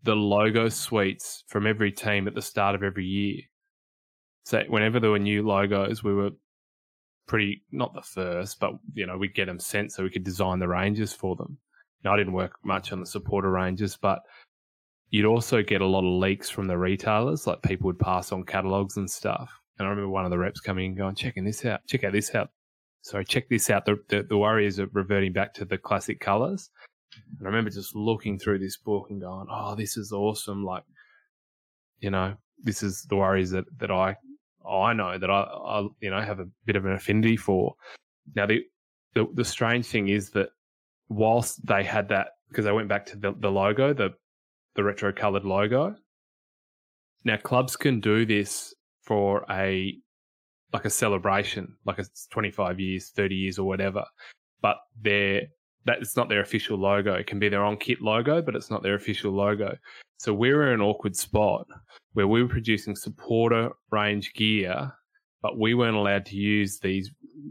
the 0.05 0.15
logo 0.15 0.69
suites 0.69 1.45
from 1.49 1.67
every 1.67 1.93
team 1.93 2.27
at 2.27 2.35
the 2.35 2.43
start 2.43 2.75
of 2.75 2.83
every 2.83 3.05
year. 3.05 3.43
So 4.45 4.63
whenever 4.69 5.01
there 5.01 5.11
were 5.11 5.19
new 5.19 5.47
logos, 5.47 6.03
we 6.03 6.15
were 6.15 6.31
pretty 7.27 7.63
not 7.71 7.95
the 7.95 8.03
first, 8.03 8.59
but 8.61 8.73
you 8.95 9.07
know 9.07 9.19
we'd 9.19 9.35
get 9.35 9.47
them 9.47 9.59
sent 9.59 9.93
so 9.93 10.03
we 10.03 10.11
could 10.11 10.25
design 10.25 10.59
the 10.59 10.69
ranges 10.69 11.13
for 11.13 11.37
them. 11.37 11.59
Now, 12.03 12.15
I 12.15 12.17
didn't 12.17 12.33
work 12.33 12.53
much 12.65 12.93
on 12.93 13.01
the 13.01 13.07
supporter 13.07 13.51
ranges, 13.51 13.99
but 14.01 14.21
you'd 15.11 15.27
also 15.27 15.63
get 15.63 15.83
a 15.83 15.87
lot 15.87 16.07
of 16.07 16.21
leaks 16.21 16.49
from 16.49 16.67
the 16.67 16.79
retailers, 16.79 17.47
like 17.47 17.63
people 17.63 17.87
would 17.87 17.99
pass 17.99 18.33
on 18.33 18.45
catalogs 18.45 18.97
and 18.97 19.11
stuff. 19.11 19.51
And 19.79 19.87
I 19.87 19.91
remember 19.91 20.09
one 20.09 20.25
of 20.25 20.31
the 20.31 20.39
reps 20.39 20.61
coming 20.61 20.87
in 20.87 20.95
going, 20.95 21.15
checking 21.15 21.45
this 21.45 21.65
out, 21.65 21.81
check 21.87 22.05
out 22.05 22.13
this 22.13 22.35
out 22.35 22.51
so 23.03 23.23
check 23.23 23.49
this 23.49 23.71
out. 23.71 23.87
The, 23.87 23.97
the, 24.09 24.23
the 24.23 24.37
Warriors 24.37 24.79
are 24.79 24.89
reverting 24.93 25.33
back 25.33 25.55
to 25.55 25.65
the 25.65 25.79
classic 25.79 26.21
colors. 26.21 26.71
And 27.39 27.47
I 27.47 27.51
remember 27.51 27.71
just 27.71 27.95
looking 27.95 28.39
through 28.39 28.59
this 28.59 28.77
book 28.77 29.07
and 29.11 29.21
going, 29.21 29.47
"Oh, 29.51 29.75
this 29.75 29.97
is 29.97 30.13
awesome!" 30.13 30.65
Like, 30.65 30.85
you 31.99 32.11
know, 32.11 32.37
this 32.63 32.83
is 32.83 33.03
the 33.09 33.17
Warriors 33.17 33.51
that 33.51 33.65
that 33.79 33.91
I 33.91 34.17
I 34.69 34.93
know 34.93 35.19
that 35.19 35.31
I, 35.31 35.41
I 35.41 35.89
you 36.01 36.11
know 36.11 36.21
have 36.21 36.41
a 36.41 36.47
bit 36.67 36.77
of 36.77 36.85
an 36.85 36.93
affinity 36.93 37.37
for. 37.37 37.75
Now, 38.37 38.47
the 38.47 38.63
the, 39.15 39.27
the 39.35 39.45
strange 39.45 39.87
thing 39.87 40.09
is 40.09 40.31
that 40.31 40.51
whilst 41.09 41.67
they 41.67 41.83
had 41.83 42.09
that 42.11 42.29
because 42.49 42.65
they 42.65 42.73
went 42.73 42.89
back 42.89 43.07
to 43.07 43.17
the, 43.17 43.35
the 43.39 43.51
logo, 43.51 43.93
the 43.93 44.11
the 44.77 44.85
retro 44.85 45.13
colored 45.13 45.45
logo. 45.45 45.97
Now, 47.25 47.37
clubs 47.37 47.77
can 47.77 48.01
do 48.01 48.25
this 48.25 48.73
for 49.03 49.45
a 49.51 49.99
like 50.73 50.85
a 50.85 50.91
celebration, 50.91 51.77
like 51.85 51.99
it's 51.99 52.27
25 52.29 52.81
years, 52.81 53.11
30 53.11 53.35
years 53.35 53.59
or 53.59 53.67
whatever. 53.67 54.05
But 54.63 54.77
they're, 55.01 55.43
that's 55.85 56.17
not 56.17 56.29
their 56.29 56.41
official 56.41 56.79
logo. 56.79 57.15
It 57.15 57.27
can 57.27 57.39
be 57.39 57.49
their 57.49 57.65
on 57.65 57.77
kit 57.77 58.01
logo, 58.01 58.43
but 58.43 58.55
it's 58.55 58.71
not 58.71 58.83
their 58.83 58.95
official 58.95 59.33
logo. 59.33 59.77
So 60.19 60.35
we 60.35 60.53
were 60.53 60.69
in 60.69 60.75
an 60.75 60.81
awkward 60.81 61.17
spot 61.17 61.67
where 62.13 62.29
we 62.29 62.43
were 62.43 62.49
producing 62.49 62.95
supporter 62.95 63.71
range 63.91 64.33
gear, 64.35 64.93
but 65.43 65.59
we 65.59 65.75
weren't 65.75 65.97
allowed 65.97 66.27
to 66.27 66.37
use 66.37 66.79
these 66.79 67.11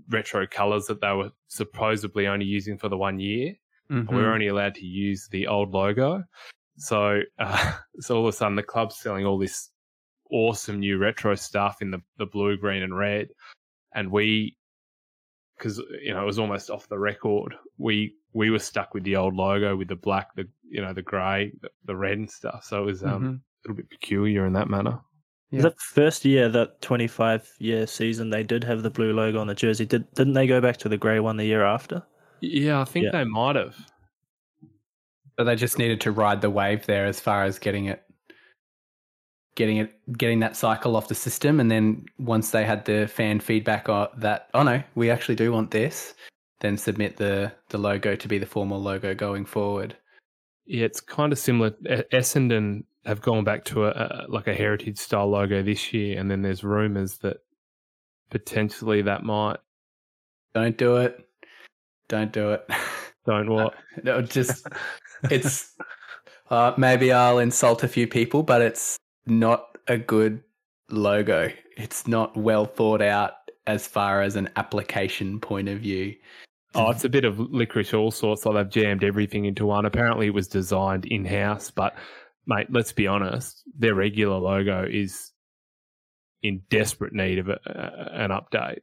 retro 0.10 0.46
colors 0.46 0.86
that 0.86 1.02
they 1.02 1.12
were 1.12 1.32
supposedly 1.48 2.28
only 2.28 2.46
using 2.46 2.78
for 2.78 2.90
the 2.90 2.98
one 2.98 3.20
year. 3.20 3.56
Mm-hmm. 3.92 4.16
we 4.16 4.22
were 4.22 4.32
only 4.32 4.50
allowed 4.50 4.76
to 4.76 4.86
use 4.86 5.28
the 5.32 5.48
old 5.48 5.72
logo. 5.72 6.24
So, 6.78 7.22
uh, 7.40 7.74
so 8.00 8.18
all 8.18 8.28
of 8.28 8.34
a 8.34 8.38
sudden 8.38 8.56
the 8.56 8.62
club's 8.62 8.98
selling 8.98 9.26
all 9.26 9.40
this 9.40 9.72
awesome 10.32 10.80
new 10.80 10.98
retro 10.98 11.36
stuff 11.36 11.82
in 11.82 11.92
the, 11.92 12.02
the 12.18 12.26
blue, 12.26 12.58
green, 12.58 12.84
and 12.84 12.98
red. 12.98 13.30
And 13.94 14.12
we, 14.12 14.58
because 15.58 15.82
you 16.02 16.14
know 16.14 16.22
it 16.22 16.26
was 16.26 16.40
almost 16.40 16.70
off 16.70 16.88
the 16.88 17.00
record, 17.00 17.56
we 17.78 18.14
we 18.34 18.50
were 18.50 18.60
stuck 18.60 18.94
with 18.94 19.04
the 19.04 19.16
old 19.16 19.36
logo 19.36 19.76
with 19.76 19.88
the 19.88 19.96
black, 19.96 20.36
the 20.36 20.48
you 20.70 20.82
know 20.82 20.94
the 20.94 21.02
grey, 21.02 21.52
the, 21.62 21.70
the 21.86 21.96
red 21.96 22.18
and 22.18 22.30
stuff. 22.30 22.64
So 22.64 22.84
it 22.84 22.86
was 22.86 23.04
um, 23.04 23.10
mm-hmm. 23.10 23.26
a 23.28 23.40
little 23.66 23.76
bit 23.76 23.90
peculiar 23.90 24.46
in 24.46 24.54
that 24.54 24.70
manner. 24.70 25.00
Yeah. 25.52 25.62
The 25.64 25.74
first 25.80 26.26
year, 26.26 26.48
that 26.50 26.80
25 26.82 27.50
year 27.58 27.88
season, 27.88 28.30
they 28.30 28.44
did 28.44 28.64
have 28.64 28.84
the 28.84 28.92
blue 28.92 29.14
logo 29.14 29.40
on 29.40 29.48
the 29.48 29.56
jersey. 29.56 29.86
Did 29.86 30.12
didn't 30.14 30.34
they 30.34 30.46
go 30.46 30.62
back 30.62 30.78
to 30.78 30.90
the 30.90 30.98
grey 30.98 31.20
one 31.20 31.38
the 31.38 31.46
year 31.46 31.66
after? 31.66 32.04
Yeah, 32.42 32.82
I 32.82 32.86
think 32.86 33.06
yeah. 33.06 33.12
they 33.12 33.24
might 33.24 33.56
have. 33.56 33.76
But 35.36 35.46
they 35.46 35.56
just 35.56 35.78
needed 35.78 36.02
to 36.02 36.12
ride 36.12 36.42
the 36.42 36.50
wave 36.50 36.86
there 36.86 37.06
as 37.06 37.20
far 37.20 37.46
as 37.46 37.58
getting 37.58 37.86
it 37.86 38.04
getting 39.60 39.76
it 39.76 39.94
getting 40.18 40.40
that 40.40 40.56
cycle 40.56 40.96
off 40.96 41.10
the 41.10 41.16
system. 41.16 41.60
And 41.60 41.70
then 41.70 42.06
once 42.18 42.52
they 42.52 42.64
had 42.64 42.86
the 42.86 43.08
fan 43.08 43.42
feedback 43.42 43.90
on 43.90 44.08
that 44.18 44.48
oh 44.54 44.64
no 44.64 44.82
we 44.96 45.12
actually 45.12 45.36
do 45.36 45.52
want 45.52 45.72
this 45.72 46.14
then 46.62 46.78
submit 46.78 47.18
the 47.18 47.52
the 47.68 47.78
logo 47.78 48.16
to 48.16 48.28
be 48.28 48.38
the 48.38 48.46
formal 48.46 48.82
logo 48.82 49.14
going 49.14 49.46
forward. 49.46 49.98
Yeah 50.66 50.86
it's 50.86 51.02
kind 51.02 51.34
of 51.34 51.40
similar. 51.40 51.72
Essendon 52.14 52.86
have 53.06 53.22
gone 53.22 53.44
back 53.44 53.66
to 53.66 53.86
a, 53.86 53.90
a 53.90 54.26
like 54.30 54.48
a 54.48 54.54
heritage 54.54 54.98
style 54.98 55.30
logo 55.30 55.62
this 55.62 55.92
year 55.92 56.18
and 56.18 56.32
then 56.32 56.42
there's 56.42 56.64
rumors 56.64 57.18
that 57.18 57.38
potentially 58.30 59.02
that 59.02 59.24
might 59.24 59.58
don't 60.56 60.78
do 60.78 60.96
it. 60.98 61.20
Don't 62.08 62.32
do 62.32 62.52
it. 62.54 62.66
Don't 63.26 63.50
what? 63.52 63.74
No 64.04 64.22
just 64.22 64.66
it's 65.30 65.76
uh, 66.50 66.74
maybe 66.78 67.12
I'll 67.12 67.40
insult 67.40 67.84
a 67.84 67.88
few 67.88 68.08
people, 68.08 68.42
but 68.42 68.62
it's 68.62 68.98
not 69.30 69.78
a 69.88 69.98
good 69.98 70.44
logo. 70.90 71.52
It's 71.78 72.08
not 72.08 72.36
well 72.36 72.66
thought 72.66 73.02
out 73.02 73.34
as 73.68 73.88
far 73.88 74.22
as 74.22 74.36
an 74.36 74.50
application 74.56 75.40
point 75.40 75.70
of 75.70 75.80
view. 75.80 76.16
Oh, 76.76 76.92
it's 76.92 77.04
a 77.04 77.10
bit 77.10 77.26
of 77.26 77.40
licorice 77.40 77.94
all 77.94 78.12
sorts. 78.12 78.46
Like 78.46 78.56
they've 78.56 78.84
jammed 78.84 79.04
everything 79.04 79.46
into 79.46 79.66
one. 79.66 79.86
Apparently, 79.86 80.28
it 80.28 80.34
was 80.34 80.48
designed 80.48 81.06
in 81.06 81.26
house, 81.26 81.72
but 81.72 81.96
mate, 82.46 82.68
let's 82.70 82.92
be 82.92 83.08
honest, 83.08 83.64
their 83.78 83.96
regular 83.96 84.38
logo 84.38 84.88
is 84.90 85.32
in 86.44 86.62
desperate 86.70 87.14
need 87.14 87.40
of 87.40 87.50
a, 87.50 87.60
a, 87.66 88.24
an 88.24 88.30
update. 88.32 88.80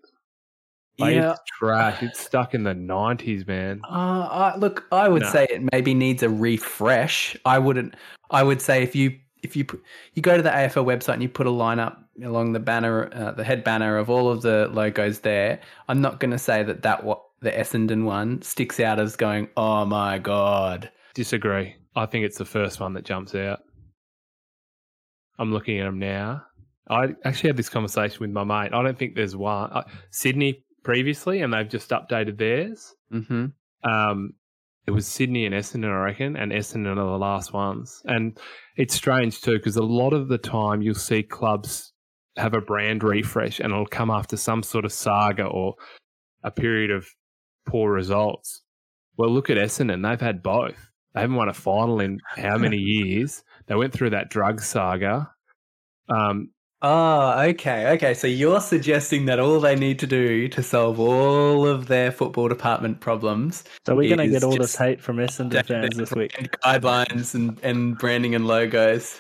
Like, 0.99 1.15
yeah, 1.15 1.33
it's 1.33 1.41
trash. 1.59 2.03
It's 2.03 2.21
stuck 2.21 2.55
in 2.55 2.65
the 2.65 2.75
nineties, 2.75 3.47
man. 3.47 3.83
Uh, 3.85 4.29
I, 4.31 4.57
look, 4.57 4.87
I 4.91 5.09
would 5.09 5.23
No. 5.23 5.31
say 5.31 5.47
it 5.51 5.63
maybe 5.73 5.95
needs 5.95 6.23
a 6.23 6.29
refresh. 6.29 7.37
I 7.45 7.59
wouldn't. 7.59 7.95
I 8.31 8.43
would 8.43 8.61
say 8.63 8.83
if 8.83 8.97
you 8.97 9.19
if 9.43 9.57
you 9.57 9.65
put, 9.65 9.83
you 10.15 10.23
go 10.23 10.37
to 10.37 10.43
the 10.43 10.51
AFL 10.51 10.85
website 10.85 11.15
and 11.15 11.23
you 11.23 11.29
put 11.29 11.47
a 11.47 11.51
lineup 11.51 11.99
along 12.23 12.53
the 12.53 12.61
banner, 12.61 13.11
uh, 13.15 13.33
the 13.33 13.45
head 13.45 13.65
banner 13.65 13.99
of 13.99 14.11
all 14.11 14.31
of 14.31 14.43
the 14.43 14.69
logos 14.73 15.21
there. 15.21 15.61
I'm 15.89 16.01
not 16.01 16.21
going 16.21 16.31
to 16.31 16.39
say 16.39 16.63
that 16.63 16.83
that 16.83 17.05
what 17.05 17.23
the 17.41 17.51
Essendon 17.51 18.05
one 18.05 18.43
sticks 18.43 18.81
out 18.81 18.99
as 18.99 19.17
going. 19.17 19.49
Oh 19.57 19.85
my 19.85 20.19
god! 20.19 20.91
Disagree. 21.15 21.77
I 21.95 22.07
think 22.07 22.25
it's 22.25 22.39
the 22.39 22.45
first 22.45 22.81
one 22.81 22.93
that 22.95 23.05
jumps 23.05 23.35
out. 23.35 23.61
I'm 25.39 25.53
looking 25.53 25.79
at 25.81 25.85
them 25.85 25.99
now. 25.99 26.45
I 26.89 27.09
actually 27.25 27.49
had 27.49 27.57
this 27.57 27.69
conversation 27.69 28.19
with 28.21 28.31
my 28.31 28.45
mate. 28.45 28.73
I 28.73 28.83
don't 28.83 28.97
think 28.97 29.15
there's 29.15 29.37
one. 29.37 29.71
Uh, 29.71 29.83
Sydney 30.11 30.65
previously, 30.85 31.43
and 31.43 31.53
they've 31.53 31.69
just 31.69 31.91
updated 31.91 32.39
theirs. 32.39 32.95
Mm-hmm. 33.13 33.47
Um, 33.89 34.35
it 34.87 34.93
was 34.93 35.07
Sydney 35.07 35.47
and 35.47 35.55
Essendon, 35.55 35.91
I 35.91 36.05
reckon, 36.05 36.37
and 36.37 36.53
Essendon 36.53 36.93
are 36.93 37.11
the 37.11 37.19
last 37.19 37.53
ones. 37.53 38.03
And 38.05 38.39
it's 38.77 38.95
strange 38.95 39.41
too, 39.41 39.57
because 39.57 39.77
a 39.77 39.83
lot 39.83 40.13
of 40.13 40.29
the 40.29 40.39
time 40.39 40.81
you'll 40.81 40.95
see 40.95 41.23
clubs 41.23 41.93
have 42.37 42.55
a 42.55 42.61
brand 42.61 43.03
refresh 43.03 43.59
and 43.59 43.73
it'll 43.73 43.87
come 43.87 44.11
after 44.11 44.37
some 44.37 44.63
sort 44.63 44.85
of 44.85 44.93
saga 44.93 45.45
or 45.45 45.75
a 46.45 46.51
period 46.51 46.91
of 46.91 47.07
poor 47.67 47.91
results. 47.91 48.63
Well, 49.17 49.31
look 49.31 49.51
at 49.51 49.57
Essendon. 49.57 50.09
They've 50.09 50.21
had 50.21 50.43
both. 50.43 50.91
They 51.15 51.23
haven't 51.23 51.37
won 51.37 51.49
a 51.49 51.55
final 51.55 51.99
in 52.01 52.21
how 52.37 52.59
many 52.59 52.77
years? 52.81 53.43
They 53.67 53.75
went 53.75 53.93
through 53.93 54.11
that 54.11 54.31
drug 54.31 54.61
saga. 54.61 55.31
Um, 56.09 56.51
Oh, 56.83 57.41
okay, 57.49 57.89
okay. 57.93 58.13
So 58.13 58.27
you're 58.27 58.61
suggesting 58.61 59.25
that 59.27 59.39
all 59.41 59.61
they 59.61 59.77
need 59.77 59.99
to 60.01 60.07
do 60.07 60.47
to 60.49 60.63
solve 60.63 61.01
all 61.01 61.67
of 61.67 61.87
their 61.87 62.13
football 62.13 62.49
department 62.49 63.01
problems 63.01 63.65
So 63.87 63.95
we're 63.95 64.15
going 64.15 64.29
to 64.29 64.33
get 64.33 64.45
all 64.45 64.57
just 64.57 64.61
this 64.61 64.77
hate 64.77 65.01
from 65.01 65.17
Essendon 65.17 65.65
fans 65.65 65.97
this 65.97 66.13
week. 66.13 66.35
and 66.39 66.51
guidelines 66.51 67.35
and, 67.35 67.59
and 67.63 67.97
branding 67.97 68.35
and 68.35 68.47
logos. 68.47 69.19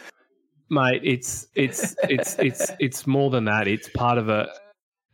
mate 0.68 1.00
it's 1.04 1.46
it's 1.54 1.94
it's 2.08 2.36
it's 2.38 2.72
it's 2.80 3.06
more 3.06 3.30
than 3.30 3.44
that 3.44 3.68
it's 3.68 3.88
part 3.90 4.18
of 4.18 4.28
a 4.28 4.48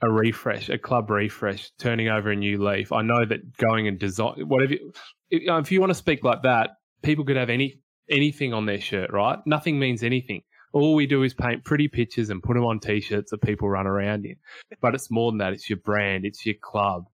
a 0.00 0.10
refresh 0.10 0.68
a 0.68 0.78
club 0.78 1.10
refresh 1.10 1.70
turning 1.78 2.08
over 2.08 2.30
a 2.30 2.36
new 2.36 2.62
leaf 2.62 2.90
i 2.90 3.02
know 3.02 3.24
that 3.24 3.56
going 3.58 3.86
and 3.86 3.98
design 3.98 4.34
whatever 4.48 4.72
you, 4.72 4.92
if, 5.30 5.42
if 5.46 5.70
you 5.70 5.78
want 5.78 5.90
to 5.90 5.94
speak 5.94 6.24
like 6.24 6.42
that 6.42 6.70
people 7.02 7.24
could 7.24 7.36
have 7.36 7.50
any 7.50 7.78
anything 8.10 8.52
on 8.54 8.64
their 8.66 8.80
shirt 8.80 9.12
right 9.12 9.38
nothing 9.46 9.78
means 9.78 10.02
anything 10.02 10.42
all 10.72 10.94
we 10.94 11.06
do 11.06 11.22
is 11.22 11.34
paint 11.34 11.64
pretty 11.64 11.86
pictures 11.88 12.30
and 12.30 12.42
put 12.42 12.54
them 12.54 12.64
on 12.64 12.80
t-shirts 12.80 13.30
that 13.30 13.42
people 13.42 13.68
run 13.68 13.86
around 13.86 14.24
in 14.26 14.36
but 14.80 14.94
it's 14.94 15.10
more 15.10 15.30
than 15.30 15.38
that 15.38 15.52
it's 15.52 15.68
your 15.70 15.76
brand 15.78 16.24
it's 16.24 16.44
your 16.46 16.54
club 16.62 17.06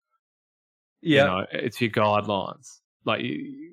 you 1.02 1.18
know 1.18 1.46
it's 1.52 1.80
your 1.82 1.90
guidelines 1.90 2.80
like 3.06 3.22
you- 3.22 3.72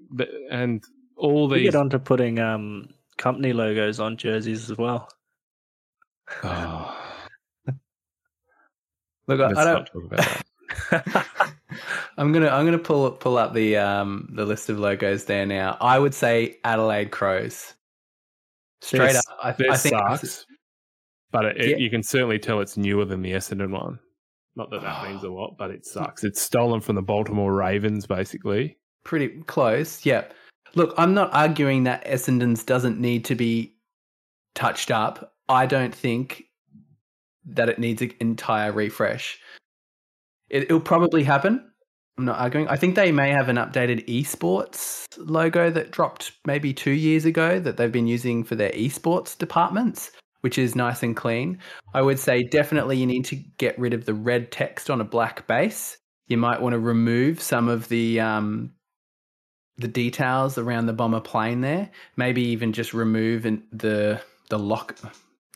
and 0.51 0.85
all 1.16 1.49
We 1.49 1.59
these 1.59 1.70
get 1.72 1.78
on 1.78 1.91
to 1.91 1.99
putting 1.99 2.39
um, 2.39 2.89
company 3.18 3.53
logos 3.53 4.01
on 4.01 4.16
jerseys 4.16 4.70
as 4.70 4.76
well. 4.78 5.09
oh, 6.43 7.01
Look, 9.26 9.41
I, 9.41 9.47
let's 9.49 9.59
I 9.59 9.64
not 9.64 9.91
don't. 9.91 10.03
talk 10.03 10.12
about 10.12 10.43
that 10.91 11.26
I'm 12.18 12.32
gonna 12.32 12.49
I'm 12.49 12.64
gonna 12.64 12.78
pull 12.78 13.11
pull 13.12 13.39
up 13.39 13.55
the 13.55 13.76
um 13.76 14.28
the 14.32 14.45
list 14.45 14.68
of 14.70 14.78
logos 14.78 15.24
there 15.24 15.47
now. 15.47 15.76
I 15.80 15.99
would 15.99 16.14
say 16.14 16.59
Adelaide 16.64 17.11
Crows. 17.11 17.74
Straight 18.85 19.12
This- 19.12 19.16
up, 19.28 19.39
I, 19.43 19.53
This 19.53 19.68
I 19.70 19.76
think 19.76 19.95
it 19.95 20.18
sucks, 20.20 20.47
but 21.30 21.45
it, 21.47 21.57
it- 21.61 21.68
Yeah. 21.70 21.76
you 21.78 21.91
can 21.91 22.03
certainly 22.03 22.39
tell 22.39 22.61
it's 22.61 22.76
newer 22.76 23.05
than 23.05 23.22
the 23.22 23.32
Essendon 23.32 23.70
one. 23.70 23.99
Not 24.57 24.70
that 24.70 24.82
that 24.82 25.09
means 25.09 25.24
a 25.24 25.30
lot, 25.30 25.57
but 25.59 25.70
it 25.70 25.85
sucks. 25.87 26.22
It's 26.24 26.41
stolen 26.41 26.80
from 26.80 26.95
the 26.97 27.03
Baltimore 27.03 27.53
Ravens, 27.55 28.07
basically. 28.07 28.76
pretty 29.05 29.43
close. 29.45 30.05
Yeah. 30.07 30.24
Look, 30.74 30.95
I'm 30.99 31.14
not 31.14 31.32
arguing 31.35 31.85
that 31.85 32.05
Essendon's 32.05 32.64
doesn't 32.64 32.99
need 33.01 33.24
to 33.26 33.35
be 33.35 33.74
touched 34.55 34.91
up. 34.91 35.35
I 35.49 35.66
don't 35.66 35.95
think 35.95 36.45
that 37.47 37.68
it 37.68 37.78
needs 37.78 38.01
an 38.03 38.12
entire 38.20 38.72
refresh. 38.72 39.39
It, 40.51 40.64
it'll 40.64 40.80
probably 40.80 41.22
happen. 41.22 41.70
I'm 42.16 42.24
not 42.24 42.38
arguing. 42.38 42.68
I 42.68 42.76
think 42.76 42.94
they 42.94 43.10
may 43.10 43.30
have 43.30 43.48
an 43.48 43.56
updated 43.56 44.06
esports 44.06 45.06
logo 45.18 45.70
that 45.70 45.90
dropped 45.90 46.32
maybe 46.46 46.72
two 46.72 46.92
years 46.92 47.24
ago 47.24 47.58
that 47.58 47.76
they've 47.76 47.90
been 47.90 48.06
using 48.06 48.44
for 48.44 48.54
their 48.54 48.70
esports 48.70 49.36
departments, 49.36 50.12
which 50.42 50.56
is 50.56 50.76
nice 50.76 51.02
and 51.02 51.16
clean. 51.16 51.58
I 51.92 52.02
would 52.02 52.20
say 52.20 52.44
definitely 52.44 52.98
you 52.98 53.06
need 53.06 53.24
to 53.26 53.36
get 53.58 53.78
rid 53.78 53.94
of 53.94 54.04
the 54.04 54.14
red 54.14 54.52
text 54.52 54.90
on 54.90 55.00
a 55.00 55.04
black 55.04 55.46
base. 55.48 55.98
You 56.28 56.36
might 56.36 56.62
want 56.62 56.74
to 56.74 56.78
remove 56.78 57.42
some 57.42 57.68
of 57.68 57.88
the 57.88 58.20
um, 58.20 58.72
the 59.76 59.88
details 59.88 60.56
around 60.56 60.86
the 60.86 60.92
bomber 60.92 61.20
plane 61.20 61.62
there. 61.62 61.90
Maybe 62.16 62.42
even 62.42 62.72
just 62.72 62.94
remove 62.94 63.42
the 63.42 64.20
the 64.50 64.58
lock, 64.58 64.96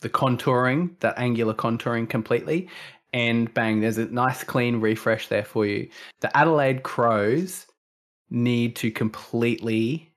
the 0.01 0.09
contouring, 0.09 0.99
that 0.99 1.17
angular 1.17 1.53
contouring 1.53 2.09
completely, 2.09 2.67
and 3.13 3.51
bang, 3.53 3.79
there's 3.79 3.97
a 3.97 4.05
nice 4.05 4.43
clean 4.43 4.79
refresh 4.81 5.27
there 5.27 5.43
for 5.43 5.65
you. 5.65 5.89
The 6.21 6.35
Adelaide 6.37 6.83
Crows 6.83 7.65
need 8.29 8.75
to 8.77 8.91
completely 8.91 10.13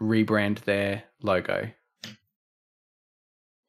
rebrand 0.00 0.60
their 0.64 1.04
logo. 1.22 1.68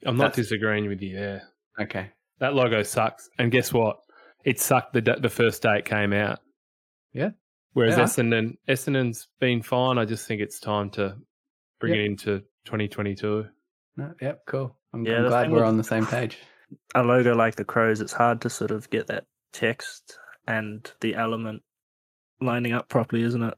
I'm 0.05 0.17
not 0.17 0.32
That's- 0.32 0.36
disagreeing 0.47 0.88
with 0.88 1.01
you 1.01 1.15
there. 1.15 1.43
Okay. 1.80 2.09
That 2.39 2.53
logo 2.53 2.84
sucks. 2.84 3.30
And 3.39 3.51
guess 3.51 3.71
what? 3.71 3.99
It 4.43 4.59
sucked 4.59 4.93
the 4.93 5.01
d- 5.01 5.15
the 5.21 5.30
first 5.30 5.61
day 5.61 5.78
it 5.80 5.86
came 5.86 6.11
out. 6.13 6.39
Yeah. 7.13 7.30
Whereas 7.74 7.97
Yeah. 7.97 8.03
Essendon, 8.03 8.57
Essendon's 8.67 9.28
been 9.39 9.61
fine. 9.61 9.97
I 9.97 10.05
just 10.05 10.28
think 10.28 10.41
it's 10.41 10.59
time 10.59 10.89
to 10.91 11.17
bring 11.80 11.93
Yep. 11.93 11.99
it 12.01 12.05
into 12.05 12.39
2022. 12.65 13.47
No, 13.95 14.13
yep, 14.21 14.45
cool. 14.45 14.78
I'm, 14.93 15.05
Yeah, 15.05 15.17
I'm 15.19 15.28
glad 15.28 15.49
we're 15.51 15.57
with- 15.59 15.63
on 15.65 15.78
the 15.78 15.84
same 15.84 16.05
page. 16.05 16.38
A 16.95 17.03
logo 17.03 17.36
like 17.36 17.55
the 17.55 17.65
Crows, 17.65 18.01
it's 18.01 18.13
hard 18.13 18.41
to 18.41 18.49
sort 18.49 18.71
of 18.71 18.89
get 18.89 19.07
that 19.07 19.26
text 19.51 20.17
and 20.47 20.91
the 21.01 21.15
element 21.15 21.61
lining 22.41 22.74
up 22.74 22.89
properly, 22.89 23.24
isn't 23.24 23.43
it? 23.43 23.53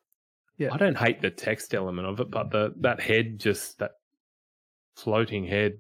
Yeah. 0.57 0.70
I 0.74 0.78
don't 0.78 0.97
hate 0.97 1.22
the 1.22 1.30
text 1.30 1.74
element 1.74 2.07
of 2.07 2.20
it, 2.20 2.32
but 2.32 2.51
the 2.51 2.74
that 2.82 3.01
head, 3.01 3.39
just 3.39 3.80
that 3.80 3.91
floating 4.95 5.45
head. 5.45 5.74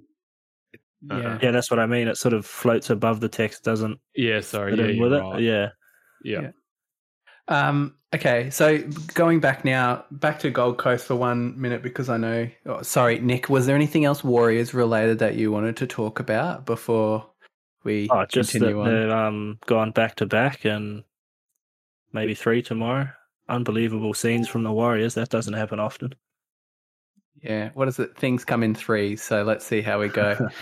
Uh-uh. 1.09 1.19
Yeah. 1.19 1.39
Yeah, 1.41 1.51
that's 1.51 1.69
what 1.69 1.79
I 1.79 1.85
mean. 1.85 2.07
It 2.07 2.17
sort 2.17 2.33
of 2.33 2.45
floats 2.45 2.89
above 2.89 3.19
the 3.19 3.29
text, 3.29 3.63
doesn't 3.63 3.99
Yeah, 4.15 4.41
sorry. 4.41 4.75
Yeah, 4.75 5.01
with 5.01 5.13
right. 5.13 5.39
it. 5.39 5.43
Yeah. 5.43 5.69
Yeah. 6.23 6.41
Yeah. 6.41 6.51
Um, 7.47 7.95
okay, 8.13 8.49
so 8.49 8.79
going 9.13 9.39
back 9.39 9.63
now, 9.65 10.05
back 10.11 10.39
to 10.39 10.49
Gold 10.49 10.77
Coast 10.77 11.05
for 11.05 11.15
one 11.15 11.59
minute 11.59 11.83
because 11.83 12.09
I 12.09 12.17
know. 12.17 12.49
Oh, 12.65 12.81
sorry, 12.81 13.19
Nick. 13.19 13.49
Was 13.49 13.65
there 13.65 13.75
anything 13.75 14.05
else 14.05 14.23
Warriors 14.23 14.73
related 14.73 15.19
that 15.19 15.35
you 15.35 15.51
wanted 15.51 15.77
to 15.77 15.87
talk 15.87 16.19
about 16.19 16.65
before 16.65 17.27
we 17.83 18.07
Oh, 18.11 18.25
just 18.25 18.51
that 18.53 18.59
continue 18.59 18.81
on? 18.81 18.87
they've 18.93 19.11
um, 19.11 19.59
gone 19.67 19.91
back 19.91 20.15
to 20.15 20.25
back 20.25 20.65
and 20.65 21.03
maybe 22.13 22.33
three 22.33 22.61
tomorrow. 22.61 23.09
Unbelievable 23.47 24.13
scenes 24.15 24.47
from 24.47 24.63
the 24.63 24.71
Warriors. 24.71 25.13
That 25.13 25.29
doesn't 25.29 25.53
happen 25.53 25.79
often. 25.79 26.13
Yeah. 27.43 27.69
What 27.75 27.87
is 27.87 27.99
it? 27.99 28.17
Things 28.17 28.43
come 28.43 28.63
in 28.63 28.73
threes, 28.73 29.21
so 29.21 29.43
let's 29.43 29.63
see 29.65 29.81
how 29.81 29.99
we 29.99 30.07
go. 30.07 30.49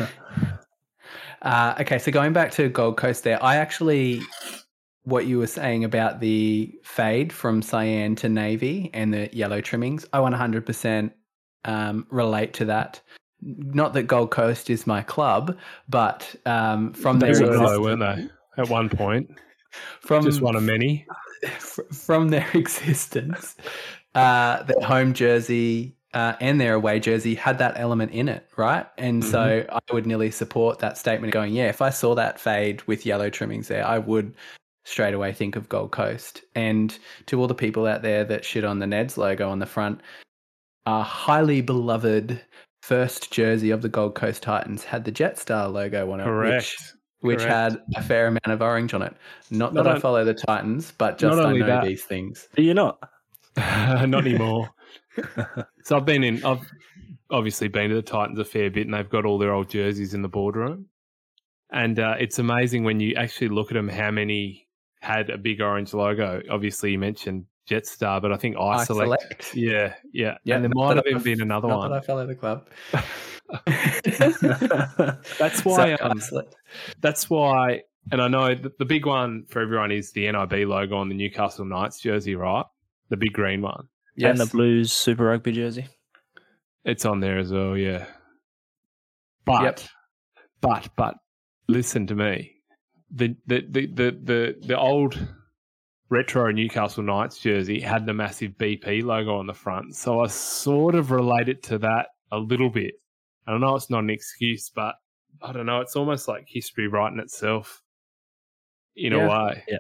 Uh, 1.42 1.76
okay, 1.82 2.00
so 2.00 2.10
going 2.10 2.32
back 2.32 2.52
to 2.52 2.70
Gold 2.70 2.96
Coast, 2.96 3.26
there, 3.26 3.42
I 3.44 3.58
actually, 3.58 4.22
what 5.04 5.26
you 5.26 5.38
were 5.38 5.48
saying 5.48 5.84
about 5.84 6.20
the 6.20 6.74
fade 6.84 7.34
from 7.34 7.62
cyan 7.62 8.16
to 8.16 8.30
navy 8.30 8.90
and 8.94 9.14
the 9.14 9.30
yellow 9.34 9.62
trimmings, 9.62 10.06
I 10.14 10.20
100% 10.20 11.12
um, 11.66 12.08
relate 12.10 12.54
to 12.54 12.66
that. 12.66 13.02
Not 13.42 13.94
that 13.94 14.04
Gold 14.04 14.32
Coast 14.32 14.70
is 14.70 14.88
my 14.88 15.02
club, 15.02 15.58
but 15.90 16.34
um, 16.46 16.94
from 16.94 17.20
They 17.20 17.32
their 17.34 17.42
were 17.42 17.54
exist- 17.54 17.74
low, 17.74 17.82
weren't 17.82 18.00
they? 18.00 18.30
At 18.62 18.70
one 18.70 18.88
point, 18.88 19.30
from 20.00 20.24
just 20.24 20.42
one 20.42 20.56
of 20.56 20.64
many. 20.64 21.06
from 21.60 22.30
their 22.30 22.48
existence, 22.54 23.56
uh, 24.16 24.64
their 24.64 24.80
home 24.82 25.14
jersey 25.14 25.96
uh, 26.14 26.36
and 26.40 26.62
their 26.62 26.76
away 26.76 27.00
jersey 27.00 27.34
had 27.36 27.58
that 27.58 27.74
element 27.76 28.12
in 28.12 28.30
it, 28.30 28.48
right? 28.56 28.86
And 28.98 29.26
so 29.26 29.66
I 29.70 29.80
would 29.92 30.06
nearly 30.06 30.30
support 30.30 30.80
that 30.80 30.98
statement 30.98 31.34
going, 31.34 31.54
yeah, 31.54 31.68
if 31.70 31.82
I 31.82 31.90
saw 31.90 32.14
that 32.16 32.40
fade 32.40 32.84
with 32.84 33.06
yellow 33.06 33.30
trimmings 33.32 33.68
there, 33.68 33.86
I 33.86 33.98
would 33.98 34.36
straight 34.86 35.14
away 35.14 35.32
think 35.34 35.56
of 35.56 35.70
Gold 35.70 35.92
Coast. 35.92 36.42
And 36.56 36.98
to 37.28 37.40
all 37.40 37.48
the 37.48 37.56
people 37.56 37.86
out 37.88 38.02
there 38.02 38.24
that 38.26 38.44
shit 38.46 38.64
on 38.64 38.80
the 38.80 38.86
Neds 38.86 39.18
logo 39.18 39.50
on 39.50 39.60
the 39.60 39.66
front, 39.66 40.02
a 40.86 41.02
highly 41.02 41.62
beloved 41.62 42.42
first 42.82 43.32
jersey 43.32 43.72
of 43.72 43.82
the 43.82 43.90
Gold 43.90 44.16
Coast 44.16 44.44
Titans 44.44 44.84
had 44.84 45.06
the 45.06 45.12
Jetstar 45.12 45.72
logo 45.72 46.12
on 46.12 46.20
it, 46.20 46.24
Correct. 46.26 46.56
which 46.56 46.78
which 47.22 47.40
Correct. 47.40 47.54
had 47.76 47.82
a 47.96 48.04
fair 48.04 48.28
amount 48.28 48.48
of 48.48 48.62
orange 48.62 48.94
on 48.94 49.02
it. 49.02 49.16
Not 49.50 49.74
that 49.76 49.84
Not 49.86 49.96
I 49.96 50.00
follow 50.00 50.26
the 50.26 50.34
Titans, 50.34 50.92
but 50.98 51.18
just 51.18 51.40
I 51.40 51.54
know 51.54 51.66
that- 51.66 51.86
these 51.86 52.04
things. 52.04 52.50
Do 52.56 52.62
you 52.64 52.74
not? 52.74 53.00
Not 53.56 54.26
anymore. 54.28 54.70
so 55.84 55.96
I've 55.96 56.06
been 56.06 56.24
in. 56.24 56.44
I've 56.44 56.70
obviously 57.30 57.68
been 57.70 57.90
to 57.90 57.96
the 57.96 58.02
Titans 58.02 58.40
a 58.40 58.44
fair 58.46 58.70
bit, 58.70 58.88
and 58.88 58.94
they've 58.94 59.10
got 59.10 59.26
all 59.26 59.38
their 59.38 59.54
old 59.54 59.70
jerseys 59.70 60.14
in 60.14 60.22
the 60.22 60.28
boardroom. 60.28 60.88
And 61.72 62.00
uh, 62.00 62.16
it's 62.20 62.40
amazing 62.40 62.84
when 62.84 63.00
you 63.00 63.16
actually 63.16 63.48
look 63.50 63.72
at 63.72 63.76
them 63.76 63.88
how 63.88 64.12
many 64.12 64.68
had 65.04 65.30
a 65.30 65.38
big 65.38 65.62
orange 65.62 65.94
logo. 65.94 66.42
Obviously, 66.50 66.92
you 66.92 66.98
mentioned 67.00 67.46
Jetstar, 67.70 68.22
but 68.22 68.32
I 68.32 68.38
think 68.38 68.56
iSelect. 68.56 68.86
Select. 68.86 69.56
Yeah, 69.56 69.94
yeah, 70.14 70.38
Yeah, 70.46 70.56
And 70.56 70.64
there 70.64 70.72
might 70.74 70.96
have 70.96 71.06
even 71.08 71.22
been 71.22 71.42
another 71.42 71.68
Not 71.68 71.78
one. 71.80 71.92
that 71.92 71.98
I 71.98 72.02
follow 72.06 72.26
the 72.26 72.36
club. 72.36 72.68
That's 75.38 75.66
why. 75.66 75.96
So, 75.96 75.98
um, 76.02 76.22
that's 77.02 77.30
why. 77.30 77.82
And 78.12 78.22
I 78.22 78.28
know 78.28 78.56
the, 78.56 78.72
the 78.80 78.86
big 78.86 79.06
one 79.06 79.46
for 79.50 79.62
everyone 79.62 79.92
is 79.92 80.12
the 80.12 80.32
NIB 80.32 80.68
logo 80.68 80.96
on 80.98 81.10
the 81.10 81.16
Newcastle 81.16 81.66
Knights 81.66 82.00
jersey, 82.00 82.36
right? 82.36 82.66
The 83.10 83.18
big 83.18 83.34
green 83.34 83.62
one. 83.62 83.88
And 84.22 84.38
the 84.38 84.46
Blues 84.46 84.92
Super 84.92 85.26
Rugby 85.26 85.52
jersey. 85.52 85.88
It's 86.86 87.06
on 87.06 87.20
there 87.20 87.38
as 87.40 87.52
well, 87.52 87.78
yeah. 87.78 88.06
But 89.46 89.64
Yep. 89.64 89.80
but 90.62 90.90
but 90.96 91.16
listen 91.68 92.08
to 92.08 92.16
me. 92.16 92.53
The 93.16 93.36
the 93.46 93.62
the 93.70 93.86
the 93.88 94.12
the, 94.24 94.56
the 94.68 94.78
old 94.80 95.20
retro 96.10 96.52
Newcastle 96.52 97.04
Knights 97.04 97.40
jersey 97.40 97.80
had 97.80 98.06
the 98.06 98.14
massive 98.14 98.52
BP 98.54 99.04
logo 99.04 99.36
on 99.38 99.48
the 99.48 99.54
front. 99.54 99.96
So 99.96 100.20
I 100.22 100.28
sort 100.28 100.96
of 100.96 101.12
relate 101.12 101.50
it 101.50 101.64
to 101.64 101.78
that 101.80 102.08
a 102.32 102.38
little 102.38 102.70
bit. 102.70 102.96
I 103.48 103.58
know 103.58 103.76
it's 103.76 103.90
not 103.90 104.04
an 104.04 104.10
excuse, 104.10 104.70
but 104.74 104.96
I 105.42 105.52
don't 105.52 105.66
know, 105.66 105.82
it's 105.82 105.96
almost 105.96 106.28
like 106.28 106.46
history 106.48 106.88
writing 106.88 107.20
itself 107.20 107.82
in 108.96 109.12
Yeah. 109.14 109.26
a 109.26 109.30
way. 109.30 109.64
Yeah, 109.68 109.78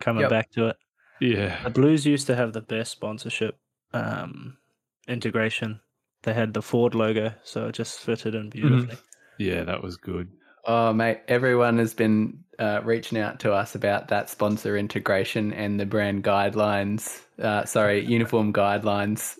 coming 0.00 0.20
Yep. 0.22 0.30
back 0.30 0.50
to 0.52 0.68
it. 0.68 0.76
Yeah. 1.20 1.62
The 1.64 1.70
Blues 1.70 2.04
used 2.06 2.26
to 2.28 2.36
have 2.36 2.52
the 2.52 2.60
best 2.60 2.92
sponsorship 2.92 3.58
um, 3.92 4.58
integration. 5.08 5.80
They 6.22 6.34
had 6.34 6.52
the 6.54 6.62
Ford 6.62 6.94
logo, 6.94 7.34
so 7.42 7.68
it 7.68 7.72
just 7.72 8.00
fitted 8.00 8.34
in 8.34 8.50
beautifully. 8.50 8.96
Yeah, 9.38 9.64
that 9.64 9.82
was 9.82 9.96
good. 9.96 10.28
Oh, 10.66 10.92
mate, 10.92 11.20
everyone 11.28 11.78
has 11.78 11.94
been 11.94 12.43
uh, 12.58 12.80
reaching 12.84 13.18
out 13.18 13.40
to 13.40 13.52
us 13.52 13.74
about 13.74 14.08
that 14.08 14.30
sponsor 14.30 14.76
integration 14.76 15.52
and 15.52 15.78
the 15.78 15.86
brand 15.86 16.24
guidelines. 16.24 17.20
Uh, 17.38 17.64
sorry, 17.64 18.04
uniform 18.04 18.52
guidelines 18.52 19.38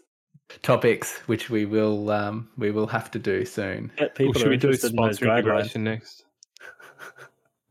topics, 0.62 1.18
which 1.26 1.50
we 1.50 1.64
will 1.64 2.10
um, 2.10 2.48
we 2.56 2.70
will 2.70 2.86
have 2.86 3.10
to 3.12 3.18
do 3.18 3.44
soon. 3.44 3.90
Get 3.96 4.00
Well, 4.00 4.10
people 4.14 4.34
should 4.34 4.50
we 4.50 4.56
do 4.56 4.68
interested 4.68 4.92
in 4.92 4.96
sponsor 4.96 5.28
integration 5.28 5.84
next? 5.84 6.24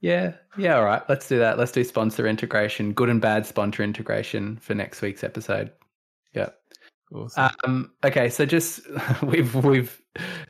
Yeah, 0.02 0.34
yeah, 0.58 0.76
all 0.76 0.84
right. 0.84 1.02
Let's 1.08 1.30
do 1.30 1.39
that. 1.39 1.58
Let's 1.58 1.72
do 1.72 1.82
sponsor 1.82 2.28
integration, 2.28 2.91
good 2.91 3.08
and 3.08 3.22
bad 3.22 3.46
sponsor 3.46 3.84
integration 3.84 4.58
for 4.58 4.76
next 4.76 5.02
week's 5.02 5.24
episode. 5.24 5.72
Yeah. 6.34 6.50
Awesome. 7.14 7.50
Um, 7.64 7.91
okay, 8.04 8.30
so 8.30 8.46
just 8.46 8.82
we've 9.24 9.56
we've 9.56 10.02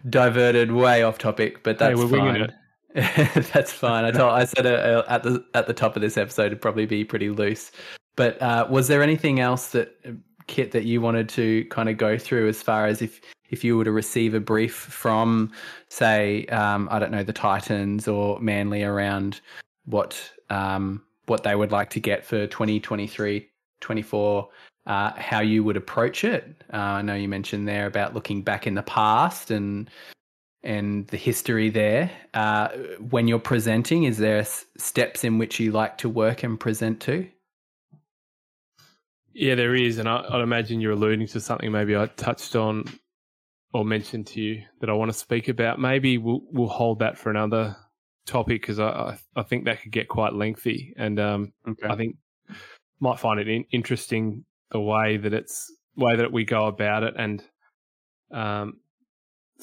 diverted 0.09 0.71
way 0.71 1.03
off 1.03 1.19
topic, 1.19 1.61
but 1.61 1.77
Hey, 1.77 1.89
that's 1.89 1.99
we're 1.99 2.07
winging 2.07 2.47
fine. 2.47 2.53
that's 3.53 3.71
fine. 3.71 4.05
I 4.05 4.11
told 4.11 4.33
I 4.33 4.45
said 4.45 4.67
uh, 4.67 5.03
at 5.07 5.23
the 5.23 5.43
at 5.55 5.65
the 5.65 5.73
top 5.73 5.95
of 5.95 6.01
this 6.01 6.15
episode 6.15 6.47
it'd 6.47 6.61
probably 6.61 6.85
be 6.85 7.03
pretty 7.03 7.29
loose. 7.29 7.71
But 8.15 8.39
uh, 8.41 8.67
was 8.69 8.87
there 8.87 9.01
anything 9.01 9.39
else 9.39 9.69
that 9.69 9.95
uh, 10.05 10.11
Kit 10.45 10.71
that 10.71 10.83
you 10.83 11.01
wanted 11.01 11.29
to 11.29 11.65
kind 11.65 11.89
of 11.89 11.97
go 11.97 12.17
through 12.17 12.49
as 12.49 12.61
far 12.61 12.85
as 12.85 13.01
if 13.01 13.21
if 13.49 13.63
you 13.63 13.77
were 13.77 13.83
to 13.83 13.91
receive 13.91 14.33
a 14.33 14.39
brief 14.39 14.73
from, 14.75 15.51
say, 15.89 16.45
um, 16.47 16.87
I 16.91 16.97
don't 16.99 17.11
know, 17.11 17.23
the 17.23 17.33
Titans 17.33 18.07
or 18.07 18.39
Manly 18.39 18.83
around 18.83 19.41
what 19.85 20.31
um, 20.49 21.01
what 21.25 21.43
they 21.43 21.55
would 21.55 21.71
like 21.71 21.89
to 21.91 21.99
get 21.99 22.25
for 22.25 22.45
2023, 22.47 23.49
24, 23.79 24.49
uh, 24.85 25.11
how 25.15 25.39
you 25.39 25.63
would 25.63 25.77
approach 25.77 26.23
it. 26.23 26.63
Uh, 26.71 26.77
I 26.77 27.01
know 27.01 27.15
you 27.15 27.29
mentioned 27.29 27.67
there 27.67 27.87
about 27.87 28.13
looking 28.13 28.43
back 28.43 28.67
in 28.67 28.75
the 28.75 28.83
past 28.83 29.49
and 29.49 29.89
and 30.63 31.07
the 31.07 31.17
history 31.17 31.69
there. 31.69 32.11
Uh, 32.33 32.69
when 32.99 33.27
you're 33.27 33.39
presenting, 33.39 34.03
is 34.03 34.17
there 34.17 34.39
s- 34.39 34.65
steps 34.77 35.23
in 35.23 35.37
which 35.37 35.59
you 35.59 35.71
like 35.71 35.97
to 35.99 36.09
work 36.09 36.43
and 36.43 36.59
present 36.59 37.01
to? 37.01 37.27
Yeah, 39.33 39.55
there 39.55 39.75
is, 39.75 39.97
and 39.97 40.07
I, 40.07 40.23
I'd 40.29 40.41
imagine 40.41 40.79
you're 40.79 40.91
alluding 40.91 41.27
to 41.27 41.39
something 41.39 41.71
maybe 41.71 41.95
I 41.95 42.05
touched 42.05 42.55
on 42.55 42.85
or 43.73 43.83
mentioned 43.83 44.27
to 44.27 44.41
you 44.41 44.63
that 44.79 44.89
I 44.89 44.93
want 44.93 45.11
to 45.11 45.17
speak 45.17 45.47
about. 45.47 45.79
Maybe 45.79 46.17
we'll 46.19 46.41
we'll 46.51 46.67
hold 46.67 46.99
that 46.99 47.17
for 47.17 47.31
another 47.31 47.75
topic 48.27 48.61
because 48.61 48.79
I, 48.79 48.89
I 48.89 49.19
I 49.35 49.43
think 49.43 49.65
that 49.65 49.81
could 49.81 49.91
get 49.91 50.07
quite 50.07 50.33
lengthy, 50.33 50.93
and 50.97 51.19
um, 51.19 51.53
Okay. 51.67 51.87
I 51.89 51.95
think 51.95 52.17
might 52.99 53.19
find 53.19 53.39
it 53.39 53.47
in, 53.47 53.65
interesting 53.71 54.45
the 54.71 54.79
way 54.79 55.17
that 55.17 55.33
it's 55.33 55.71
way 55.95 56.15
that 56.15 56.31
we 56.31 56.45
go 56.45 56.67
about 56.67 57.03
it, 57.03 57.15
and 57.17 57.43
um, 58.31 58.79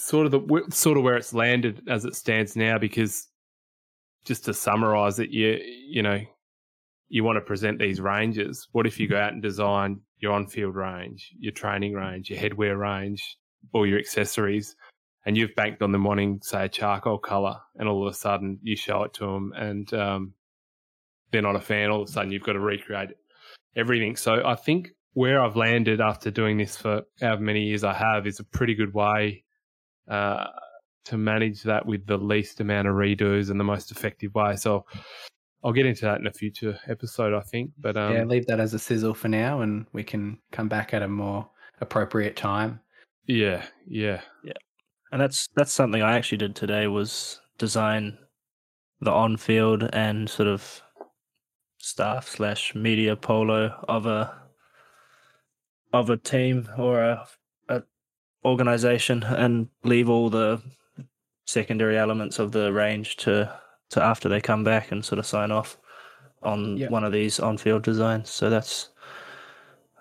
sort 0.00 0.26
of 0.26 0.32
the 0.32 0.62
sort 0.70 0.96
of 0.96 1.04
where 1.04 1.16
it's 1.16 1.34
landed 1.34 1.82
as 1.88 2.04
it 2.04 2.14
stands 2.14 2.56
now. 2.56 2.78
Because 2.78 3.28
just 4.24 4.44
to 4.46 4.54
summarize 4.54 5.18
it, 5.18 5.30
you 5.30 5.60
you 5.64 6.02
know 6.02 6.20
you 7.08 7.24
want 7.24 7.36
to 7.36 7.40
present 7.40 7.78
these 7.78 8.00
ranges. 8.00 8.68
What 8.72 8.86
if 8.86 9.00
you 9.00 9.08
go 9.08 9.18
out 9.18 9.32
and 9.32 9.42
design 9.42 10.00
your 10.18 10.32
on-field 10.32 10.76
range, 10.76 11.32
your 11.38 11.52
training 11.52 11.94
range, 11.94 12.30
your 12.30 12.38
headwear 12.38 12.78
range, 12.78 13.36
all 13.72 13.86
your 13.86 13.98
accessories, 13.98 14.76
and 15.26 15.36
you've 15.36 15.54
banked 15.56 15.82
on 15.82 15.92
them 15.92 16.04
wanting, 16.04 16.40
say, 16.42 16.66
a 16.66 16.68
charcoal 16.68 17.18
color, 17.18 17.56
and 17.76 17.88
all 17.88 18.06
of 18.06 18.12
a 18.12 18.16
sudden 18.16 18.58
you 18.62 18.76
show 18.76 19.02
it 19.02 19.14
to 19.14 19.26
them, 19.26 19.52
and 19.56 19.92
um, 19.92 20.34
they're 21.30 21.42
not 21.42 21.56
a 21.56 21.60
fan. 21.60 21.90
All 21.90 22.02
of 22.02 22.08
a 22.08 22.12
sudden 22.12 22.30
you've 22.30 22.44
got 22.44 22.52
to 22.52 22.60
recreate 22.60 23.10
everything. 23.76 24.16
So 24.16 24.42
I 24.44 24.54
think 24.54 24.90
where 25.14 25.42
I've 25.42 25.56
landed 25.56 26.00
after 26.00 26.30
doing 26.30 26.58
this 26.58 26.76
for 26.76 27.02
however 27.20 27.42
many 27.42 27.64
years 27.64 27.82
I 27.82 27.94
have 27.94 28.26
is 28.26 28.38
a 28.38 28.44
pretty 28.44 28.74
good 28.74 28.94
way 28.94 29.44
uh, 30.08 30.46
to 31.04 31.16
manage 31.16 31.62
that 31.62 31.86
with 31.86 32.06
the 32.06 32.16
least 32.16 32.60
amount 32.60 32.88
of 32.88 32.94
redos 32.94 33.50
and 33.50 33.58
the 33.58 33.64
most 33.64 33.90
effective 33.90 34.34
way. 34.34 34.56
So 34.56 34.84
I'll 35.62 35.72
get 35.72 35.86
into 35.86 36.02
that 36.02 36.20
in 36.20 36.26
a 36.26 36.32
future 36.32 36.78
episode, 36.88 37.34
I 37.34 37.40
think. 37.40 37.70
But 37.78 37.96
um, 37.96 38.14
yeah, 38.14 38.24
leave 38.24 38.46
that 38.46 38.60
as 38.60 38.74
a 38.74 38.78
sizzle 38.78 39.14
for 39.14 39.28
now, 39.28 39.60
and 39.60 39.86
we 39.92 40.02
can 40.02 40.38
come 40.52 40.68
back 40.68 40.94
at 40.94 41.02
a 41.02 41.08
more 41.08 41.48
appropriate 41.80 42.36
time. 42.36 42.80
yeah, 43.26 43.64
yeah, 43.86 44.20
yeah. 44.44 44.52
And 45.12 45.20
that's 45.20 45.48
that's 45.54 45.72
something 45.72 46.02
I 46.02 46.16
actually 46.16 46.38
did 46.38 46.54
today 46.54 46.86
was 46.86 47.40
design 47.58 48.18
the 49.00 49.10
on 49.10 49.36
field 49.36 49.88
and 49.92 50.28
sort 50.28 50.48
of 50.48 50.82
staff 51.78 52.28
slash 52.28 52.74
media 52.74 53.16
polo 53.16 53.74
of 53.88 54.06
a 54.06 54.34
of 55.92 56.10
a 56.10 56.16
team 56.16 56.68
or 56.78 57.02
a, 57.02 57.12
a 57.12 57.26
organization 58.44 59.22
and 59.22 59.68
leave 59.84 60.08
all 60.08 60.30
the 60.30 60.60
secondary 61.46 61.98
elements 61.98 62.38
of 62.38 62.52
the 62.52 62.72
range 62.72 63.16
to 63.16 63.52
to 63.90 64.02
after 64.02 64.28
they 64.28 64.40
come 64.40 64.62
back 64.62 64.92
and 64.92 65.04
sort 65.04 65.18
of 65.18 65.26
sign 65.26 65.50
off 65.50 65.76
on 66.42 66.76
Yep. 66.76 66.90
one 66.90 67.04
of 67.04 67.12
these 67.12 67.40
on 67.40 67.58
field 67.58 67.82
designs. 67.82 68.30
So 68.30 68.48
that's 68.48 68.88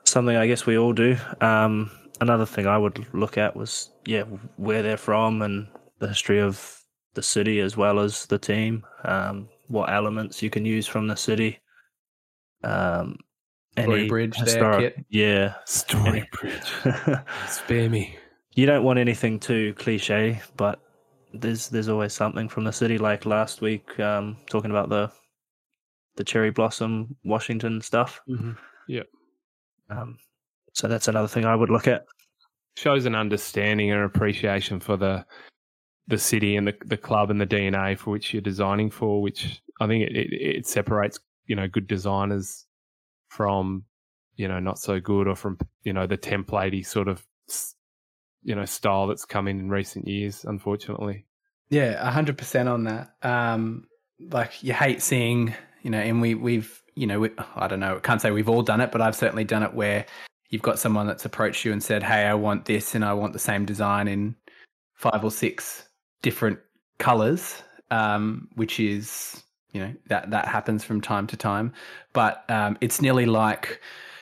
something 0.03 0.35
I 0.37 0.45
guess 0.47 0.65
we 0.67 0.77
all 0.77 0.93
do. 0.93 1.17
Um, 1.41 1.89
another 2.21 2.45
thing 2.45 2.67
I 2.67 2.77
would 2.77 3.05
look 3.13 3.37
at 3.37 3.55
was 3.55 3.89
yeah 4.05 4.23
where 4.57 4.83
they're 4.83 4.95
from 4.97 5.41
and 5.41 5.67
the 5.97 6.07
history 6.07 6.39
of 6.39 6.79
the 7.15 7.23
city 7.23 7.59
as 7.61 7.75
well 7.75 7.99
as 7.99 8.27
the 8.27 8.37
team. 8.37 8.85
Um, 9.03 9.49
what 9.67 9.89
elements 9.91 10.41
you 10.43 10.49
can 10.51 10.65
use 10.65 10.85
from 10.87 11.07
the 11.07 11.15
city. 11.17 11.59
Um, 12.63 13.17
Story 13.77 13.99
any 14.01 14.09
bridge 14.09 14.37
there, 14.39 14.79
Kit. 14.79 15.05
yeah. 15.09 15.53
Story 15.65 16.27
bridge. 16.31 16.71
Spare 17.47 17.89
me. 17.89 18.17
You 18.55 18.65
don't 18.65 18.83
want 18.83 18.99
anything 18.99 19.39
too 19.39 19.73
cliche, 19.75 20.41
but 20.57 20.81
there's 21.33 21.69
there's 21.69 21.89
always 21.89 22.13
something 22.13 22.49
from 22.49 22.63
the 22.63 22.71
city. 22.71 22.97
Like 22.97 23.25
last 23.25 23.61
week, 23.61 23.99
um, 23.99 24.37
talking 24.49 24.71
about 24.71 24.89
the 24.89 25.11
the 26.15 26.23
cherry 26.23 26.51
blossom 26.51 27.15
Washington 27.23 27.81
stuff. 27.81 28.19
Mhm. 28.27 28.57
Um, 29.89 30.17
so 30.73 30.87
that's 30.87 31.07
another 31.07 31.27
thing 31.27 31.45
I 31.45 31.55
would 31.55 31.69
look 31.69 31.87
at. 31.87 32.05
Shows 32.77 33.05
an 33.05 33.15
understanding 33.15 33.91
and 33.91 34.03
appreciation 34.03 34.79
for 34.79 34.97
the 34.97 35.25
the 36.07 36.17
city 36.17 36.55
and 36.55 36.67
the 36.67 36.75
the 36.85 36.97
club 36.97 37.29
and 37.29 37.39
the 37.39 37.47
DNA 37.47 37.97
for 37.97 38.11
which 38.11 38.33
you're 38.33 38.41
designing 38.41 38.89
for, 38.89 39.21
which 39.21 39.61
I 39.79 39.87
think 39.87 40.09
it, 40.09 40.15
it, 40.15 40.33
it 40.57 40.67
separates 40.67 41.19
you 41.45 41.55
know 41.55 41.67
good 41.67 41.87
designers 41.87 42.65
from 43.29 43.83
you 44.35 44.47
know 44.47 44.59
not 44.59 44.79
so 44.79 44.99
good 44.99 45.27
or 45.27 45.35
from 45.35 45.57
you 45.83 45.93
know 45.93 46.07
the 46.07 46.17
templatey 46.17 46.85
sort 46.85 47.07
of 47.07 47.25
you 48.43 48.55
know 48.55 48.65
style 48.65 49.07
that's 49.07 49.25
come 49.25 49.47
in 49.47 49.59
in 49.59 49.69
recent 49.69 50.07
years. 50.07 50.45
Unfortunately, 50.45 51.25
Yeah, 51.69 52.09
hundred 52.09 52.37
percent 52.37 52.69
on 52.69 52.85
that. 52.85 53.13
Um, 53.21 53.87
like 54.19 54.63
you 54.63 54.73
hate 54.73 55.01
seeing, 55.01 55.53
you 55.81 55.91
know, 55.91 55.99
and 55.99 56.21
we 56.21 56.35
we've, 56.35 56.81
you 56.95 57.07
know, 57.07 57.19
we, 57.19 57.29
I 57.55 57.67
don't 57.67 57.79
know, 57.79 57.99
can't 57.99 58.21
say 58.21 58.31
we've 58.31 58.49
all 58.49 58.63
done 58.63 58.81
it, 58.81 58.91
but 58.91 59.01
I've 59.01 59.15
certainly 59.15 59.43
done 59.43 59.63
it 59.63 59.73
where 59.73 60.05
you've 60.49 60.61
got 60.61 60.79
someone 60.79 61.07
that's 61.07 61.25
approached 61.25 61.65
you 61.65 61.71
and 61.71 61.83
said, 61.83 62.03
"Hey, 62.03 62.25
I 62.25 62.33
want 62.33 62.65
this, 62.65 62.95
and 62.95 63.05
I 63.05 63.13
want 63.13 63.33
the 63.33 63.39
same 63.39 63.65
design 63.65 64.07
in 64.07 64.35
five 64.95 65.23
or 65.23 65.31
six 65.31 65.87
different 66.21 66.59
colors," 66.97 67.61
um, 67.91 68.49
which 68.55 68.79
is 68.79 69.43
you 69.71 69.81
know 69.81 69.93
that 70.07 70.31
that 70.31 70.47
happens 70.47 70.83
from 70.83 71.01
time 71.01 71.27
to 71.27 71.37
time, 71.37 71.73
but 72.13 72.43
um, 72.49 72.77
it's 72.81 73.01
nearly 73.01 73.25
like 73.25 73.81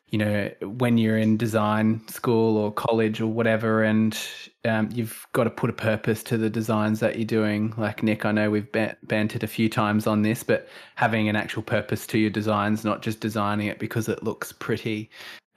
you 0.09 0.17
know 0.17 0.49
when 0.61 0.97
you're 0.97 1.17
in 1.17 1.35
design 1.35 2.07
school 2.07 2.57
or 2.57 2.71
college 2.71 3.19
or 3.19 3.27
whatever, 3.27 3.83
and 3.83 4.17
um, 4.65 4.89
you've 4.93 5.27
got 5.33 5.43
to 5.45 5.49
put 5.49 5.69
a 5.69 5.73
purpose 5.73 6.23
to 6.23 6.37
the 6.37 6.49
designs 6.49 6.99
that 7.01 7.17
you're 7.17 7.25
doing. 7.25 7.73
Like 7.77 8.03
Nick, 8.03 8.25
I 8.25 8.31
know 8.31 8.49
we've 8.49 8.71
bantered 8.71 9.43
a 9.43 9.47
few 9.47 9.69
times 9.69 10.07
on 10.07 10.21
this, 10.21 10.43
but 10.43 10.69
having 10.95 11.27
an 11.27 11.35
actual 11.35 11.61
purpose 11.61 12.07
to 12.07 12.17
your 12.17 12.29
designs, 12.29 12.85
not 12.85 13.01
just 13.01 13.19
designing 13.19 13.67
it 13.67 13.79
because 13.79 14.07
it 14.07 14.23
looks 14.23 14.51
pretty. 14.51 15.09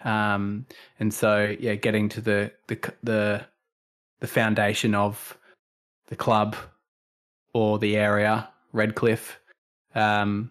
Um, 0.05 0.67
and 0.99 1.13
so, 1.13 1.55
yeah, 1.61 1.75
getting 1.75 2.09
to 2.11 2.21
the 2.21 2.53
the 2.67 2.93
the 3.03 3.47
the 4.21 4.27
foundation 4.27 4.95
of 4.95 5.37
the 6.09 6.17
club 6.17 6.57
or 7.55 7.79
the 7.79 7.97
area, 7.97 8.49
Redcliffe, 8.73 9.39
um, 9.95 10.51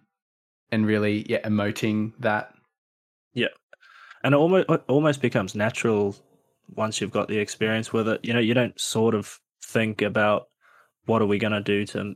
and 0.72 0.86
really 0.86 1.26
yeah, 1.30 1.42
emoting 1.42 2.14
that. 2.20 2.54
Yeah, 3.34 3.48
and 4.24 4.34
it 4.34 4.38
almost 4.38 4.70
it 4.70 4.84
almost 4.88 5.22
becomes 5.22 5.56
natural 5.56 6.16
once 6.76 7.02
you've 7.02 7.12
got 7.12 7.28
the 7.28 7.38
experience 7.38 7.92
with 7.94 8.08
it. 8.08 8.20
You 8.24 8.34
know, 8.34 8.40
you 8.40 8.54
don't 8.54 8.80
sort 8.80 9.16
of 9.16 9.40
think 9.64 10.02
about 10.02 10.48
what 11.06 11.22
are 11.22 11.28
we 11.28 11.40
going 11.40 11.54
to 11.54 11.62
do 11.62 11.86
to 11.88 12.16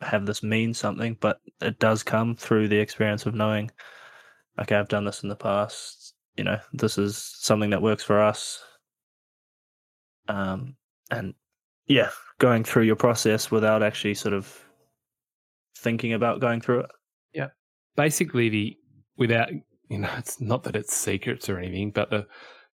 have 0.00 0.26
this 0.26 0.42
mean 0.42 0.74
something, 0.74 1.16
but 1.20 1.40
it 1.60 1.78
does 1.78 2.02
come 2.02 2.36
through 2.36 2.68
the 2.68 2.78
experience 2.78 3.26
of 3.26 3.34
knowing, 3.34 3.70
okay, 4.60 4.76
I've 4.76 4.88
done 4.88 5.04
this 5.04 5.22
in 5.22 5.28
the 5.28 5.36
past. 5.36 6.14
You 6.36 6.44
know, 6.44 6.58
this 6.72 6.98
is 6.98 7.16
something 7.16 7.70
that 7.70 7.82
works 7.82 8.02
for 8.02 8.20
us. 8.20 8.62
Um, 10.28 10.76
and 11.10 11.34
yeah, 11.86 12.10
going 12.38 12.64
through 12.64 12.82
your 12.82 12.96
process 12.96 13.50
without 13.50 13.82
actually 13.82 14.14
sort 14.14 14.34
of 14.34 14.62
thinking 15.78 16.12
about 16.12 16.40
going 16.40 16.60
through 16.60 16.80
it. 16.80 16.90
Yeah. 17.32 17.48
Basically 17.96 18.48
the 18.48 18.76
without 19.16 19.48
you 19.88 19.98
know, 19.98 20.10
it's 20.18 20.40
not 20.40 20.64
that 20.64 20.76
it's 20.76 20.96
secrets 20.96 21.48
or 21.48 21.58
anything, 21.58 21.90
but 21.90 22.10
the 22.10 22.26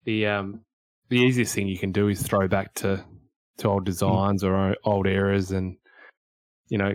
the 0.05 0.27
um 0.27 0.61
the 1.09 1.19
easiest 1.19 1.55
thing 1.55 1.69
you 1.69 1.79
can 1.79 1.93
do 1.93 2.09
is 2.09 2.23
throw 2.23 2.49
back 2.49 2.75
to 2.75 3.05
to 3.59 3.69
old 3.69 3.83
mm. 3.83 3.87
designs 3.87 4.43
mm. 4.43 4.49
or 4.49 4.77
old 4.85 5.07
eras 5.07 5.51
and 5.51 5.77
you 6.69 6.79
know, 6.79 6.93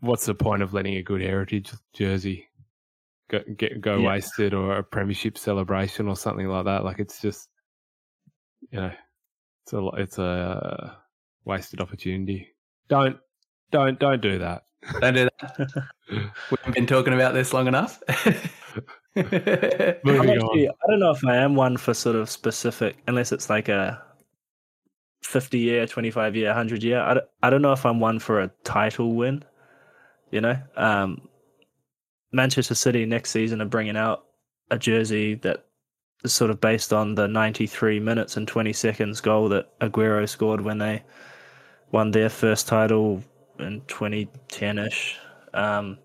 what's 0.00 0.26
the 0.26 0.34
point 0.34 0.62
of 0.62 0.72
letting 0.72 0.96
a 0.96 1.02
good 1.02 1.20
heritage 1.20 1.70
jersey 1.92 2.48
go 3.30 3.40
get 3.56 3.80
go 3.80 3.98
yeah. 3.98 4.08
wasted 4.08 4.54
or 4.54 4.78
a 4.78 4.82
premiership 4.82 5.36
celebration 5.36 6.08
or 6.08 6.16
something 6.16 6.48
like 6.48 6.64
that? 6.64 6.84
Like 6.84 6.98
it's 6.98 7.20
just 7.20 7.48
you 8.70 8.80
know, 8.80 8.90
it's 9.62 9.72
a 9.72 9.88
it's 10.02 10.18
a 10.18 10.96
wasted 11.44 11.80
opportunity. 11.80 12.48
Don't 12.88 13.18
don't 13.70 13.98
don't 13.98 14.22
do 14.22 14.38
that. 14.38 14.62
Don't 15.00 15.14
do 15.14 15.28
that. 15.40 15.88
We've 16.50 16.74
been 16.74 16.86
talking 16.86 17.12
about 17.12 17.34
this 17.34 17.52
long 17.52 17.66
enough. 17.66 18.02
actually, 19.18 20.68
I 20.68 20.86
don't 20.88 21.00
know 21.00 21.10
if 21.10 21.24
I 21.24 21.36
am 21.36 21.54
one 21.54 21.76
for 21.76 21.94
sort 21.94 22.16
of 22.16 22.30
specific, 22.30 22.96
unless 23.06 23.32
it's 23.32 23.50
like 23.50 23.68
a 23.68 24.02
50 25.22 25.58
year, 25.58 25.86
25 25.86 26.36
year, 26.36 26.48
100 26.48 26.82
year. 26.82 27.00
I 27.00 27.14
don't, 27.14 27.26
I 27.42 27.50
don't 27.50 27.62
know 27.62 27.72
if 27.72 27.84
I'm 27.84 28.00
one 28.00 28.18
for 28.18 28.40
a 28.40 28.50
title 28.64 29.14
win. 29.14 29.44
You 30.30 30.40
know, 30.42 30.58
um, 30.76 31.28
Manchester 32.32 32.74
City 32.74 33.06
next 33.06 33.30
season 33.30 33.62
are 33.62 33.66
bringing 33.66 33.96
out 33.96 34.24
a 34.70 34.78
jersey 34.78 35.34
that 35.36 35.64
is 36.24 36.32
sort 36.32 36.50
of 36.50 36.60
based 36.60 36.92
on 36.92 37.14
the 37.14 37.26
93 37.26 38.00
minutes 38.00 38.36
and 38.36 38.46
20 38.46 38.72
seconds 38.72 39.20
goal 39.20 39.48
that 39.48 39.78
Aguero 39.80 40.28
scored 40.28 40.60
when 40.60 40.78
they 40.78 41.02
won 41.90 42.10
their 42.10 42.28
first 42.28 42.68
title 42.68 43.22
in 43.58 43.82
2010 43.88 44.78
ish. 44.78 45.18
Um, 45.54 45.98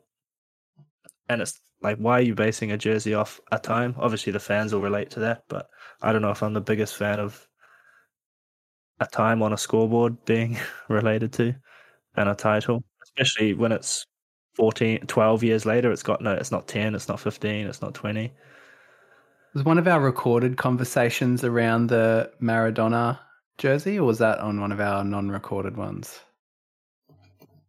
and 1.29 1.41
it's 1.41 1.59
like, 1.83 1.97
why 1.97 2.19
are 2.19 2.21
you 2.21 2.33
basing 2.33 2.71
a 2.71 2.77
jersey 2.77 3.13
off 3.13 3.41
a 3.51 3.59
time? 3.59 3.93
Obviously, 3.97 4.31
the 4.31 4.39
fans 4.39 4.73
will 4.73 4.81
relate 4.81 5.09
to 5.11 5.19
that, 5.19 5.43
but 5.49 5.67
I 6.01 6.13
don't 6.13 6.21
know 6.21 6.31
if 6.31 6.41
I'm 6.41 6.53
the 6.53 6.61
biggest 6.61 6.95
fan 6.95 7.19
of 7.19 7.47
a 8.99 9.05
time 9.05 9.43
on 9.43 9.53
a 9.53 9.57
scoreboard 9.57 10.23
being 10.25 10.57
related 10.89 11.33
to 11.33 11.53
and 12.15 12.29
a 12.29 12.35
title, 12.35 12.83
especially 13.03 13.53
when 13.53 13.71
it's 13.71 14.05
14, 14.55 15.01
12 15.07 15.43
years 15.43 15.65
later. 15.65 15.91
It's 15.91 16.03
got 16.03 16.21
no, 16.21 16.33
it's 16.33 16.51
not 16.51 16.67
10, 16.67 16.95
it's 16.95 17.07
not 17.07 17.19
15, 17.19 17.67
it's 17.67 17.81
not 17.81 17.93
20. 17.93 18.31
Was 19.53 19.65
one 19.65 19.77
of 19.77 19.87
our 19.87 19.99
recorded 19.99 20.57
conversations 20.57 21.43
around 21.43 21.87
the 21.87 22.31
Maradona 22.41 23.19
jersey, 23.57 23.99
or 23.99 24.05
was 24.05 24.19
that 24.19 24.39
on 24.39 24.59
one 24.59 24.71
of 24.71 24.79
our 24.79 25.03
non 25.03 25.29
recorded 25.29 25.77
ones? 25.77 26.19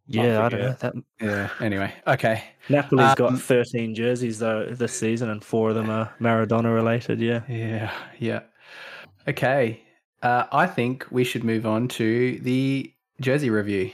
Yeah, 0.07 0.45
I 0.45 0.49
don't 0.49 0.61
know. 0.61 0.75
That... 0.79 0.93
Yeah. 1.19 1.49
Anyway, 1.59 1.93
okay. 2.05 2.43
Napoli's 2.69 3.09
um, 3.09 3.15
got 3.15 3.39
13 3.39 3.95
jerseys 3.95 4.39
though 4.39 4.65
this 4.65 4.93
season, 4.93 5.29
and 5.29 5.43
four 5.43 5.69
of 5.69 5.75
them 5.75 5.89
are 5.89 6.13
Maradona 6.19 6.73
related. 6.73 7.19
Yeah. 7.19 7.41
Yeah. 7.49 7.91
Yeah. 8.19 8.41
Okay. 9.27 9.81
Uh, 10.21 10.45
I 10.51 10.67
think 10.67 11.05
we 11.11 11.23
should 11.23 11.43
move 11.43 11.65
on 11.65 11.87
to 11.89 12.39
the 12.39 12.93
jersey 13.19 13.49
review. 13.49 13.91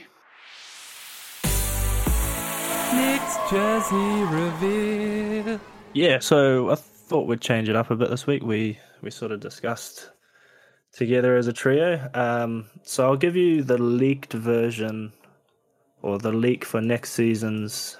Nick's 2.94 3.36
jersey 3.50 4.22
review. 4.24 5.60
Yeah. 5.94 6.18
So 6.18 6.70
I 6.70 6.74
thought 6.74 7.26
we'd 7.26 7.40
change 7.40 7.68
it 7.70 7.76
up 7.76 7.90
a 7.90 7.96
bit 7.96 8.10
this 8.10 8.26
week. 8.26 8.42
We 8.42 8.78
we 9.00 9.10
sort 9.10 9.32
of 9.32 9.40
discussed 9.40 10.10
together 10.92 11.36
as 11.36 11.46
a 11.46 11.54
trio. 11.54 12.10
Um, 12.12 12.66
so 12.82 13.04
I'll 13.04 13.16
give 13.16 13.34
you 13.34 13.62
the 13.62 13.78
leaked 13.78 14.34
version 14.34 15.12
or 16.02 16.18
the 16.18 16.32
leak 16.32 16.64
for 16.64 16.80
next 16.80 17.12
season's 17.12 17.96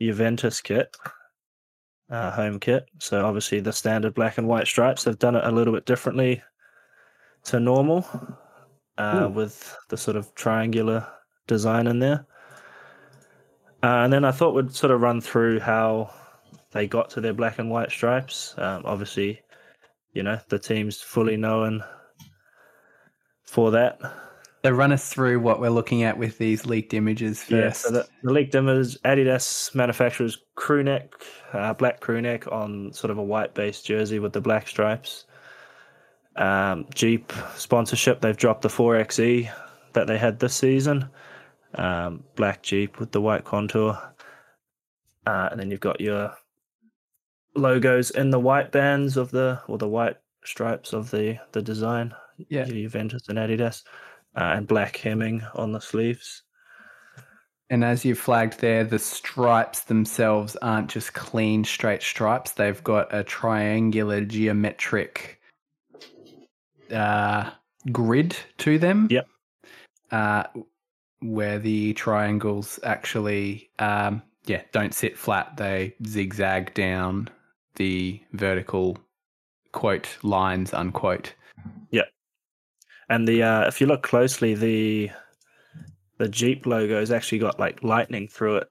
Juventus 0.00 0.60
kit, 0.60 0.96
uh, 2.10 2.30
home 2.30 2.58
kit. 2.58 2.88
So 2.98 3.24
obviously 3.24 3.60
the 3.60 3.72
standard 3.72 4.14
black 4.14 4.38
and 4.38 4.48
white 4.48 4.66
stripes. 4.66 5.04
They've 5.04 5.18
done 5.18 5.36
it 5.36 5.44
a 5.44 5.50
little 5.50 5.72
bit 5.72 5.86
differently 5.86 6.42
to 7.44 7.60
normal, 7.60 8.06
uh, 8.98 9.30
with 9.32 9.76
the 9.88 9.96
sort 9.96 10.16
of 10.16 10.34
triangular 10.34 11.06
design 11.46 11.86
in 11.86 11.98
there. 11.98 12.26
Uh, 13.82 14.04
and 14.04 14.12
then 14.12 14.24
I 14.24 14.30
thought 14.30 14.54
we'd 14.54 14.74
sort 14.74 14.90
of 14.90 15.00
run 15.00 15.20
through 15.20 15.60
how 15.60 16.12
they 16.72 16.86
got 16.86 17.10
to 17.10 17.20
their 17.20 17.32
black 17.32 17.58
and 17.58 17.70
white 17.70 17.90
stripes. 17.90 18.54
Um, 18.58 18.82
obviously, 18.84 19.40
you 20.12 20.22
know 20.22 20.38
the 20.48 20.58
team's 20.58 21.00
fully 21.00 21.36
known 21.36 21.82
for 23.44 23.70
that. 23.70 24.00
So 24.62 24.70
run 24.70 24.92
us 24.92 25.08
through 25.08 25.40
what 25.40 25.58
we're 25.58 25.70
looking 25.70 26.02
at 26.02 26.18
with 26.18 26.36
these 26.36 26.66
leaked 26.66 26.92
images 26.92 27.42
first. 27.42 27.50
Yeah, 27.52 27.70
so 27.70 27.90
the, 27.92 28.08
the 28.22 28.32
leaked 28.32 28.54
image, 28.54 28.98
Adidas 29.02 29.74
manufacturers 29.74 30.38
crew 30.54 30.82
neck, 30.82 31.14
uh, 31.54 31.72
black 31.72 32.00
crew 32.00 32.20
neck 32.20 32.46
on 32.52 32.92
sort 32.92 33.10
of 33.10 33.16
a 33.16 33.22
white 33.22 33.54
based 33.54 33.86
jersey 33.86 34.18
with 34.18 34.34
the 34.34 34.40
black 34.40 34.68
stripes. 34.68 35.24
Um, 36.36 36.86
Jeep 36.94 37.32
sponsorship, 37.56 38.20
they've 38.20 38.36
dropped 38.36 38.60
the 38.62 38.68
4XE 38.68 39.50
that 39.94 40.06
they 40.06 40.18
had 40.18 40.38
this 40.38 40.54
season. 40.54 41.08
Um, 41.74 42.24
black 42.36 42.62
Jeep 42.62 42.98
with 43.00 43.12
the 43.12 43.20
white 43.20 43.44
contour. 43.44 43.98
Uh, 45.26 45.48
and 45.50 45.58
then 45.58 45.70
you've 45.70 45.80
got 45.80 46.02
your 46.02 46.34
logos 47.54 48.10
in 48.10 48.30
the 48.30 48.38
white 48.38 48.72
bands 48.72 49.16
of 49.16 49.30
the, 49.30 49.60
or 49.68 49.78
the 49.78 49.88
white 49.88 50.16
stripes 50.44 50.92
of 50.92 51.10
the, 51.10 51.38
the 51.52 51.62
design. 51.62 52.14
Yeah. 52.48 52.64
Juventus 52.64 53.28
and 53.28 53.38
Adidas 53.38 53.82
uh, 54.36 54.54
and 54.56 54.66
black 54.66 54.96
hemming 54.96 55.42
on 55.54 55.72
the 55.72 55.80
sleeves. 55.80 56.42
And 57.70 57.84
as 57.84 58.04
you 58.04 58.16
flagged 58.16 58.60
there, 58.60 58.82
the 58.82 58.98
stripes 58.98 59.82
themselves 59.82 60.56
aren't 60.56 60.90
just 60.90 61.14
clean, 61.14 61.62
straight 61.62 62.02
stripes. 62.02 62.52
They've 62.52 62.82
got 62.82 63.14
a 63.14 63.22
triangular 63.22 64.22
geometric 64.22 65.40
uh, 66.90 67.50
grid 67.92 68.36
to 68.58 68.78
them. 68.78 69.06
Yep. 69.10 69.26
Uh, 70.10 70.44
where 71.20 71.58
the 71.58 71.92
triangles 71.94 72.80
actually, 72.82 73.70
um, 73.78 74.22
yeah, 74.46 74.62
don't 74.72 74.94
sit 74.94 75.16
flat. 75.16 75.56
They 75.56 75.94
zigzag 76.04 76.74
down 76.74 77.28
the 77.76 78.20
vertical 78.32 78.98
quote 79.72 80.08
lines, 80.22 80.74
unquote. 80.74 81.34
Yep. 81.90 82.06
And 83.10 83.26
the 83.26 83.42
uh, 83.42 83.66
if 83.66 83.80
you 83.80 83.88
look 83.88 84.02
closely, 84.02 84.54
the 84.54 85.10
the 86.18 86.28
Jeep 86.28 86.64
logo 86.64 87.00
has 87.00 87.10
actually 87.10 87.38
got 87.38 87.58
like 87.58 87.82
lightning 87.82 88.28
through 88.28 88.58
it. 88.58 88.68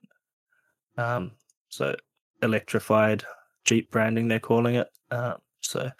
Um, 0.96 1.32
so 1.68 1.94
electrified 2.42 3.22
Jeep 3.64 3.90
branding, 3.90 4.28
they're 4.28 4.40
calling 4.40 4.76
it. 4.76 4.88
Uh, 5.10 5.34
so, 5.60 5.90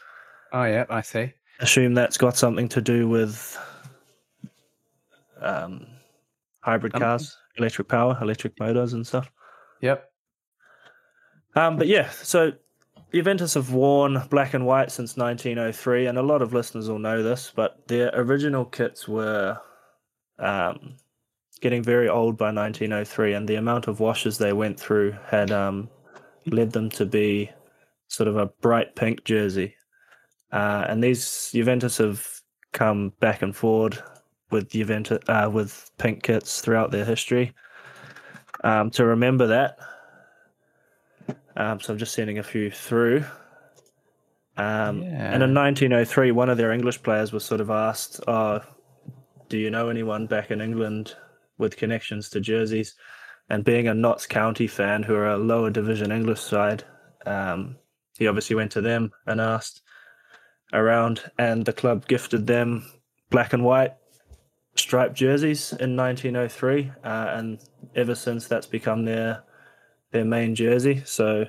oh 0.55 0.65
yeah, 0.65 0.87
I 0.89 1.03
see. 1.03 1.35
Assume 1.61 1.93
that's 1.93 2.17
got 2.17 2.37
something 2.37 2.69
to 2.71 2.81
do 2.81 3.07
with 3.07 3.59
um, 5.43 5.87
hybrid 6.61 6.95
um, 6.95 7.03
cars, 7.03 7.37
electric 7.57 7.89
power, 7.89 8.19
electric 8.23 8.59
motors, 8.59 8.95
and 8.95 9.07
stuff. 9.07 9.31
Yep. 9.83 10.11
Um, 11.57 11.77
but 11.77 11.89
yeah, 11.89 12.09
so 12.11 12.53
Juventus 13.13 13.55
have 13.55 13.73
worn 13.73 14.23
black 14.31 14.55
and 14.55 14.67
white 14.67 14.93
since 14.93 15.17
1903, 15.17 16.07
and 16.07 16.17
a 16.17 16.23
lot 16.23 16.43
of 16.43 16.53
listeners 16.53 16.89
will 16.89 16.99
know 16.99 17.23
this, 17.23 17.53
but 17.55 17.87
their 17.89 18.11
original 18.15 18.65
kits 18.65 19.09
were 19.09 19.59
um, 20.39 20.97
getting 21.61 21.83
very 21.83 22.09
old 22.09 22.37
by 22.37 22.53
1903, 22.53 23.35
and 23.35 23.49
the 23.49 23.57
amount 23.57 23.89
of 23.89 23.99
washes 23.99 24.39
they 24.39 24.53
went 24.53 24.79
through 24.79 25.17
had 25.27 25.51
um, 25.51 25.89
led 26.47 26.73
them 26.73 26.89
to 26.91 27.05
be 27.05 27.51
sort 28.07 28.29
of 28.29 28.37
a 28.37 28.47
bright 28.47 28.95
pink 28.95 29.25
jersey. 29.25 29.75
Uh, 30.53 30.85
and 30.89 31.03
these 31.03 31.51
Juventus 31.53 31.99
have 31.99 32.27
come 32.73 33.13
back 33.21 33.43
and 33.43 33.55
forward 33.55 33.99
with 34.51 34.71
Juventus 34.71 35.19
uh, 35.29 35.51
with 35.53 35.91
pink 35.99 36.23
kits 36.23 36.61
throughout 36.61 36.91
their 36.91 37.05
history. 37.05 37.55
Um, 38.63 38.91
to 38.91 39.05
remember 39.05 39.47
that, 39.49 39.79
um, 41.57 41.81
so 41.81 41.93
I'm 41.93 41.99
just 41.99 42.15
sending 42.15 42.39
a 42.39 42.43
few 42.43 42.71
through. 42.71 43.25
Um, 44.57 45.03
Yeah. 45.03 45.33
And 45.33 45.43
in 45.43 45.55
1903, 45.55 46.33
one 46.33 46.49
of 46.51 46.59
their 46.59 46.73
English 46.73 47.03
players 47.03 47.33
was 47.33 47.45
sort 47.45 47.61
of 47.61 47.71
asked, 47.71 48.21
"Oh, 48.27 48.61
do 49.49 49.59
you 49.59 49.71
know 49.71 49.89
anyone 49.89 50.27
back 50.27 50.51
in 50.51 50.61
England 50.61 51.15
with 51.59 51.77
connections 51.77 52.29
to 52.31 52.41
jerseys?" 52.41 52.95
And 53.49 53.65
being 53.65 53.89
a 53.89 53.95
Notts 53.95 54.27
County 54.27 54.67
fan, 54.67 55.03
who 55.03 55.15
are 55.15 55.31
a 55.31 55.39
lower 55.39 55.71
division 55.71 56.13
English 56.13 56.41
side, 56.41 56.85
um, 57.27 57.77
he 58.19 58.29
obviously 58.29 58.57
went 58.57 58.73
to 58.73 58.81
them 58.81 59.13
and 59.27 59.41
asked 59.41 59.83
around, 60.73 61.31
and 61.39 61.65
the 61.65 61.73
club 61.73 62.07
gifted 62.07 62.47
them 62.47 62.85
black 63.31 63.53
and 63.53 63.65
white 63.65 63.95
striped 64.77 65.15
jerseys 65.15 65.73
in 65.81 65.97
1903, 65.97 66.93
uh, 67.03 67.27
and 67.37 67.61
ever 67.97 68.15
since 68.15 68.47
that's 68.47 68.67
become 68.67 69.05
their 69.05 69.43
their 70.13 70.25
main 70.25 70.55
jersey. 70.55 71.03
So 71.05 71.47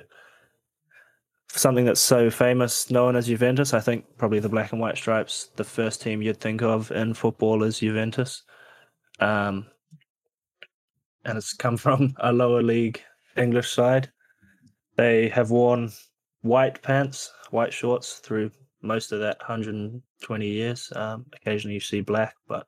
something 1.48 1.84
that's 1.84 2.00
so 2.00 2.30
famous, 2.30 2.90
known 2.90 3.16
as 3.16 3.26
Juventus, 3.26 3.74
I 3.74 3.80
think 3.80 4.04
probably 4.16 4.40
the 4.40 4.48
black 4.48 4.72
and 4.72 4.80
white 4.80 4.96
stripes, 4.96 5.50
the 5.56 5.64
first 5.64 6.00
team 6.00 6.22
you'd 6.22 6.40
think 6.40 6.62
of 6.62 6.90
in 6.92 7.14
football 7.14 7.62
is 7.62 7.80
Juventus, 7.80 8.42
um, 9.20 9.66
and 11.24 11.36
it's 11.36 11.52
come 11.52 11.76
from 11.86 12.14
a 12.20 12.32
lower 12.32 12.62
league 12.62 13.00
English 13.36 13.70
side. 13.70 14.10
They 14.96 15.28
have 15.28 15.50
worn 15.50 15.90
white 16.42 16.82
pants, 16.82 17.32
white 17.50 17.72
shorts 17.72 18.18
through 18.18 18.50
most 18.82 19.12
of 19.12 19.20
that 19.20 19.38
120 19.38 20.46
years. 20.46 20.92
Um, 20.96 21.26
occasionally 21.34 21.74
you 21.74 21.80
see 21.80 22.00
black, 22.00 22.34
but 22.48 22.66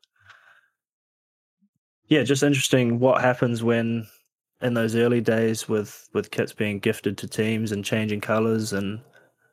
yeah, 2.08 2.22
just 2.22 2.42
interesting 2.42 2.98
what 2.98 3.20
happens 3.20 3.62
when 3.62 4.06
in 4.64 4.74
those 4.74 4.96
early 4.96 5.20
days 5.20 5.68
with 5.68 6.08
with 6.14 6.30
kits 6.30 6.52
being 6.52 6.78
gifted 6.78 7.18
to 7.18 7.28
teams 7.28 7.70
and 7.70 7.84
changing 7.84 8.20
colors 8.20 8.72
and 8.72 9.00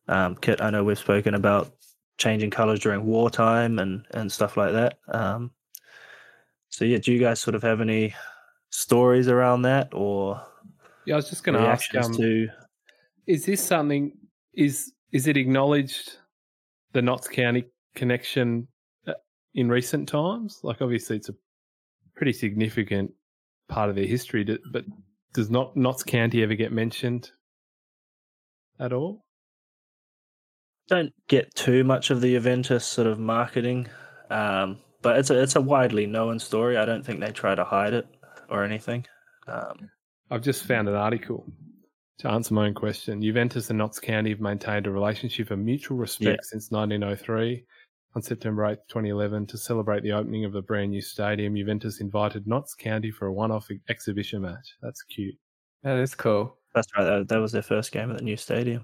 um, 0.07 0.35
kit. 0.37 0.61
I 0.61 0.69
know 0.69 0.83
we've 0.83 0.97
spoken 0.97 1.35
about 1.35 1.71
changing 2.17 2.49
colors 2.49 2.79
during 2.79 3.05
wartime 3.05 3.77
and 3.79 4.05
and 4.11 4.31
stuff 4.31 4.57
like 4.57 4.71
that. 4.73 4.97
Um, 5.09 5.51
so 6.69 6.85
yeah, 6.85 6.97
do 6.97 7.11
you 7.11 7.19
guys 7.19 7.41
sort 7.41 7.55
of 7.55 7.61
have 7.63 7.81
any 7.81 8.15
stories 8.69 9.27
around 9.27 9.63
that 9.63 9.89
or 9.93 10.41
Yeah, 11.05 11.15
I 11.15 11.17
was 11.17 11.29
just 11.29 11.43
going 11.43 11.61
to 11.61 11.67
ask. 11.67 11.93
Um, 11.93 12.13
to? 12.13 12.47
is 13.27 13.45
this 13.45 13.63
something? 13.63 14.13
Is 14.53 14.93
is 15.11 15.27
it 15.27 15.37
acknowledged 15.37 16.17
the 16.93 17.01
Notts 17.01 17.27
County 17.27 17.65
connection 17.95 18.67
uh, 19.07 19.13
in 19.53 19.69
recent 19.69 20.07
times? 20.07 20.59
Like, 20.63 20.81
obviously, 20.81 21.17
it's 21.17 21.29
a 21.29 21.35
pretty 22.15 22.33
significant 22.33 23.11
part 23.71 23.89
of 23.89 23.95
their 23.95 24.05
history, 24.05 24.45
but 24.71 24.85
does 25.33 25.49
not 25.49 25.75
Notts 25.75 26.03
County 26.03 26.43
ever 26.43 26.55
get 26.55 26.71
mentioned 26.71 27.31
at 28.79 28.93
all? 28.93 29.23
don't 30.91 31.13
get 31.29 31.55
too 31.55 31.85
much 31.85 32.09
of 32.09 32.19
the 32.19 32.33
Juventus 32.33 32.85
sort 32.85 33.07
of 33.07 33.17
marketing, 33.17 33.87
um, 34.29 34.77
but 35.01 35.17
it's 35.17 35.29
a 35.29 35.41
it's 35.41 35.55
a 35.55 35.61
widely 35.61 36.05
known 36.05 36.37
story. 36.37 36.75
I 36.75 36.83
don't 36.83 37.05
think 37.05 37.21
they 37.21 37.31
try 37.31 37.55
to 37.55 37.63
hide 37.63 37.93
it 37.93 38.05
or 38.49 38.65
anything. 38.65 39.05
Um, 39.47 39.89
I've 40.29 40.41
just 40.41 40.65
found 40.65 40.89
an 40.89 40.95
article 40.95 41.45
to 42.19 42.29
answer 42.29 42.53
my 42.53 42.67
own 42.67 42.73
question. 42.73 43.21
Juventus 43.21 43.69
and 43.69 43.79
Notts 43.79 44.01
County 44.01 44.31
have 44.31 44.41
maintained 44.41 44.85
a 44.85 44.91
relationship 44.91 45.49
of 45.49 45.59
mutual 45.59 45.97
respect 45.97 46.45
since 46.45 46.71
1903. 46.71 47.65
On 48.13 48.21
September 48.21 48.63
8th, 48.63 48.87
2011, 48.89 49.47
to 49.47 49.57
celebrate 49.57 50.03
the 50.03 50.11
opening 50.11 50.43
of 50.43 50.51
the 50.51 50.61
brand 50.61 50.91
new 50.91 51.01
stadium, 51.01 51.55
Juventus 51.55 52.01
invited 52.01 52.45
Notts 52.45 52.75
County 52.75 53.09
for 53.09 53.27
a 53.27 53.33
one-off 53.33 53.69
exhibition 53.87 54.41
match. 54.41 54.75
That's 54.81 55.01
cute. 55.03 55.35
That 55.83 55.97
is 55.97 56.13
cool. 56.13 56.57
that's 56.75 56.87
right. 56.97 57.05
That, 57.05 57.29
that 57.29 57.37
was 57.37 57.53
their 57.53 57.61
first 57.61 57.91
game 57.91 58.11
at 58.11 58.17
the 58.17 58.23
new 58.23 58.35
stadium. 58.35 58.83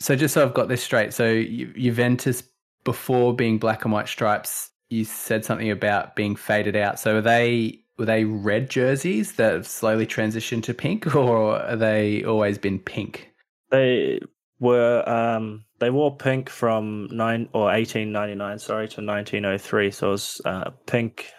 So 0.00 0.16
just 0.16 0.34
so 0.34 0.42
I've 0.42 0.54
got 0.54 0.68
this 0.68 0.82
straight, 0.82 1.12
so 1.12 1.42
Ju- 1.42 1.74
Juventus 1.74 2.42
before 2.84 3.34
being 3.34 3.58
black 3.58 3.84
and 3.84 3.92
white 3.92 4.08
stripes, 4.08 4.70
you 4.90 5.04
said 5.04 5.44
something 5.44 5.70
about 5.70 6.16
being 6.16 6.36
faded 6.36 6.76
out. 6.76 6.98
So 6.98 7.18
are 7.18 7.20
they 7.20 7.80
were 7.98 8.04
they 8.06 8.24
red 8.24 8.70
jerseys 8.70 9.32
that 9.34 9.52
have 9.52 9.66
slowly 9.66 10.06
transitioned 10.06 10.62
to 10.64 10.74
pink, 10.74 11.14
or 11.14 11.60
are 11.60 11.76
they 11.76 12.24
always 12.24 12.58
been 12.58 12.78
pink? 12.78 13.30
They 13.70 14.20
were 14.64 15.06
um, 15.08 15.64
they 15.78 15.90
wore 15.90 16.16
pink 16.16 16.48
from 16.48 17.08
nine 17.12 17.48
or 17.52 17.72
eighteen 17.72 18.10
ninety 18.10 18.34
nine, 18.34 18.58
sorry, 18.58 18.88
to 18.88 19.02
nineteen 19.02 19.44
oh 19.44 19.58
three. 19.58 19.90
So 19.90 20.08
it 20.08 20.10
was 20.12 20.40
uh, 20.44 20.70
pink 20.86 21.30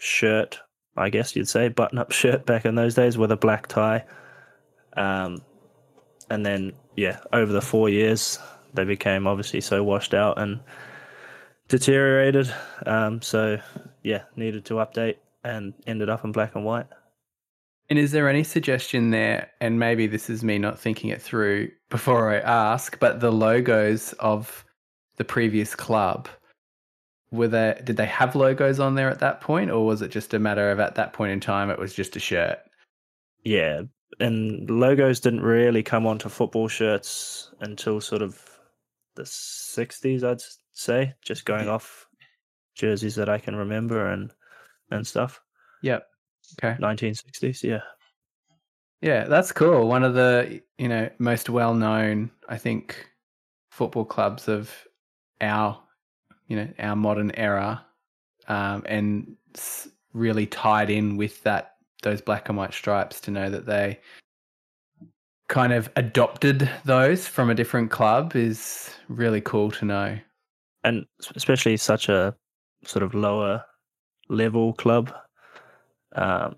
shirt, 0.00 0.58
I 0.96 1.10
guess 1.10 1.36
you'd 1.36 1.48
say, 1.48 1.68
button 1.68 1.98
up 1.98 2.10
shirt 2.20 2.46
back 2.46 2.64
in 2.64 2.74
those 2.74 2.94
days 2.94 3.18
with 3.18 3.30
a 3.30 3.36
black 3.36 3.66
tie. 3.68 4.04
Um, 4.96 5.42
and 6.30 6.44
then 6.44 6.72
yeah, 6.96 7.20
over 7.32 7.52
the 7.52 7.60
four 7.60 7.88
years, 7.88 8.38
they 8.74 8.84
became 8.84 9.26
obviously 9.26 9.60
so 9.60 9.84
washed 9.84 10.14
out 10.14 10.38
and 10.38 10.60
deteriorated. 11.68 12.52
Um, 12.86 13.20
so 13.20 13.58
yeah, 14.02 14.22
needed 14.36 14.64
to 14.66 14.74
update 14.74 15.16
and 15.44 15.74
ended 15.86 16.08
up 16.08 16.24
in 16.24 16.32
black 16.32 16.54
and 16.54 16.64
white. 16.64 16.86
And 17.90 17.98
is 17.98 18.12
there 18.12 18.28
any 18.28 18.44
suggestion 18.44 19.10
there? 19.10 19.50
And 19.60 19.78
maybe 19.78 20.06
this 20.06 20.28
is 20.28 20.44
me 20.44 20.58
not 20.58 20.78
thinking 20.78 21.10
it 21.10 21.22
through 21.22 21.70
before 21.88 22.30
I 22.30 22.38
ask, 22.38 22.98
but 22.98 23.20
the 23.20 23.32
logos 23.32 24.12
of 24.14 24.64
the 25.16 25.24
previous 25.24 25.74
club 25.74 26.28
were 27.30 27.48
they 27.48 27.80
did 27.84 27.96
they 27.96 28.06
have 28.06 28.34
logos 28.34 28.80
on 28.80 28.94
there 28.94 29.10
at 29.10 29.20
that 29.20 29.40
point, 29.40 29.70
or 29.70 29.84
was 29.84 30.02
it 30.02 30.10
just 30.10 30.34
a 30.34 30.38
matter 30.38 30.70
of 30.70 30.80
at 30.80 30.94
that 30.94 31.12
point 31.12 31.32
in 31.32 31.40
time 31.40 31.70
it 31.70 31.78
was 31.78 31.94
just 31.94 32.16
a 32.16 32.20
shirt? 32.20 32.58
Yeah, 33.44 33.82
and 34.20 34.68
logos 34.70 35.20
didn't 35.20 35.42
really 35.42 35.82
come 35.82 36.06
onto 36.06 36.28
football 36.28 36.68
shirts 36.68 37.50
until 37.60 38.00
sort 38.00 38.22
of 38.22 38.40
the 39.14 39.24
60s, 39.24 40.22
I'd 40.22 40.42
say, 40.72 41.14
just 41.22 41.44
going 41.44 41.68
off 41.68 42.06
jerseys 42.74 43.16
that 43.16 43.28
I 43.28 43.38
can 43.38 43.56
remember 43.56 44.10
and 44.10 44.32
and 44.90 45.06
stuff. 45.06 45.40
Yep. 45.82 46.06
Okay. 46.54 46.76
1960s, 46.80 47.62
yeah. 47.62 47.80
Yeah, 49.00 49.24
that's 49.24 49.52
cool. 49.52 49.86
One 49.86 50.02
of 50.02 50.14
the 50.14 50.60
you 50.76 50.88
know 50.88 51.08
most 51.18 51.48
well 51.48 51.74
known, 51.74 52.30
I 52.48 52.58
think, 52.58 53.08
football 53.70 54.04
clubs 54.04 54.48
of 54.48 54.74
our 55.40 55.80
you 56.48 56.56
know 56.56 56.68
our 56.80 56.96
modern 56.96 57.30
era, 57.36 57.84
um, 58.48 58.82
and 58.86 59.36
really 60.12 60.46
tied 60.46 60.90
in 60.90 61.16
with 61.16 61.42
that 61.44 61.76
those 62.02 62.20
black 62.20 62.48
and 62.48 62.58
white 62.58 62.74
stripes 62.74 63.20
to 63.20 63.30
know 63.30 63.50
that 63.50 63.66
they 63.66 64.00
kind 65.48 65.72
of 65.72 65.90
adopted 65.96 66.68
those 66.84 67.26
from 67.26 67.50
a 67.50 67.54
different 67.54 67.90
club 67.90 68.36
is 68.36 68.90
really 69.08 69.40
cool 69.40 69.70
to 69.70 69.84
know. 69.84 70.18
And 70.84 71.06
especially 71.34 71.76
such 71.76 72.08
a 72.08 72.34
sort 72.84 73.02
of 73.02 73.14
lower 73.14 73.64
level 74.28 74.74
club. 74.74 75.12
Um, 76.14 76.56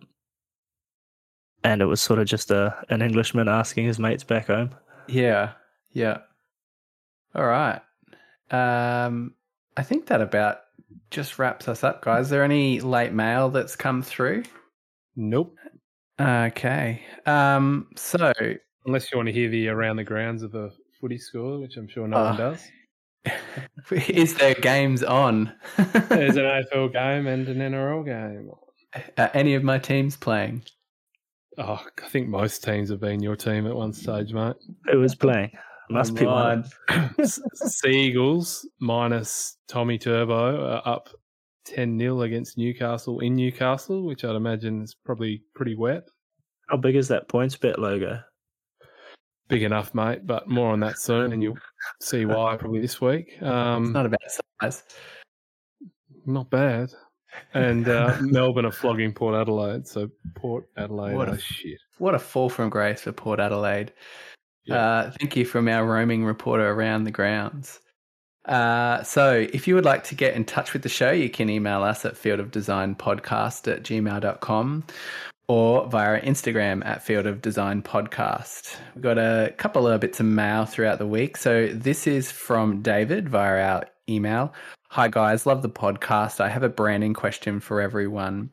and 1.65 1.83
it 1.83 1.87
was 1.87 2.01
sort 2.01 2.19
of 2.19 2.27
just 2.27 2.51
a 2.51 2.75
an 2.89 3.03
Englishman 3.03 3.49
asking 3.49 3.85
his 3.87 3.99
mates 3.99 4.25
back 4.25 4.47
home. 4.47 4.71
Yeah, 5.09 5.53
yeah. 5.93 6.19
All 7.35 7.47
right. 7.47 7.81
Um, 8.51 9.35
I 9.77 9.83
think 9.83 10.07
that 10.07 10.21
about 10.21 10.59
just 11.11 11.39
wraps 11.39 11.69
us 11.69 11.85
up, 11.85 12.03
guys. 12.03 12.27
Is 12.27 12.31
there 12.31 12.45
any 12.45 12.81
late 12.81 13.13
mail 13.13 13.49
that's 13.51 13.77
come 13.77 14.03
through? 14.03 14.45
Nope. 15.17 15.55
Okay. 16.21 17.03
Um, 17.27 17.89
so 17.97 18.33
Unless 18.87 19.13
you 19.13 19.19
want 19.19 19.27
to 19.27 19.33
hear 19.33 19.49
the 19.49 19.69
around 19.69 19.97
the 19.97 20.05
grounds 20.05 20.43
of 20.43 20.55
a 20.55 20.71
footy 21.01 21.19
score, 21.19 21.59
which 21.61 21.77
I'm 21.77 21.89
sure 21.89 22.09
no 22.09 22.17
Oh. 22.17 22.25
one 22.25 22.37
does. 22.37 22.69
is 24.09 24.35
there 24.37 24.55
games 24.55 25.03
on? 25.05 25.53
There's 25.77 26.37
an 26.37 26.45
AFL 26.73 26.93
game 26.93 27.27
and 27.27 27.47
an 27.49 27.59
NRL 27.59 28.05
game. 28.05 28.51
Are 29.19 29.31
any 29.35 29.55
of 29.55 29.63
my 29.63 29.79
teams 29.79 30.17
playing? 30.17 30.63
Oh, 31.59 31.85
I 32.03 32.09
think 32.09 32.29
most 32.29 32.65
teams 32.65 32.91
have 32.91 33.01
been 33.01 33.23
your 33.23 33.37
team 33.37 33.67
at 33.67 33.75
one 33.75 33.93
stage, 33.93 34.33
mate. 34.33 34.57
Who 34.91 34.99
was 35.01 35.15
playing? 35.15 35.51
Must 35.91 36.15
be 36.15 36.25
one. 36.25 36.65
S- 37.19 37.41
Sea 37.55 37.91
Eagles 37.91 38.67
minus 38.81 39.57
Tommy 39.69 39.99
Turbo 39.99 40.65
are 40.65 40.83
up 40.87 41.09
10 41.67 41.99
0 41.99 42.23
against 42.23 42.57
Newcastle 42.57 43.19
in 43.21 43.35
Newcastle, 43.35 44.05
which 44.07 44.25
I'd 44.25 44.37
imagine 44.37 44.83
is 44.83 44.95
probably 45.05 45.43
pretty 45.55 45.75
wet. 45.75 46.05
How 46.69 46.77
big 46.77 46.95
is 46.97 47.09
that 47.09 47.29
PointsBet 47.29 47.79
logo? 47.79 48.21
Big 49.49 49.65
enough, 49.65 49.93
mate, 49.93 50.25
but 50.29 50.49
more 50.49 50.71
on 50.73 50.79
that 50.81 50.99
soon, 50.99 51.33
and 51.33 51.43
you'll 51.43 51.59
see 52.01 52.25
why 52.25 52.57
probably 52.57 52.81
this 52.81 53.01
week. 53.01 53.37
Um, 53.43 53.87
It's 53.87 53.93
not 53.93 54.07
about 54.07 54.21
size. 54.63 54.85
not 56.25 56.49
bad. 56.51 56.93
And 57.55 57.89
uh, 57.89 58.17
Melbourne 58.21 58.67
are 58.67 58.73
flogging 58.73 59.13
Port 59.13 59.35
Adelaide. 59.35 59.87
So 59.87 60.11
Port 60.35 60.69
Adelaide, 60.77 61.15
What 61.15 61.29
a- 61.29 61.39
shit. 61.39 61.79
What 61.99 62.15
a 62.15 62.19
fall 62.19 62.49
from 62.49 62.71
grace 62.71 63.03
for 63.03 63.13
Port 63.13 63.41
Adelaide. 63.41 63.93
Yeah. 64.65 64.77
Uh, 64.77 65.11
thank 65.19 65.37
you 65.37 65.45
from 65.45 65.69
our 65.69 65.85
roaming 65.85 66.25
reporter 66.25 66.71
around 66.71 67.05
the 67.05 67.11
grounds. 67.11 67.81
Uh, 68.47 69.03
so, 69.03 69.47
if 69.53 69.69
you 69.69 69.75
would 69.75 69.85
like 69.85 70.03
to 70.05 70.15
get 70.15 70.35
in 70.35 70.45
touch 70.47 70.73
with 70.73 70.83
the 70.83 70.89
show, 70.89 71.11
you 71.11 71.29
can 71.29 71.51
email 71.51 71.83
us 71.83 72.05
at 72.07 72.15
fieldofdesignpodcast 72.15 73.71
at 73.71 73.83
gmail.com 73.83 74.85
or 75.49 75.87
via 75.89 76.21
Instagram 76.23 76.85
at 76.87 77.03
Field 77.03 77.27
of 77.27 77.43
Design 77.43 77.83
Podcast. 77.83 78.77
We've 78.95 79.03
got 79.03 79.19
a 79.19 79.53
couple 79.59 79.87
of 79.87 80.01
bits 80.01 80.21
of 80.21 80.27
mail 80.27 80.65
throughout 80.65 80.99
the 80.99 81.07
week. 81.07 81.37
So, 81.37 81.67
this 81.69 82.07
is 82.07 82.31
from 82.31 82.81
David 82.81 83.29
via 83.29 83.63
our 83.63 83.85
email. 84.09 84.55
Hi, 84.95 85.07
guys. 85.07 85.47
Love 85.47 85.63
the 85.63 85.71
podcast. 85.71 86.41
I 86.41 86.49
have 86.49 86.65
a 86.65 86.69
branding 86.69 87.15
question 87.15 87.61
for 87.61 87.81
everyone. 87.81 88.51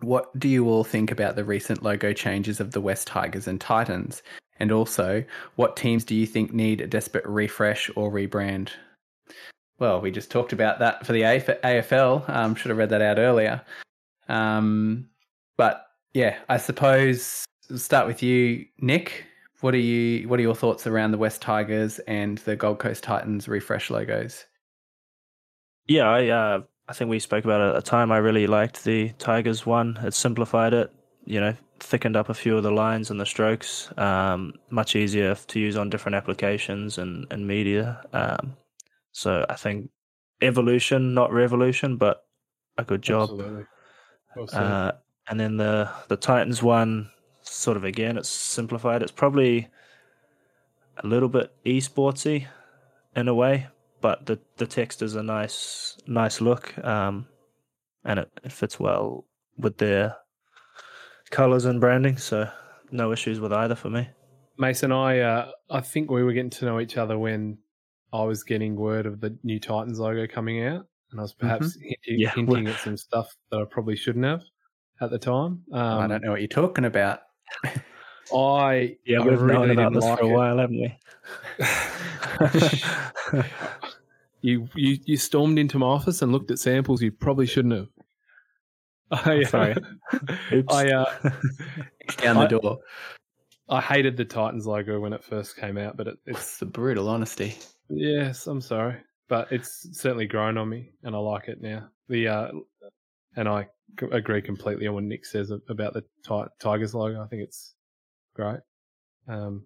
What 0.00 0.36
do 0.38 0.48
you 0.48 0.66
all 0.66 0.82
think 0.82 1.10
about 1.10 1.36
the 1.36 1.44
recent 1.44 1.82
logo 1.82 2.14
changes 2.14 2.58
of 2.58 2.70
the 2.70 2.80
West 2.80 3.06
Tigers 3.06 3.46
and 3.46 3.60
Titans? 3.60 4.22
And 4.58 4.72
also, 4.72 5.22
what 5.56 5.76
teams 5.76 6.06
do 6.06 6.14
you 6.14 6.24
think 6.24 6.54
need 6.54 6.80
a 6.80 6.86
desperate 6.86 7.26
refresh 7.26 7.90
or 7.96 8.10
rebrand? 8.10 8.70
Well, 9.78 10.00
we 10.00 10.10
just 10.10 10.30
talked 10.30 10.54
about 10.54 10.78
that 10.78 11.04
for 11.04 11.12
the 11.12 11.20
AFL. 11.20 12.26
Um, 12.30 12.54
should 12.54 12.70
have 12.70 12.78
read 12.78 12.88
that 12.88 13.02
out 13.02 13.18
earlier. 13.18 13.60
Um, 14.30 15.10
but 15.58 15.84
yeah, 16.14 16.38
I 16.48 16.56
suppose 16.56 17.44
we'll 17.68 17.78
start 17.78 18.06
with 18.06 18.22
you, 18.22 18.64
Nick. 18.78 19.26
What 19.60 19.74
are 19.74 19.76
you? 19.76 20.28
What 20.28 20.38
are 20.38 20.42
your 20.42 20.54
thoughts 20.54 20.86
around 20.86 21.10
the 21.10 21.18
West 21.18 21.42
Tigers 21.42 21.98
and 22.08 22.38
the 22.38 22.56
Gold 22.56 22.78
Coast 22.78 23.04
Titans 23.04 23.48
refresh 23.48 23.90
logos? 23.90 24.46
Yeah, 25.88 26.08
I 26.08 26.28
uh, 26.28 26.60
I 26.86 26.92
think 26.92 27.10
we 27.10 27.18
spoke 27.18 27.44
about 27.44 27.60
it 27.60 27.74
at 27.74 27.84
the 27.84 27.90
time. 27.90 28.12
I 28.12 28.18
really 28.18 28.46
liked 28.46 28.84
the 28.84 29.10
Tigers 29.18 29.66
one. 29.66 29.98
It 30.02 30.14
simplified 30.14 30.74
it, 30.74 30.92
you 31.24 31.40
know, 31.40 31.54
thickened 31.80 32.16
up 32.16 32.28
a 32.28 32.34
few 32.34 32.56
of 32.56 32.62
the 32.62 32.70
lines 32.70 33.10
and 33.10 33.18
the 33.20 33.26
strokes. 33.26 33.90
Um, 33.96 34.54
much 34.70 34.96
easier 34.96 35.34
to 35.34 35.58
use 35.58 35.76
on 35.76 35.90
different 35.90 36.16
applications 36.16 36.98
and, 36.98 37.26
and 37.30 37.46
media. 37.46 38.00
Um, 38.12 38.56
so 39.12 39.44
I 39.48 39.54
think 39.54 39.90
evolution, 40.42 41.14
not 41.14 41.32
revolution, 41.32 41.96
but 41.96 42.24
a 42.76 42.84
good 42.84 43.02
job. 43.02 43.30
Absolutely. 43.30 43.64
Well. 44.36 44.48
Uh, 44.52 44.92
and 45.28 45.40
then 45.40 45.56
the 45.56 45.90
the 46.08 46.16
Titans 46.16 46.62
one, 46.62 47.10
sort 47.42 47.76
of 47.76 47.84
again, 47.84 48.16
it's 48.16 48.28
simplified. 48.28 49.02
It's 49.02 49.12
probably 49.12 49.68
a 50.98 51.06
little 51.06 51.28
bit 51.28 51.52
esportsy 51.64 52.46
in 53.14 53.28
a 53.28 53.34
way, 53.34 53.66
but 54.00 54.26
the 54.26 54.38
the 54.56 54.66
text 54.66 55.02
is 55.02 55.14
a 55.14 55.22
nice 55.22 55.98
nice 56.06 56.40
look, 56.40 56.76
um, 56.84 57.26
and 58.04 58.20
it, 58.20 58.30
it 58.44 58.52
fits 58.52 58.78
well 58.80 59.24
with 59.58 59.78
their 59.78 60.16
colors 61.30 61.64
and 61.64 61.80
branding. 61.80 62.16
So 62.16 62.48
no 62.90 63.12
issues 63.12 63.40
with 63.40 63.52
either 63.52 63.74
for 63.74 63.90
me. 63.90 64.08
Mason, 64.58 64.92
I 64.92 65.20
uh, 65.20 65.50
I 65.70 65.80
think 65.80 66.10
we 66.10 66.22
were 66.22 66.32
getting 66.32 66.50
to 66.50 66.64
know 66.64 66.80
each 66.80 66.96
other 66.96 67.18
when 67.18 67.58
I 68.12 68.22
was 68.24 68.42
getting 68.42 68.74
word 68.76 69.06
of 69.06 69.20
the 69.20 69.36
new 69.42 69.60
Titans 69.60 69.98
logo 70.00 70.26
coming 70.26 70.64
out, 70.64 70.86
and 71.10 71.20
I 71.20 71.22
was 71.22 71.34
perhaps 71.34 71.74
hinting, 71.80 72.20
Yeah. 72.20 72.30
hinting 72.30 72.66
at 72.68 72.78
some 72.80 72.96
stuff 72.96 73.28
that 73.50 73.60
I 73.60 73.64
probably 73.70 73.96
shouldn't 73.96 74.24
have 74.24 74.42
at 75.00 75.10
the 75.10 75.18
time. 75.18 75.62
Um, 75.72 75.98
I 76.00 76.06
don't 76.06 76.22
know 76.24 76.30
what 76.32 76.40
you're 76.40 76.48
talking 76.48 76.84
about. 76.86 77.20
I 78.34 78.96
Yeah, 79.06 79.20
I 79.20 79.26
we've 79.26 79.40
known 79.40 79.68
really 79.68 79.72
about 79.72 79.92
this 79.92 80.04
like 80.04 80.18
for 80.18 80.24
a 80.24 80.28
it. 80.28 80.32
while, 80.32 80.58
haven't 80.58 80.80
we? 80.80 80.98
You 84.40 84.68
you 84.74 84.98
you 85.04 85.16
stormed 85.16 85.58
into 85.58 85.78
my 85.78 85.86
office 85.86 86.22
and 86.22 86.30
looked 86.32 86.50
at 86.50 86.58
samples 86.58 87.02
you 87.02 87.10
probably 87.12 87.46
shouldn't 87.46 87.74
have. 87.74 87.88
I, 89.10 89.42
Sorry. 89.44 89.74
Oops. 90.52 90.74
I 90.74 90.90
uh, 90.90 91.12
Down 92.18 92.36
the 92.36 92.42
I- 92.42 92.46
door. 92.46 92.78
I 93.70 93.80
hated 93.82 94.16
the 94.16 94.24
Titans 94.24 94.66
logo 94.66 94.98
when 95.00 95.12
it 95.12 95.22
first 95.22 95.56
came 95.56 95.76
out, 95.76 95.96
but 95.98 96.06
it, 96.08 96.18
it's 96.26 96.58
the 96.58 96.64
brutal 96.66 97.08
honesty. 97.08 97.54
yes, 97.90 98.46
I'm 98.46 98.62
sorry, 98.62 98.96
but 99.28 99.52
it's 99.52 99.88
certainly 99.92 100.26
grown 100.26 100.56
on 100.56 100.70
me, 100.70 100.92
and 101.02 101.14
I 101.14 101.18
like 101.18 101.48
it 101.48 101.60
now. 101.60 101.88
The 102.08 102.28
uh, 102.28 102.48
and 103.36 103.46
I 103.48 103.66
agree 104.10 104.40
completely 104.40 104.86
on 104.86 104.94
what 104.94 105.04
Nick 105.04 105.26
says 105.26 105.50
about 105.68 105.92
the 105.92 106.02
Ti- 106.26 106.50
Tigers 106.60 106.94
logo. 106.94 107.22
I 107.22 107.26
think 107.26 107.42
it's 107.42 107.74
great. 108.34 108.60
Um, 109.28 109.64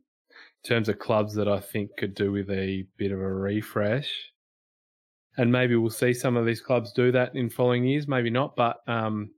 in 0.64 0.68
terms 0.68 0.88
of 0.88 0.98
clubs 0.98 1.34
that 1.34 1.46
I 1.46 1.60
think 1.60 1.90
could 1.96 2.14
do 2.14 2.32
with 2.32 2.50
a 2.50 2.84
bit 2.96 3.12
of 3.12 3.20
a 3.20 3.32
refresh, 3.32 4.10
and 5.36 5.50
maybe 5.50 5.76
we'll 5.76 5.90
see 5.90 6.12
some 6.12 6.36
of 6.36 6.46
these 6.46 6.60
clubs 6.60 6.92
do 6.92 7.12
that 7.12 7.34
in 7.34 7.48
following 7.48 7.84
years. 7.84 8.06
Maybe 8.06 8.30
not, 8.30 8.56
but 8.56 8.80
um, 8.86 9.30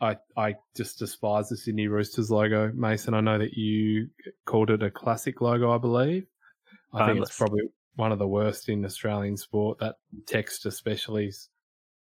I 0.00 0.16
I 0.36 0.56
just 0.76 0.98
despise 0.98 1.48
the 1.48 1.56
Sydney 1.56 1.88
Roosters 1.88 2.30
logo, 2.30 2.72
Mason. 2.74 3.14
I 3.14 3.20
know 3.20 3.38
that 3.38 3.54
you 3.54 4.08
called 4.46 4.70
it 4.70 4.82
a 4.82 4.90
classic 4.90 5.40
logo, 5.40 5.70
I 5.72 5.78
believe. 5.78 6.26
I 6.92 7.06
think 7.06 7.20
it's 7.20 7.36
probably 7.36 7.62
one 7.94 8.10
of 8.10 8.18
the 8.18 8.26
worst 8.26 8.68
in 8.68 8.84
Australian 8.84 9.36
sport. 9.36 9.78
That 9.78 9.96
text, 10.26 10.66
especially, 10.66 11.26
is 11.26 11.48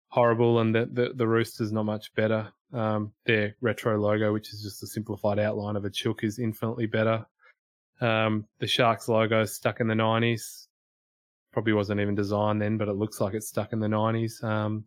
horrible, 0.08 0.60
and 0.60 0.74
the 0.74 0.88
the, 0.92 1.12
the 1.14 1.26
Roosters 1.26 1.72
not 1.72 1.84
much 1.84 2.14
better. 2.14 2.52
Um, 2.72 3.12
their 3.24 3.54
retro 3.60 3.98
logo, 3.98 4.32
which 4.32 4.52
is 4.52 4.62
just 4.62 4.82
a 4.82 4.86
simplified 4.86 5.38
outline 5.38 5.76
of 5.76 5.84
a 5.84 5.90
chook, 5.90 6.24
is 6.24 6.38
infinitely 6.38 6.86
better. 6.86 7.24
Um, 8.00 8.46
the 8.58 8.66
Sharks 8.66 9.08
logo 9.08 9.44
stuck 9.44 9.80
in 9.80 9.86
the 9.86 9.94
nineties. 9.94 10.63
Probably 11.54 11.72
wasn't 11.72 12.00
even 12.00 12.14
designed 12.14 12.60
then, 12.60 12.76
but 12.76 12.88
it 12.88 12.94
looks 12.94 13.20
like 13.20 13.32
it's 13.32 13.48
stuck 13.48 13.72
in 13.72 13.78
the 13.80 13.88
nineties. 13.88 14.42
Um, 14.42 14.84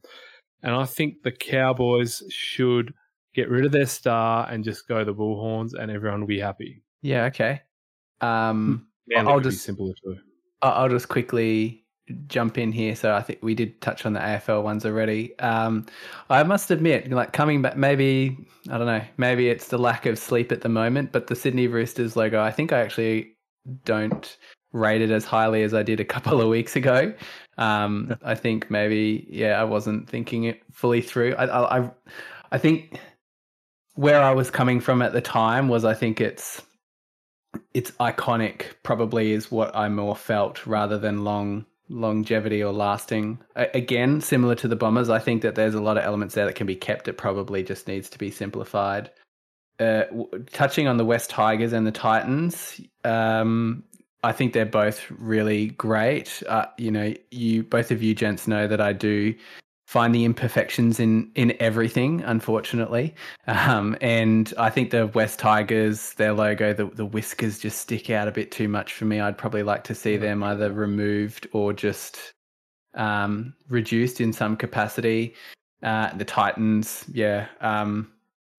and 0.63 0.75
I 0.75 0.85
think 0.85 1.23
the 1.23 1.31
Cowboys 1.31 2.21
should 2.29 2.93
get 3.33 3.49
rid 3.49 3.65
of 3.65 3.71
their 3.71 3.85
star 3.85 4.47
and 4.49 4.63
just 4.63 4.87
go 4.87 5.03
the 5.03 5.13
Bullhorns, 5.15 5.71
and 5.79 5.89
everyone 5.89 6.19
will 6.19 6.27
be 6.27 6.39
happy. 6.39 6.83
Yeah, 7.01 7.23
okay. 7.25 7.61
Um, 8.21 8.87
Man, 9.07 9.19
I'll 9.19 9.25
that 9.25 9.33
could 9.35 9.43
be 9.43 9.49
just- 9.51 9.63
simpler 9.65 9.93
too. 10.03 10.17
I'll 10.61 10.89
just 10.89 11.07
quickly 11.07 11.85
jump 12.27 12.57
in 12.57 12.71
here. 12.71 12.95
So 12.95 13.13
I 13.13 13.21
think 13.21 13.39
we 13.43 13.53
did 13.53 13.79
touch 13.79 14.05
on 14.05 14.13
the 14.13 14.19
AFL 14.19 14.63
ones 14.63 14.85
already. 14.85 15.37
Um, 15.39 15.85
I 16.29 16.41
must 16.43 16.71
admit, 16.71 17.11
like 17.11 17.31
coming 17.31 17.61
back, 17.61 17.77
maybe 17.77 18.37
I 18.69 18.77
don't 18.77 18.87
know, 18.87 19.03
maybe 19.17 19.49
it's 19.49 19.67
the 19.67 19.77
lack 19.77 20.05
of 20.05 20.17
sleep 20.17 20.51
at 20.51 20.61
the 20.61 20.69
moment. 20.69 21.11
But 21.11 21.27
the 21.27 21.35
Sydney 21.35 21.67
Roosters 21.67 22.15
logo, 22.15 22.41
I 22.41 22.51
think 22.51 22.73
I 22.73 22.79
actually 22.79 23.35
don't 23.85 24.35
rate 24.71 25.01
it 25.01 25.11
as 25.11 25.25
highly 25.25 25.63
as 25.63 25.73
I 25.73 25.83
did 25.83 25.99
a 25.99 26.05
couple 26.05 26.41
of 26.41 26.49
weeks 26.49 26.75
ago. 26.75 27.13
Um, 27.57 28.17
I 28.23 28.35
think 28.35 28.69
maybe 28.69 29.27
yeah, 29.29 29.59
I 29.59 29.63
wasn't 29.63 30.09
thinking 30.09 30.43
it 30.43 30.61
fully 30.71 31.01
through. 31.01 31.35
I, 31.35 31.45
I, 31.45 31.79
I, 31.79 31.91
I 32.51 32.57
think 32.57 32.99
where 33.95 34.21
I 34.21 34.31
was 34.31 34.51
coming 34.51 34.79
from 34.79 35.01
at 35.01 35.13
the 35.13 35.21
time 35.21 35.67
was 35.67 35.83
I 35.83 35.93
think 35.93 36.21
it's 36.21 36.61
it's 37.73 37.91
iconic 37.91 38.65
probably 38.83 39.31
is 39.31 39.51
what 39.51 39.75
I 39.75 39.89
more 39.89 40.15
felt 40.15 40.67
rather 40.67 40.97
than 40.97 41.23
long 41.23 41.65
longevity 41.89 42.61
or 42.61 42.73
lasting. 42.73 43.39
Again, 43.55 44.21
similar 44.21 44.55
to 44.55 44.67
the 44.67 44.75
bombers, 44.75 45.09
I 45.09 45.19
think 45.19 45.41
that 45.41 45.55
there's 45.55 45.73
a 45.73 45.81
lot 45.81 45.97
of 45.97 46.03
elements 46.03 46.35
there 46.35 46.45
that 46.45 46.55
can 46.55 46.67
be 46.67 46.75
kept. 46.75 47.07
It 47.07 47.17
probably 47.17 47.63
just 47.63 47.87
needs 47.87 48.09
to 48.09 48.17
be 48.17 48.29
simplified. 48.29 49.09
Uh, 49.79 50.03
touching 50.51 50.87
on 50.87 50.97
the 50.97 51.05
West 51.05 51.29
Tigers 51.29 51.71
and 51.71 51.85
the 51.85 51.91
Titans, 51.91 52.81
um, 53.03 53.83
I 54.23 54.31
think 54.31 54.53
they're 54.53 54.65
both 54.65 55.09
really 55.11 55.67
great. 55.69 56.41
Uh, 56.47 56.65
you 56.77 56.91
know, 56.91 57.13
you 57.31 57.63
both 57.63 57.91
of 57.91 58.01
you 58.01 58.15
gents 58.15 58.47
know 58.47 58.67
that 58.67 58.81
I 58.81 58.93
do 58.93 59.35
find 59.87 60.13
the 60.13 60.25
imperfections 60.25 60.99
in 60.99 61.31
in 61.35 61.55
everything, 61.59 62.21
unfortunately. 62.23 63.15
Um, 63.47 63.95
and 64.01 64.53
I 64.57 64.69
think 64.69 64.91
the 64.91 65.07
West 65.07 65.39
Tigers, 65.39 66.13
their 66.13 66.33
logo, 66.33 66.73
the 66.73 66.85
the 66.87 67.05
whiskers 67.05 67.59
just 67.59 67.79
stick 67.79 68.09
out 68.09 68.27
a 68.27 68.31
bit 68.31 68.51
too 68.51 68.67
much 68.67 68.93
for 68.93 69.05
me. 69.05 69.19
I'd 69.19 69.37
probably 69.37 69.63
like 69.63 69.83
to 69.85 69.95
see 69.95 70.17
them 70.17 70.43
either 70.43 70.71
removed 70.71 71.47
or 71.53 71.73
just 71.73 72.33
um, 72.95 73.53
reduced 73.69 74.19
in 74.19 74.33
some 74.33 74.57
capacity. 74.57 75.35
Uh, 75.83 76.11
the 76.17 76.25
Titans, 76.25 77.05
yeah, 77.11 77.47
um, 77.61 78.11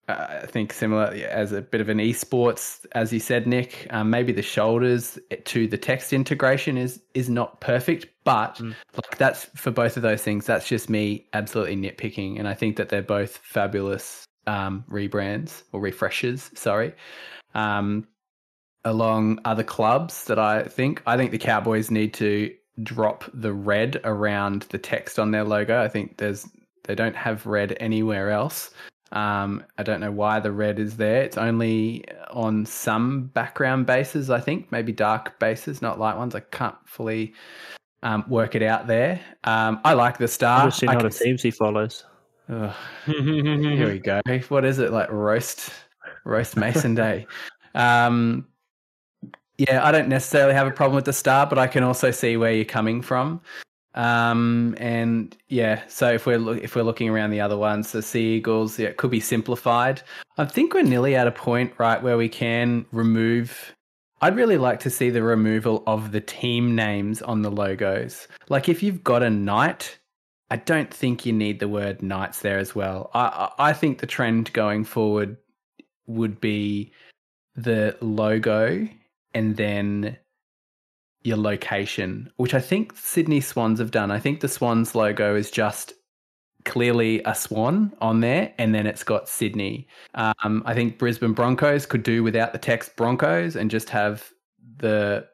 I 0.09 0.47
think 0.47 0.73
similar 0.73 1.05
as 1.29 1.53
a 1.53 1.61
bit 1.61 1.81
of 1.83 1.89
an 1.91 1.99
esports, 1.99 2.87
as 2.93 3.13
you 3.13 3.21
said, 3.21 3.47
Nick. 3.47 3.87
Um, 3.91 4.09
maybe 4.09 4.33
the 4.33 4.43
shoulders 4.43 5.19
to 5.45 5.67
the 5.69 5.77
text 5.79 6.13
integration 6.13 6.79
is 6.79 7.03
is 7.15 7.29
not 7.29 7.61
perfect, 7.61 8.07
but 8.25 8.57
Mm. 8.57 8.75
like 8.95 9.19
that's 9.19 9.45
for 9.55 9.71
both 9.71 9.97
of 9.97 10.03
those 10.03 10.23
things. 10.23 10.47
That's 10.47 10.67
just 10.67 10.89
me 10.89 11.27
absolutely 11.35 11.77
nitpicking, 11.77 12.39
and 12.39 12.49
I 12.49 12.55
think 12.55 12.77
that 12.77 12.89
they're 12.89 13.03
both 13.03 13.37
fabulous 13.39 14.25
um, 14.47 14.85
rebrands 14.91 15.63
or 15.73 15.81
refreshes. 15.81 16.51
Sorry. 16.55 16.95
Um, 17.55 18.07
along 18.85 19.41
other 19.45 19.65
clubs 19.65 20.25
that 20.25 20.39
I 20.39 20.63
think, 20.63 21.03
I 21.07 21.17
think 21.17 21.33
the 21.33 21.39
Cowboys 21.39 21.91
need 21.91 22.15
to 22.15 22.55
drop 22.83 23.25
the 23.35 23.53
red 23.53 24.01
around 24.05 24.63
the 24.71 24.79
text 24.79 25.19
on 25.19 25.33
their 25.33 25.45
logo. 25.45 25.83
I 25.83 25.89
think 25.89 26.17
there's 26.17 26.47
they 26.85 26.95
don't 26.95 27.17
have 27.17 27.45
red 27.45 27.77
anywhere 27.81 28.31
else. 28.31 28.71
Um, 29.13 29.65
I 29.79 29.83
don't 29.83 30.01
know 30.01 30.13
why 30.13 30.41
the 30.41 30.53
red 30.53 30.79
is 30.79 30.97
there. 30.97 31.23
It's 31.23 31.39
only 31.39 32.05
on 32.31 32.67
some 32.67 33.27
background 33.29 33.87
bases, 33.87 34.31
I 34.31 34.41
think, 34.41 34.71
maybe 34.71 34.93
dark 34.93 35.39
bases, 35.39 35.81
not 35.81 35.99
light 35.99 36.17
ones. 36.17 36.35
I 36.35 36.41
can't 36.41 36.77
fully 36.85 37.35
um, 38.03 38.25
work 38.29 38.55
it 38.55 38.63
out 38.63 38.87
there. 38.87 39.21
Um, 39.45 39.81
I 39.85 39.95
like 39.95 40.19
the 40.19 40.29
star. 40.29 40.67
I've 40.67 40.75
seen 40.75 40.91
I 40.91 40.95
how 40.95 41.01
can 41.01 41.09
the 41.09 41.15
teams 41.15 41.43
he 41.43 41.51
follows. 41.51 42.05
Here 43.07 43.89
we 43.89 43.99
go. 43.99 44.21
What 44.49 44.65
is 44.65 44.79
it 44.79 44.91
like? 44.91 45.11
Roast, 45.11 45.71
roast 46.25 46.57
Mason 46.57 46.95
Day. 46.95 47.27
Um, 47.75 48.49
yeah, 49.59 49.87
I 49.87 49.93
don't 49.93 50.09
necessarily 50.09 50.55
have 50.55 50.67
a 50.67 50.71
problem 50.71 50.97
with 50.97 51.05
the 51.05 51.13
star, 51.13 51.47
but 51.47 51.59
I 51.59 51.67
can 51.67 51.85
also 51.85 52.11
see 52.11 52.37
where 52.37 52.51
you're 52.51 52.65
coming 52.65 53.03
from. 53.03 53.41
Um, 53.95 54.77
and 54.79 55.37
yeah, 55.49 55.83
so 55.89 56.13
if 56.13 56.27
we're 56.27 56.39
look, 56.39 56.63
if 56.63 56.77
we're 56.77 56.83
looking 56.83 57.09
around 57.09 57.31
the 57.31 57.41
other 57.41 57.57
ones, 57.57 57.93
the 57.93 58.03
Sea 58.03 58.37
Eagles, 58.37 58.79
yeah, 58.79 58.89
it 58.89 58.97
could 58.97 59.11
be 59.11 59.21
simplified. 59.21 60.03
I 60.37 60.45
think 60.45 60.75
we're 60.75 60.83
nearly 60.83 61.17
at 61.17 61.27
a 61.27 61.33
point, 61.33 61.73
right, 61.79 62.03
where 62.03 62.17
we 62.17 62.29
can 62.29 62.87
remove. 62.93 63.75
I'd 64.21 64.37
really 64.37 64.59
like 64.59 64.81
to 64.81 64.91
see 64.91 65.11
the 65.11 65.23
removal 65.23 65.83
of 65.87 66.13
the 66.13 66.21
team 66.21 66.75
names 66.75 67.23
on 67.23 67.43
the 67.43 67.51
logos. 67.51 68.29
Like 68.49 68.69
if 68.69 68.83
you've 68.83 69.05
got 69.05 69.23
a 69.23 69.31
knight, 69.31 69.99
I 70.51 70.57
don't 70.57 70.93
think 70.93 71.25
you 71.25 71.33
need 71.33 71.61
the 71.61 71.69
word 71.69 72.03
knights 72.03 72.41
there 72.41 72.59
as 72.59 72.75
well. 72.75 73.11
I 73.15 73.51
I 73.59 73.73
think 73.73 73.99
the 73.99 74.07
trend 74.07 74.53
going 74.53 74.85
forward 74.85 75.37
would 76.07 76.41
be 76.41 76.93
the 77.55 77.97
logo 78.01 78.89
and 79.35 79.57
then 79.57 80.17
your 81.23 81.37
location, 81.37 82.31
which 82.37 82.55
I 82.55 82.61
think 82.61 82.97
Sydney 82.97 83.41
Swans 83.41 83.79
have 83.79 83.91
done. 83.91 84.11
I 84.11 84.19
think 84.19 84.41
the 84.41 84.49
Swans 84.49 84.95
logo 84.95 85.35
is 85.35 85.51
just 85.51 85.95
clearly 86.65 87.23
a 87.25 87.35
swan 87.35 87.93
on 88.01 88.21
there, 88.21 88.53
and 88.59 88.75
then 88.75 88.87
it's 88.87 89.03
got 89.03 89.29
Sydney. 89.29 89.89
Um, 90.15 90.63
I 90.67 90.75
think 90.75 90.99
Brisbane 90.99 91.33
Broncos 91.33 91.87
could 91.87 92.03
do 92.03 92.23
without 92.23 92.53
the 92.53 92.59
text 92.59 92.97
Broncos 92.97 93.57
and 93.57 93.71
just 93.71 93.89
have 93.91 94.31
the 94.79 95.27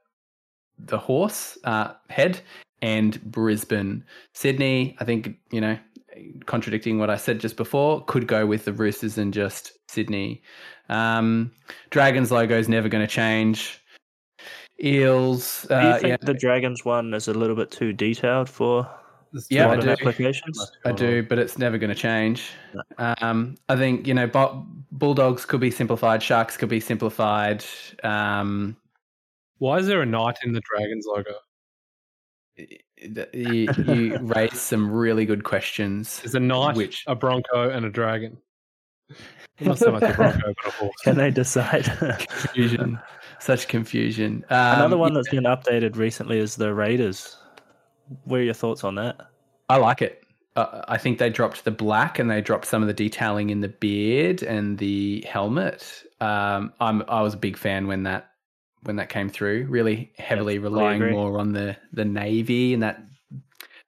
the 0.79 0.99
horse 0.99 1.57
uh, 1.65 1.93
head 2.09 2.41
and 2.83 3.23
Brisbane. 3.31 4.05
Sydney, 4.33 4.97
I 5.01 5.05
think 5.05 5.37
you 5.51 5.61
know, 5.61 5.79
contradicting 6.47 6.99
what 6.99 7.11
I 7.11 7.17
said 7.17 7.41
just 7.41 7.57
before, 7.57 8.05
could 8.05 8.27
go 8.27 8.47
with 8.47 8.65
the 8.65 8.73
Roosters 8.73 9.19
and 9.19 9.33
just 9.33 9.73
Sydney. 9.89 10.43
Um, 10.89 11.53
Dragons 11.91 12.31
logo 12.31 12.59
is 12.59 12.69
never 12.69 12.89
going 12.89 13.07
to 13.07 13.13
change. 13.13 13.81
Eels. 14.83 15.67
Do 15.69 15.75
you 15.75 15.81
Uh, 15.81 15.99
think 15.99 16.09
yeah, 16.09 16.17
the 16.21 16.35
Dragons 16.35 16.85
one 16.85 17.15
is 17.15 17.29
a 17.29 17.35
little 17.35 17.57
bit 17.57 17.71
too 17.71 17.93
detailed 17.93 18.49
for 18.49 18.89
Yeah, 19.51 19.71
I 19.71 19.77
do. 19.77 19.91
applications? 19.91 20.73
I 20.85 20.93
do, 20.93 21.23
but 21.23 21.39
it's 21.39 21.59
never 21.59 21.79
going 21.79 21.91
to 21.91 22.01
change. 22.01 22.51
Um, 22.99 23.57
I 23.69 23.77
think 23.77 24.07
you 24.07 24.15
know, 24.15 24.27
bu- 24.27 24.65
bulldogs 24.93 25.45
could 25.45 25.61
be 25.61 25.71
simplified, 25.71 26.23
sharks 26.23 26.57
could 26.57 26.69
be 26.69 26.81
simplified. 26.81 27.65
Um, 28.03 28.77
Why 29.59 29.79
is 29.79 29.87
there 29.87 30.03
a 30.03 30.07
knight 30.07 30.39
in 30.45 30.53
the 30.53 30.61
Dragons 30.61 31.07
logo? 31.09 31.35
you, 32.57 33.69
you 33.87 34.19
raise 34.19 34.61
some 34.61 34.91
really 34.91 35.25
good 35.27 35.45
questions. 35.45 36.21
There's 36.21 36.35
a 36.35 36.41
knight, 36.41 36.77
Which- 36.77 37.05
a 37.07 37.15
bronco, 37.15 37.71
and 37.71 37.85
a 37.87 37.91
dragon. 37.91 38.39
Not 39.61 39.79
so 39.79 39.93
much 39.93 40.03
a 40.03 40.13
bronco, 40.15 40.41
but 40.63 40.67
a 40.67 40.71
horse. 40.71 40.95
Can 41.05 41.17
they 41.17 41.31
decide? 41.31 41.85
Confusion, 42.29 42.99
such 43.45 43.69
confusion. 43.69 44.45
Um, 44.51 44.79
Another 44.79 44.97
one 44.97 45.13
yeah, 45.13 45.19
that's 45.19 45.29
been 45.29 45.45
updated 45.45 45.97
recently 45.97 46.39
is 46.39 46.57
the 46.57 46.73
Raiders. 46.73 47.37
What 48.25 48.41
are 48.41 48.43
your 48.43 48.55
thoughts 48.55 48.85
on 48.85 48.95
that? 48.97 49.29
I 49.69 49.77
like 49.77 50.03
it. 50.03 50.25
Uh, 50.57 50.83
I 50.89 50.99
think 50.99 51.19
they 51.19 51.31
dropped 51.31 51.65
the 51.65 51.71
black 51.71 52.19
and 52.19 52.31
they 52.31 52.41
dropped 52.41 52.67
some 52.67 52.83
of 52.83 52.89
the 52.89 52.95
detailing 52.95 53.51
in 53.51 53.61
the 53.61 53.69
beard 53.69 54.43
and 54.43 54.79
the 54.79 55.25
helmet. 55.29 56.05
Um, 56.21 56.73
I'm 56.81 57.03
I 57.09 57.23
was 57.23 57.35
a 57.35 57.39
big 57.39 57.57
fan 57.57 57.87
when 57.87 58.05
that 58.05 58.31
when 58.85 58.97
that 58.97 59.09
came 59.09 59.29
through. 59.29 59.67
Really 59.69 60.13
heavily 60.19 60.57
fully 60.57 60.59
relying 60.59 61.11
more 61.11 61.39
on 61.39 61.53
the 61.53 61.77
the 61.93 62.05
navy 62.05 62.73
and 62.73 62.83
that 62.83 63.03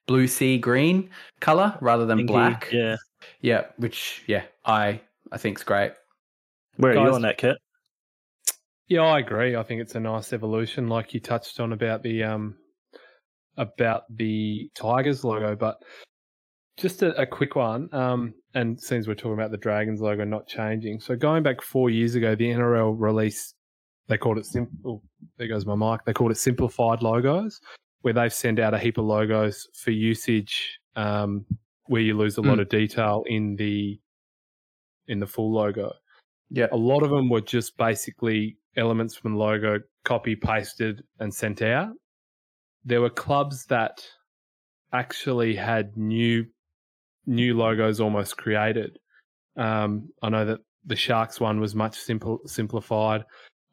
blue 0.07 0.27
sea 0.27 0.59
green 0.59 1.11
color 1.41 1.77
rather 1.81 2.05
than 2.05 2.19
Pinky, 2.19 2.33
black. 2.33 2.69
Yeah. 2.73 2.97
Yeah, 3.41 3.67
which 3.77 4.23
yeah, 4.27 4.43
I 4.65 5.01
I 5.31 5.39
think's 5.39 5.63
great. 5.63 5.93
Where 6.77 6.93
are 6.93 6.95
you 6.95 7.05
Guys- 7.07 7.15
on 7.15 7.23
that 7.23 7.39
kit? 7.39 7.57
Yeah, 8.89 9.03
I 9.03 9.18
agree. 9.18 9.57
I 9.57 9.62
think 9.62 9.80
it's 9.80 9.95
a 9.97 10.01
nice 10.01 10.32
evolution, 10.32 10.89
like 10.89 11.12
you 11.12 11.20
touched 11.20 11.59
on 11.61 11.72
about 11.72 12.03
the 12.03 12.22
um 12.22 12.57
about 13.57 14.03
the 14.14 14.70
Tigers 14.74 15.24
logo. 15.24 15.57
But 15.57 15.82
just 16.76 17.03
a, 17.03 17.18
a 17.20 17.26
quick 17.26 17.57
one. 17.57 17.89
Um, 17.93 18.34
and 18.55 18.78
since 18.80 19.07
we're 19.09 19.14
talking 19.14 19.32
about 19.34 19.51
the 19.51 19.57
Dragons 19.57 20.01
logo 20.01 20.24
not 20.24 20.47
changing, 20.47 21.01
so 21.01 21.16
going 21.16 21.43
back 21.43 21.62
four 21.62 21.91
years 21.91 22.14
ago, 22.14 22.34
the 22.34 22.51
NRL 22.51 22.95
released 22.97 23.55
they 24.09 24.16
called 24.18 24.39
it 24.39 24.47
simple. 24.47 25.03
There 25.37 25.49
goes 25.49 25.66
my 25.66 25.74
mic. 25.74 26.05
They 26.05 26.12
called 26.12 26.30
it 26.30 26.37
simplified 26.37 27.03
logos, 27.03 27.61
where 28.03 28.14
they've 28.14 28.32
sent 28.32 28.61
out 28.61 28.72
a 28.72 28.78
heap 28.78 28.99
of 28.99 29.05
logos 29.05 29.66
for 29.74 29.91
usage, 29.91 30.78
um, 30.95 31.45
where 31.87 32.03
you 32.03 32.16
lose 32.16 32.37
a 32.37 32.41
lot 32.43 32.59
Mm. 32.59 32.61
of 32.62 32.68
detail 32.68 33.24
in 33.26 33.57
the 33.57 33.99
in 35.09 35.18
the 35.20 35.26
full 35.26 35.53
logo 35.53 35.93
Yeah. 36.51 36.66
a 36.72 36.76
lot 36.76 37.03
of 37.05 37.11
them 37.11 37.28
were 37.28 37.41
just 37.41 37.76
basically 37.76 38.59
elements 38.77 39.16
from 39.16 39.33
the 39.33 39.39
logo 39.39 39.81
copy 40.05 40.37
pasted 40.37 41.03
and 41.18 41.35
sent 41.35 41.62
out. 41.62 41.93
There 42.85 43.01
were 43.01 43.11
clubs 43.11 43.66
that 43.66 44.05
actually 44.93 45.57
had 45.57 45.97
new 45.97 46.47
new 47.27 47.57
logos 47.57 48.01
almost 48.01 48.37
created. 48.37 48.99
Um, 49.57 50.11
I 50.22 50.29
know 50.29 50.45
that 50.45 50.61
the 50.85 50.97
Sharks 50.97 51.41
one 51.41 51.61
was 51.61 51.74
much 51.74 51.99
simple 51.99 52.41
simplified. 52.47 53.24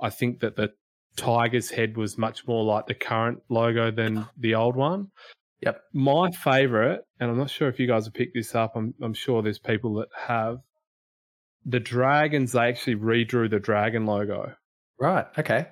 I 0.01 0.09
think 0.09 0.39
that 0.39 0.55
the 0.55 0.69
Tigers 1.15 1.69
head 1.69 1.95
was 1.95 2.17
much 2.17 2.47
more 2.47 2.63
like 2.63 2.87
the 2.87 2.95
current 2.95 3.39
logo 3.47 3.91
than 3.91 4.27
the 4.37 4.55
old 4.55 4.75
one. 4.75 5.09
Yep. 5.61 5.79
My 5.93 6.31
favorite, 6.31 7.01
and 7.19 7.29
I'm 7.29 7.37
not 7.37 7.51
sure 7.51 7.69
if 7.69 7.79
you 7.79 7.87
guys 7.87 8.05
have 8.05 8.13
picked 8.15 8.33
this 8.33 8.55
up. 8.55 8.73
I'm 8.75 8.95
I'm 9.01 9.13
sure 9.13 9.41
there's 9.41 9.59
people 9.59 9.93
that 9.95 10.09
have 10.17 10.57
the 11.65 11.79
dragons 11.79 12.53
they 12.53 12.67
actually 12.67 12.95
redrew 12.95 13.49
the 13.49 13.59
dragon 13.59 14.05
logo 14.05 14.53
Right. 15.03 15.25
Okay. 15.37 15.67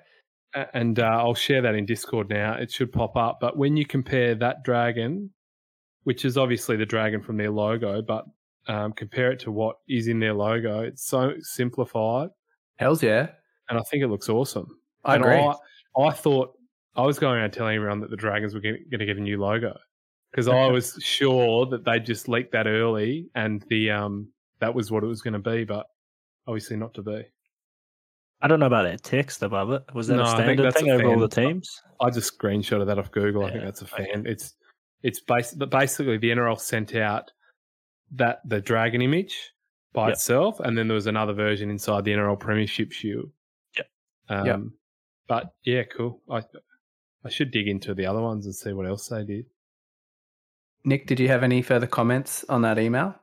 And 0.73 0.99
uh, 0.99 1.03
i'll 1.05 1.33
share 1.33 1.61
that 1.61 1.75
in 1.75 1.85
discord 1.85 2.29
now 2.29 2.55
it 2.55 2.69
should 2.69 2.91
pop 2.91 3.15
up 3.15 3.37
but 3.39 3.57
when 3.57 3.77
you 3.77 3.85
compare 3.85 4.35
that 4.35 4.65
dragon 4.65 5.29
which 6.03 6.25
is 6.25 6.37
obviously 6.37 6.75
the 6.75 6.85
dragon 6.85 7.21
from 7.21 7.37
their 7.37 7.51
logo 7.51 8.01
but 8.01 8.25
um, 8.67 8.91
compare 8.91 9.31
it 9.31 9.39
to 9.39 9.51
what 9.51 9.77
is 9.87 10.09
in 10.09 10.19
their 10.19 10.33
logo 10.33 10.81
it's 10.81 11.05
so 11.05 11.31
simplified 11.39 12.31
Hell's 12.75 13.01
yeah. 13.01 13.29
and 13.69 13.79
i 13.79 13.81
think 13.83 14.03
it 14.03 14.09
looks 14.09 14.27
awesome 14.27 14.67
I 15.05 15.15
and 15.15 15.23
agree. 15.23 15.37
I, 15.37 16.01
I 16.01 16.11
thought 16.11 16.51
i 16.97 17.05
was 17.05 17.17
going 17.17 17.37
around 17.37 17.51
telling 17.51 17.77
everyone 17.77 18.01
that 18.01 18.09
the 18.09 18.17
dragons 18.17 18.53
were 18.53 18.59
going 18.59 18.83
to 18.89 19.05
get 19.05 19.15
a 19.15 19.21
new 19.21 19.39
logo 19.39 19.77
because 20.31 20.49
i 20.49 20.67
was 20.77 20.97
sure 20.99 21.65
that 21.67 21.85
they'd 21.85 22.05
just 22.05 22.27
leaked 22.27 22.51
that 22.51 22.67
early 22.67 23.29
and 23.35 23.63
the 23.69 23.91
um 23.91 24.27
that 24.59 24.75
was 24.75 24.91
what 24.91 25.01
it 25.01 25.07
was 25.07 25.21
going 25.21 25.33
to 25.33 25.39
be 25.39 25.63
but 25.63 25.85
obviously 26.45 26.75
not 26.75 26.93
to 26.95 27.01
be 27.01 27.23
I 28.41 28.47
don't 28.47 28.59
know 28.59 28.65
about 28.65 28.83
that 28.83 29.03
text 29.03 29.43
above 29.43 29.71
it. 29.71 29.83
Was 29.93 30.07
that 30.07 30.15
No, 30.15 30.23
a 30.23 30.25
I 30.25 30.29
think 30.29 30.39
standard 30.45 30.63
that's 30.65 30.79
thing 30.81 30.89
a 30.89 30.93
over 30.95 31.05
all 31.07 31.19
the 31.19 31.27
teams? 31.27 31.81
I 31.99 32.09
just 32.09 32.37
screenshotted 32.37 32.87
that 32.87 32.97
off 32.97 33.11
Google. 33.11 33.45
I 33.45 33.51
think 33.51 33.63
that's 33.63 33.81
a 33.81 33.85
okay. 33.85 34.07
fan. 34.11 34.25
It's 34.25 34.55
it's 35.03 35.19
bas- 35.19 35.53
but 35.53 35.69
basically 35.69 36.17
the 36.17 36.31
NRL 36.31 36.59
sent 36.59 36.95
out 36.95 37.31
that 38.13 38.41
the 38.45 38.59
dragon 38.61 39.01
image 39.01 39.35
by 39.93 40.07
Yep. 40.07 40.13
itself, 40.13 40.59
and 40.61 40.77
then 40.77 40.87
there 40.87 40.95
was 40.95 41.07
another 41.07 41.33
version 41.33 41.69
inside 41.69 42.03
the 42.05 42.11
NRL 42.13 42.39
Premiership 42.39 42.91
shoe. 42.91 43.31
Yep. 43.77 43.87
Um, 44.29 44.45
Yep. 44.45 44.59
But 45.27 45.53
yeah, 45.63 45.83
cool. 45.83 46.21
I 46.29 46.43
I 47.23 47.29
should 47.29 47.51
dig 47.51 47.67
into 47.67 47.93
the 47.93 48.05
other 48.05 48.21
ones 48.21 48.45
and 48.45 48.55
see 48.55 48.73
what 48.73 48.87
else 48.87 49.07
they 49.07 49.23
did. 49.23 49.45
Nick, 50.83 51.05
did 51.05 51.19
you 51.19 51.27
have 51.27 51.43
any 51.43 51.61
further 51.61 51.85
comments 51.87 52.43
on 52.49 52.63
that 52.63 52.79
email? 52.79 53.13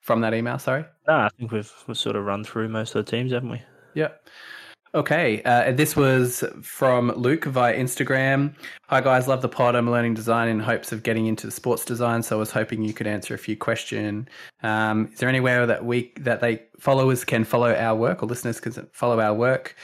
From 0.00 0.20
that 0.20 0.34
email, 0.34 0.58
sorry. 0.58 0.84
No, 1.08 1.14
I 1.14 1.28
think 1.36 1.50
we've, 1.50 1.72
we've 1.88 1.98
sort 1.98 2.14
of 2.14 2.24
run 2.24 2.44
through 2.44 2.68
most 2.68 2.94
of 2.94 3.04
the 3.04 3.10
teams, 3.10 3.32
haven't 3.32 3.50
we? 3.50 3.60
Yep. 3.94 4.28
Okay, 4.94 5.42
uh, 5.42 5.72
this 5.72 5.96
was 5.96 6.44
from 6.62 7.10
Luke 7.16 7.46
via 7.46 7.76
Instagram. 7.76 8.54
Hi 8.86 9.00
guys, 9.00 9.26
love 9.26 9.42
the 9.42 9.48
pod. 9.48 9.74
I'm 9.74 9.90
learning 9.90 10.14
design 10.14 10.48
in 10.48 10.60
hopes 10.60 10.92
of 10.92 11.02
getting 11.02 11.26
into 11.26 11.50
sports 11.50 11.84
design, 11.84 12.22
so 12.22 12.36
I 12.36 12.38
was 12.38 12.52
hoping 12.52 12.84
you 12.84 12.92
could 12.92 13.08
answer 13.08 13.34
a 13.34 13.38
few 13.38 13.56
questions. 13.56 14.28
Um, 14.62 15.10
is 15.12 15.18
there 15.18 15.28
anywhere 15.28 15.66
that 15.66 15.84
we 15.84 16.12
that 16.20 16.40
they 16.40 16.62
followers 16.78 17.24
can 17.24 17.42
follow 17.42 17.74
our 17.74 17.96
work 17.96 18.22
or 18.22 18.26
listeners 18.26 18.60
can 18.60 18.72
follow 18.92 19.18
our 19.18 19.34
work? 19.34 19.74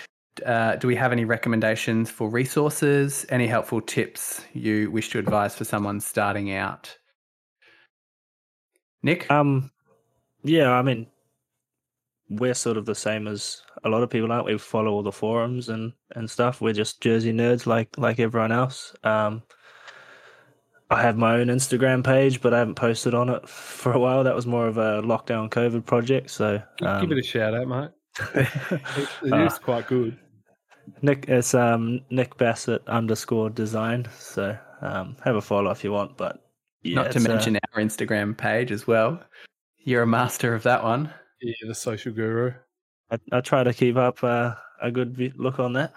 Uh, 0.47 0.77
do 0.77 0.87
we 0.87 0.95
have 0.95 1.11
any 1.11 1.25
recommendations 1.25 2.09
for 2.09 2.31
resources? 2.31 3.27
Any 3.31 3.49
helpful 3.49 3.81
tips 3.81 4.43
you 4.53 4.93
wish 4.93 5.11
to 5.11 5.19
advise 5.19 5.57
for 5.57 5.65
someone 5.65 5.99
starting 5.99 6.53
out? 6.53 6.97
Nick, 9.03 9.29
Um, 9.29 9.73
yeah, 10.45 10.71
I 10.71 10.83
mean, 10.83 11.09
we're 12.29 12.55
sort 12.55 12.77
of 12.77 12.87
the 12.87 12.95
same 12.95 13.27
as 13.27 13.63
a 13.85 13.89
lot 13.89 14.03
of 14.03 14.11
people, 14.11 14.31
aren't 14.33 14.47
we? 14.47 14.53
We 14.53 14.59
follow 14.59 14.91
all 14.93 15.03
the 15.03 15.13
forums 15.13 15.69
and, 15.69 15.93
and 16.17 16.29
stuff. 16.31 16.61
We're 16.61 16.73
just 16.73 17.01
Jersey 17.01 17.33
nerds 17.33 17.67
like 17.67 17.97
like 17.99 18.19
everyone 18.21 18.53
else. 18.53 18.95
Um, 19.05 19.43
I 20.91 21.01
have 21.03 21.17
my 21.17 21.35
own 21.37 21.47
Instagram 21.47 22.03
page, 22.05 22.41
but 22.41 22.53
I 22.53 22.59
haven't 22.59 22.75
posted 22.75 23.15
on 23.15 23.29
it 23.29 23.49
for 23.49 23.93
a 23.93 23.99
while. 23.99 24.25
That 24.25 24.35
was 24.35 24.45
more 24.47 24.67
of 24.67 24.77
a 24.77 25.01
lockdown 25.03 25.49
COVID 25.49 25.87
project. 25.87 26.31
So 26.31 26.61
Give, 26.79 26.89
um, 26.89 27.01
give 27.09 27.17
it 27.17 27.21
a 27.21 27.27
shout 27.27 27.55
out, 27.55 27.69
mate. 27.69 27.91
It, 28.35 29.09
it 29.23 29.33
Ah. 29.33 29.47
is 29.47 29.59
quite 29.59 29.87
good. 29.87 30.19
Nick, 31.03 31.27
it's 31.29 31.55
um 31.55 32.01
Nick 32.11 32.37
Bassett 32.37 32.83
underscore 32.89 33.51
design. 33.51 34.09
So 34.19 34.59
um, 34.83 35.17
have 35.25 35.37
a 35.37 35.41
follow 35.41 35.71
if 35.71 35.85
you 35.85 35.93
want. 35.93 36.17
But 36.17 36.43
yeah, 36.83 36.97
not 36.97 37.13
to 37.13 37.19
it's, 37.19 37.27
uh, 37.27 37.29
mention 37.29 37.57
our 37.57 37.81
Instagram 37.81 38.37
page 38.37 38.73
as 38.73 38.87
well. 38.89 39.23
You're 39.79 40.03
a 40.03 40.07
master 40.07 40.55
of 40.55 40.65
that 40.65 40.83
one. 40.83 41.13
Yeah, 41.41 41.55
the 41.69 41.75
social 41.75 42.13
guru. 42.13 42.53
I, 43.11 43.19
I 43.33 43.41
try 43.41 43.65
to 43.65 43.73
keep 43.73 43.97
up 43.97 44.23
uh, 44.23 44.55
a 44.81 44.91
good 44.91 45.33
look 45.37 45.59
on 45.59 45.73
that. 45.75 45.93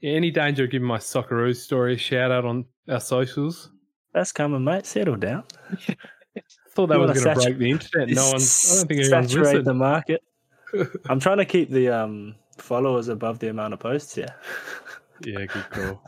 Yeah, 0.00 0.12
any 0.12 0.30
danger 0.30 0.64
of 0.64 0.70
giving 0.70 0.86
my 0.86 0.98
Socceroos 0.98 1.56
story 1.56 1.94
a 1.94 1.98
shout 1.98 2.30
out 2.30 2.44
on 2.44 2.66
our 2.88 3.00
socials? 3.00 3.70
That's 4.12 4.32
coming, 4.32 4.64
mate. 4.64 4.86
Settle 4.86 5.16
down. 5.16 5.44
thought 6.76 6.88
that 6.88 6.94
You 6.96 7.00
was 7.00 7.22
going 7.24 7.36
to 7.36 7.42
break 7.42 7.58
the 7.58 7.70
internet. 7.70 8.08
No 8.10 8.28
one's. 8.30 8.70
I 8.70 8.76
don't 8.76 8.88
think 8.88 9.00
anyone's 9.04 9.30
saturate 9.30 9.46
listened. 9.46 9.66
the 9.66 9.74
market. 9.74 10.22
I'm 11.08 11.20
trying 11.20 11.38
to 11.38 11.44
keep 11.44 11.70
the 11.70 11.88
um, 11.88 12.34
followers 12.58 13.08
above 13.08 13.38
the 13.38 13.48
amount 13.48 13.74
of 13.74 13.80
posts. 13.80 14.16
Yeah. 14.16 14.32
Yeah, 15.24 15.46
good 15.46 15.70
call. 15.70 16.02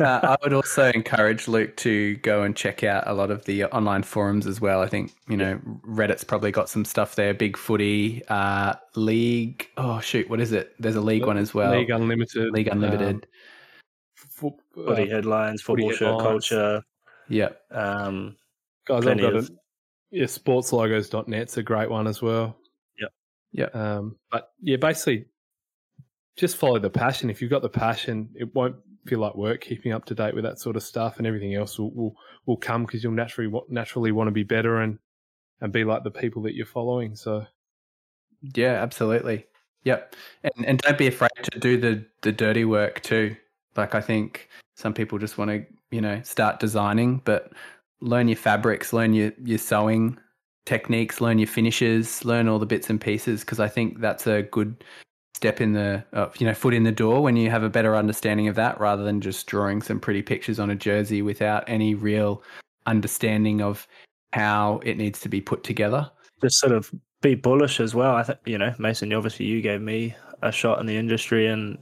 Uh, 0.00 0.20
I 0.22 0.36
would 0.42 0.52
also 0.52 0.90
encourage 0.90 1.46
Luke 1.48 1.76
to 1.78 2.16
go 2.16 2.42
and 2.42 2.56
check 2.56 2.82
out 2.84 3.04
a 3.06 3.14
lot 3.14 3.30
of 3.30 3.44
the 3.44 3.64
online 3.64 4.02
forums 4.02 4.46
as 4.46 4.60
well. 4.60 4.80
I 4.80 4.88
think 4.88 5.12
you 5.28 5.36
know 5.36 5.60
Reddit's 5.86 6.24
probably 6.24 6.50
got 6.50 6.68
some 6.68 6.84
stuff 6.84 7.14
there. 7.14 7.32
Big 7.34 7.56
Footy, 7.56 8.22
uh, 8.28 8.74
League. 8.96 9.68
Oh 9.76 10.00
shoot, 10.00 10.28
what 10.28 10.40
is 10.40 10.52
it? 10.52 10.74
There's 10.78 10.96
a 10.96 11.00
League 11.00 11.24
one 11.26 11.38
as 11.38 11.54
well. 11.54 11.72
League 11.76 11.90
Unlimited. 11.90 12.50
League 12.52 12.68
Unlimited. 12.68 13.14
um, 13.16 13.22
fo- 14.16 14.58
uh, 14.76 14.84
Footy 14.86 15.08
headlines, 15.08 15.62
footy 15.62 15.82
football 15.82 15.96
shirt 15.96 16.08
headlines. 16.08 16.48
culture. 16.48 16.82
Yeah. 17.28 17.48
Um, 17.70 18.36
guys, 18.86 18.98
I've 18.98 19.02
plenty 19.04 19.22
got 19.22 19.34
of- 19.36 19.44
it. 19.46 19.52
Yeah, 20.10 20.24
sportslogos.net's 20.24 21.56
a 21.58 21.62
great 21.62 21.90
one 21.90 22.06
as 22.06 22.22
well. 22.22 22.56
Yeah. 22.98 23.08
Yeah. 23.52 23.66
Um, 23.74 24.16
but 24.30 24.50
yeah, 24.60 24.76
basically, 24.76 25.26
just 26.36 26.56
follow 26.56 26.78
the 26.78 26.88
passion. 26.90 27.28
If 27.30 27.42
you've 27.42 27.50
got 27.50 27.62
the 27.62 27.68
passion, 27.68 28.30
it 28.34 28.54
won't 28.54 28.76
feel 29.08 29.20
like 29.20 29.34
work 29.34 29.60
keeping 29.60 29.92
up 29.92 30.04
to 30.06 30.14
date 30.14 30.34
with 30.34 30.44
that 30.44 30.58
sort 30.58 30.76
of 30.76 30.82
stuff, 30.82 31.18
and 31.18 31.26
everything 31.26 31.54
else 31.54 31.78
will 31.78 31.92
will, 31.92 32.16
will 32.46 32.56
come 32.56 32.84
because 32.84 33.02
you'll 33.02 33.12
naturally 33.12 33.52
naturally 33.68 34.12
want 34.12 34.28
to 34.28 34.32
be 34.32 34.44
better 34.44 34.80
and 34.82 34.98
and 35.60 35.72
be 35.72 35.84
like 35.84 36.04
the 36.04 36.10
people 36.10 36.42
that 36.42 36.54
you're 36.54 36.66
following. 36.66 37.16
So 37.16 37.46
Yeah, 38.54 38.82
absolutely. 38.82 39.46
Yep. 39.84 40.14
And 40.44 40.66
and 40.66 40.78
don't 40.80 40.98
be 40.98 41.06
afraid 41.06 41.30
to 41.42 41.58
do 41.58 41.76
the 41.80 42.04
the 42.22 42.32
dirty 42.32 42.64
work 42.64 43.02
too. 43.02 43.36
Like 43.76 43.94
I 43.94 44.00
think 44.00 44.48
some 44.76 44.94
people 44.94 45.18
just 45.18 45.38
want 45.38 45.50
to, 45.50 45.64
you 45.90 46.00
know, 46.00 46.20
start 46.22 46.60
designing, 46.60 47.20
but 47.24 47.52
learn 48.00 48.28
your 48.28 48.36
fabrics, 48.36 48.92
learn 48.92 49.14
your 49.14 49.32
your 49.42 49.58
sewing 49.58 50.18
techniques, 50.66 51.20
learn 51.20 51.38
your 51.38 51.48
finishes, 51.48 52.24
learn 52.24 52.48
all 52.48 52.58
the 52.58 52.66
bits 52.66 52.90
and 52.90 53.00
pieces 53.00 53.40
because 53.40 53.60
I 53.60 53.68
think 53.68 54.00
that's 54.00 54.26
a 54.26 54.42
good 54.42 54.84
step 55.38 55.60
in 55.60 55.72
the 55.72 56.04
uh, 56.12 56.28
you 56.38 56.44
know 56.44 56.52
foot 56.52 56.74
in 56.74 56.82
the 56.82 56.90
door 56.90 57.22
when 57.22 57.36
you 57.36 57.48
have 57.48 57.62
a 57.62 57.70
better 57.70 57.94
understanding 57.94 58.48
of 58.48 58.56
that 58.56 58.80
rather 58.80 59.04
than 59.04 59.20
just 59.20 59.46
drawing 59.46 59.80
some 59.80 60.00
pretty 60.00 60.20
pictures 60.20 60.58
on 60.58 60.68
a 60.68 60.74
jersey 60.74 61.22
without 61.22 61.62
any 61.68 61.94
real 61.94 62.42
understanding 62.86 63.62
of 63.62 63.86
how 64.32 64.80
it 64.84 64.96
needs 64.96 65.20
to 65.20 65.28
be 65.28 65.40
put 65.40 65.62
together. 65.62 66.10
just 66.42 66.58
sort 66.58 66.72
of 66.72 66.92
be 67.22 67.36
bullish 67.36 67.78
as 67.78 67.94
well. 67.94 68.16
I 68.16 68.24
think 68.24 68.40
you 68.46 68.58
know, 68.58 68.74
Mason. 68.80 69.12
Obviously, 69.12 69.46
you 69.46 69.62
gave 69.62 69.80
me 69.80 70.16
a 70.42 70.50
shot 70.50 70.80
in 70.80 70.86
the 70.86 70.96
industry, 70.96 71.46
and 71.46 71.78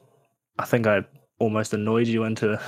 I 0.59 0.67
think 0.67 0.87
I 0.87 1.01
almost 1.39 1.73
annoyed 1.73 2.09
you 2.09 2.25
into 2.25 2.61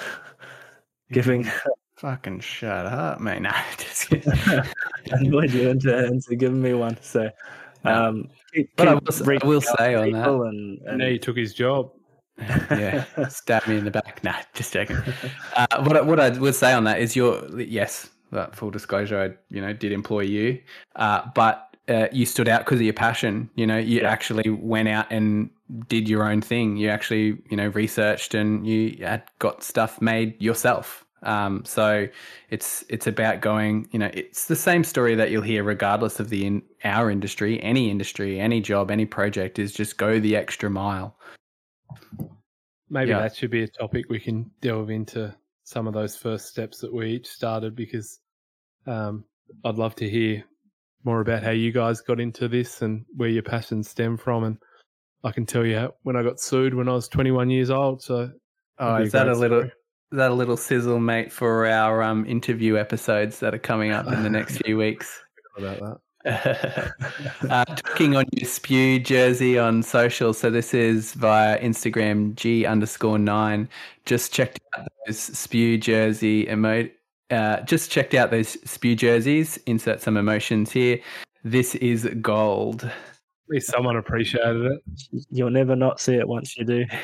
giving 1.13 1.47
Fucking 1.99 2.41
shut 2.41 2.87
up, 2.87 3.21
mate. 3.21 3.43
Kidding. 4.09 4.63
annoyed 5.11 5.51
you 5.51 5.69
into 5.69 6.07
into 6.07 6.35
giving 6.37 6.63
me 6.63 6.73
one. 6.73 6.97
So, 7.03 7.29
um, 7.85 8.31
But 8.77 8.89
I 8.89 8.95
will 8.95 9.03
s- 9.09 9.21
I 9.23 9.25
reaching 9.25 9.49
will 9.49 9.61
say 9.61 9.95
on 9.95 10.11
that- 10.13 10.25
people 10.25 10.43
and, 10.45 10.79
and 10.81 10.89
and 10.89 10.99
now 10.99 11.07
you 11.07 11.19
took 11.19 11.37
his 11.37 11.55
job. 11.55 11.91
yeah, 12.39 13.05
stab 13.29 13.67
me 13.67 13.77
in 13.79 13.85
the 13.85 13.91
back. 13.91 14.23
Nah, 14.23 14.35
just 14.55 14.73
joking. 14.73 14.97
Uh, 15.57 15.67
what 15.83 15.97
I, 15.97 16.01
what 16.03 16.21
I 16.21 16.29
would 16.31 16.55
say 16.55 16.73
on 16.73 16.85
that 16.85 17.01
is 17.01 17.17
your 17.17 17.45
yes, 17.61 18.11
but 18.31 18.55
full 18.55 18.71
disclosure, 18.71 19.21
I 19.21 19.55
you 19.55 19.61
know 19.61 19.73
did 19.73 19.91
employ 19.93 20.21
you, 20.21 20.61
uh, 20.97 21.23
but 21.35 21.65
uh, 21.89 22.07
you 22.13 22.25
stood 22.27 22.49
out 22.49 22.61
because 22.65 22.79
of 22.79 22.83
your 22.85 22.93
passion. 22.95 23.51
You 23.57 23.67
know, 23.67 23.77
you 23.79 24.01
Yeah. 24.03 24.09
actually 24.11 24.49
went 24.51 24.89
out 24.89 25.07
and 25.11 25.51
did 25.89 26.09
your 26.09 26.23
own 26.31 26.41
thing. 26.41 26.77
You 26.77 26.91
actually 26.91 27.39
you 27.51 27.57
know 27.57 27.69
researched 27.69 28.35
and 28.35 28.65
you 28.67 29.05
had 29.05 29.25
got 29.41 29.65
stuff 29.65 30.01
made 30.01 30.41
yourself. 30.41 31.05
Um, 31.23 31.65
so 31.65 32.09
it's 32.51 32.85
it's 32.89 33.07
about 33.07 33.41
going. 33.41 33.89
You 33.91 33.99
know, 33.99 34.11
it's 34.13 34.47
the 34.47 34.57
same 34.57 34.85
story 34.85 35.15
that 35.15 35.31
you'll 35.31 35.43
hear 35.43 35.65
regardless 35.65 36.21
of 36.21 36.29
the 36.29 36.47
in 36.47 36.63
our 36.85 37.11
industry, 37.11 37.63
any 37.63 37.91
industry, 37.91 38.39
any 38.41 38.61
job, 38.61 38.91
any 38.91 39.07
project 39.07 39.59
is 39.59 39.73
just 39.73 39.99
go 39.99 40.21
the 40.21 40.37
extra 40.37 40.71
mile. 40.71 41.17
Maybe 42.91 43.11
Yeah. 43.11 43.21
that 43.21 43.37
should 43.37 43.51
be 43.51 43.63
a 43.65 43.69
topic 43.69 44.07
we 44.09 44.19
can 44.21 44.51
delve 44.61 44.91
into 44.91 45.35
some 45.65 45.87
of 45.87 45.93
those 45.95 46.17
first 46.17 46.47
steps 46.47 46.79
that 46.81 46.93
we 46.93 47.11
each 47.11 47.29
started 47.29 47.77
because 47.77 48.21
um, 48.87 49.25
I'd 49.65 49.77
love 49.77 49.95
to 49.97 50.09
hear 50.09 50.43
more 51.05 51.21
about 51.21 51.43
how 51.43 51.51
you 51.51 51.73
guys 51.73 52.01
got 52.01 52.21
into 52.21 52.49
this 52.49 52.81
and 52.83 53.05
where 53.17 53.29
your 53.29 53.43
passions 53.43 53.91
stem 53.91 54.17
from. 54.17 54.45
And 54.45 54.59
I 55.25 55.33
can 55.33 55.45
tell 55.45 55.67
you 55.67 55.93
when 56.03 56.17
I 56.17 56.23
got 56.23 56.41
sued 56.41 56.75
when 56.75 56.89
I 56.89 56.93
was 56.93 57.09
21 57.09 57.51
years 57.51 57.71
old. 57.71 58.03
So 58.03 58.31
Oh, 58.79 58.97
is 58.97 59.13
that 59.13 59.29
a 59.29 59.35
little 59.35 59.61
story. 59.61 59.73
Is 60.11 60.17
that 60.17 60.31
a 60.31 60.35
little 60.35 60.57
sizzle, 60.57 61.01
mate, 61.01 61.31
for 61.31 61.67
our 61.67 62.03
um, 62.03 62.25
interview 62.27 62.79
episodes 62.79 63.41
that 63.41 63.55
are 63.55 63.59
coming 63.59 63.91
up 63.91 64.07
in 64.07 64.23
the 64.23 64.31
next 64.31 64.59
few 64.65 64.77
weeks? 64.79 65.21
about 65.57 65.79
that. 65.81 65.99
uh, 67.51 67.65
talking 67.65 68.17
on 68.17 68.25
your 68.33 68.49
spew 68.49 68.99
jersey 68.99 69.59
on 69.59 69.83
social. 69.83 70.33
So 70.33 70.51
this 70.51 70.75
is 70.75 71.15
via 71.15 71.61
Instagram 71.61 72.35
G 72.35 72.67
underscore 72.67 73.19
nine. 73.19 73.69
Just 74.05 74.33
checked 74.33 74.61
out 74.77 74.89
those 75.07 75.19
spew 75.19 75.79
jersey 75.79 76.47
emote. 76.47 76.93
Uh, 77.31 77.61
just 77.61 77.91
checked 77.91 78.15
out 78.15 78.31
those 78.31 78.59
spew 78.69 78.97
jerseys. 78.97 79.59
Insert 79.67 80.01
some 80.01 80.17
emotions 80.17 80.73
here. 80.73 80.99
This 81.45 81.75
is 81.77 82.09
gold. 82.21 82.85
At 82.85 82.93
least 83.49 83.71
someone 83.71 83.97
appreciated 83.97 84.65
it. 84.65 84.83
you'll 85.31 85.51
never 85.51 85.77
not 85.77 86.01
see 86.01 86.15
it 86.15 86.27
once 86.27 86.57
you 86.57 86.65
do. 86.65 86.85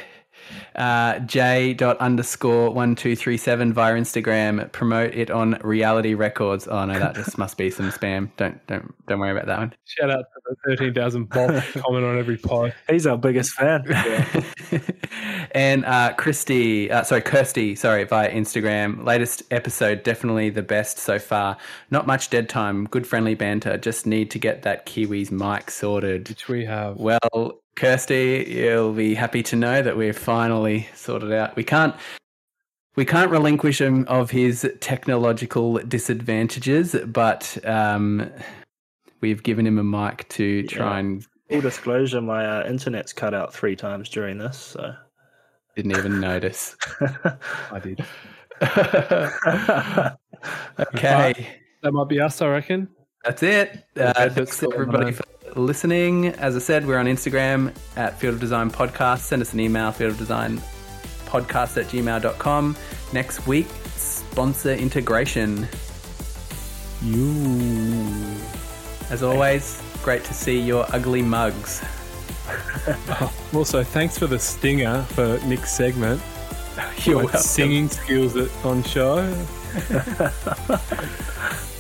uh, 0.76 1.18
j 1.20 1.74
dot 1.74 1.98
underscore 1.98 2.70
one 2.70 2.94
two 2.94 3.16
three 3.16 3.36
seven 3.36 3.72
via 3.72 3.94
Instagram. 3.94 4.70
Promote 4.72 5.14
it 5.14 5.30
on 5.30 5.58
Reality 5.62 6.14
Records. 6.14 6.66
Oh 6.68 6.84
no, 6.84 6.98
that 6.98 7.14
just 7.14 7.38
must 7.44 7.56
be 7.56 7.70
some 7.70 7.90
spam. 7.90 8.30
Don't 8.36 8.64
don't 8.66 8.94
don't 9.06 9.18
worry 9.18 9.32
about 9.32 9.46
that 9.46 9.58
one. 9.58 9.74
Shout 9.84 10.10
out 10.10 10.24
to 10.34 10.56
the 10.66 10.76
13,000 10.76 11.28
Bob 11.28 11.62
comment 11.74 12.04
on 12.04 12.18
every 12.18 12.36
post. 12.36 12.74
He's 12.88 13.06
our 13.06 13.18
biggest 13.18 13.52
fan. 13.52 13.84
and 15.52 15.84
uh, 15.84 16.14
Christy, 16.14 16.90
uh, 16.90 17.02
sorry, 17.02 17.22
Kirsty, 17.22 17.74
sorry, 17.74 18.04
via 18.04 18.30
Instagram. 18.30 19.04
Latest 19.04 19.42
episode, 19.50 20.02
definitely 20.02 20.50
the 20.50 20.62
best 20.62 20.98
so 20.98 21.18
far. 21.18 21.56
Not 21.90 22.06
much 22.06 22.30
dead 22.30 22.48
time, 22.48 22.86
good 22.86 23.06
friendly 23.06 23.34
banter. 23.34 23.76
Just 23.76 24.06
need 24.06 24.30
to 24.32 24.38
get 24.38 24.62
that 24.62 24.86
Kiwis 24.86 25.30
mic 25.30 25.70
sorted. 25.70 26.28
Which 26.28 26.48
we 26.48 26.64
have. 26.64 26.96
Well, 26.96 27.60
Kirsty, 27.76 28.44
you'll 28.48 28.92
be 28.92 29.14
happy 29.14 29.42
to 29.44 29.56
know 29.56 29.82
that 29.82 29.96
we've 29.96 30.16
finally 30.16 30.88
sorted 30.94 31.32
out. 31.32 31.56
We 31.56 31.64
can't. 31.64 31.94
We 32.96 33.04
can't 33.04 33.28
relinquish 33.30 33.80
him 33.80 34.04
of 34.06 34.30
his 34.30 34.70
technological 34.80 35.78
disadvantages, 35.78 36.94
but 37.06 37.58
um, 37.66 38.30
we've 39.20 39.42
given 39.42 39.66
him 39.66 39.78
a 39.78 39.82
mic 39.84 40.28
to 40.28 40.62
try 40.68 40.92
Yeah. 40.92 40.98
and 40.98 41.26
Full 41.50 41.60
disclosure: 41.60 42.20
my 42.20 42.46
uh, 42.46 42.66
internet's 42.68 43.12
cut 43.12 43.34
out 43.34 43.52
three 43.52 43.74
times 43.74 44.08
during 44.08 44.38
this. 44.38 44.56
So. 44.56 44.94
didn't 45.74 45.90
even 45.96 46.20
notice. 46.20 46.76
I 47.70 47.80
did. 47.82 48.04
Okay. 50.78 51.46
That 51.82 51.92
might 51.92 52.08
be 52.08 52.20
us, 52.20 52.40
I 52.42 52.48
reckon. 52.48 52.88
That's 53.24 53.42
it. 53.42 53.84
Uh, 53.96 54.28
thanks 54.30 54.62
everybody 54.62 55.12
for 55.12 55.24
listening. 55.56 56.28
As 56.28 56.56
I 56.56 56.58
said, 56.58 56.86
we're 56.86 56.98
on 56.98 57.06
Instagram 57.06 57.74
at 57.96 58.18
Field 58.18 58.34
of 58.34 58.40
Design 58.40 58.70
Podcast. 58.70 59.20
Send 59.20 59.42
us 59.42 59.52
an 59.52 59.60
email, 59.60 59.92
Field 59.92 60.12
of 60.12 60.18
Design 60.18 60.58
Podcast 61.26 61.76
at 61.80 61.86
gmail.com. 61.86 62.76
Next 63.12 63.46
week, 63.46 63.66
sponsor 63.96 64.72
integration. 64.72 65.68
You. 67.02 68.36
As 69.10 69.22
always, 69.22 69.82
great 70.02 70.24
to 70.24 70.34
see 70.34 70.58
your 70.58 70.86
ugly 70.92 71.22
mugs. 71.22 71.82
Oh, 73.08 73.32
also, 73.54 73.82
thanks 73.82 74.18
for 74.18 74.26
the 74.26 74.38
stinger 74.38 75.02
for 75.14 75.38
Nick's 75.46 75.72
segment. 75.72 76.20
Welcome. 77.06 77.40
Singing 77.40 77.88
skills 77.88 78.36
on 78.62 78.82
show. 78.82 79.22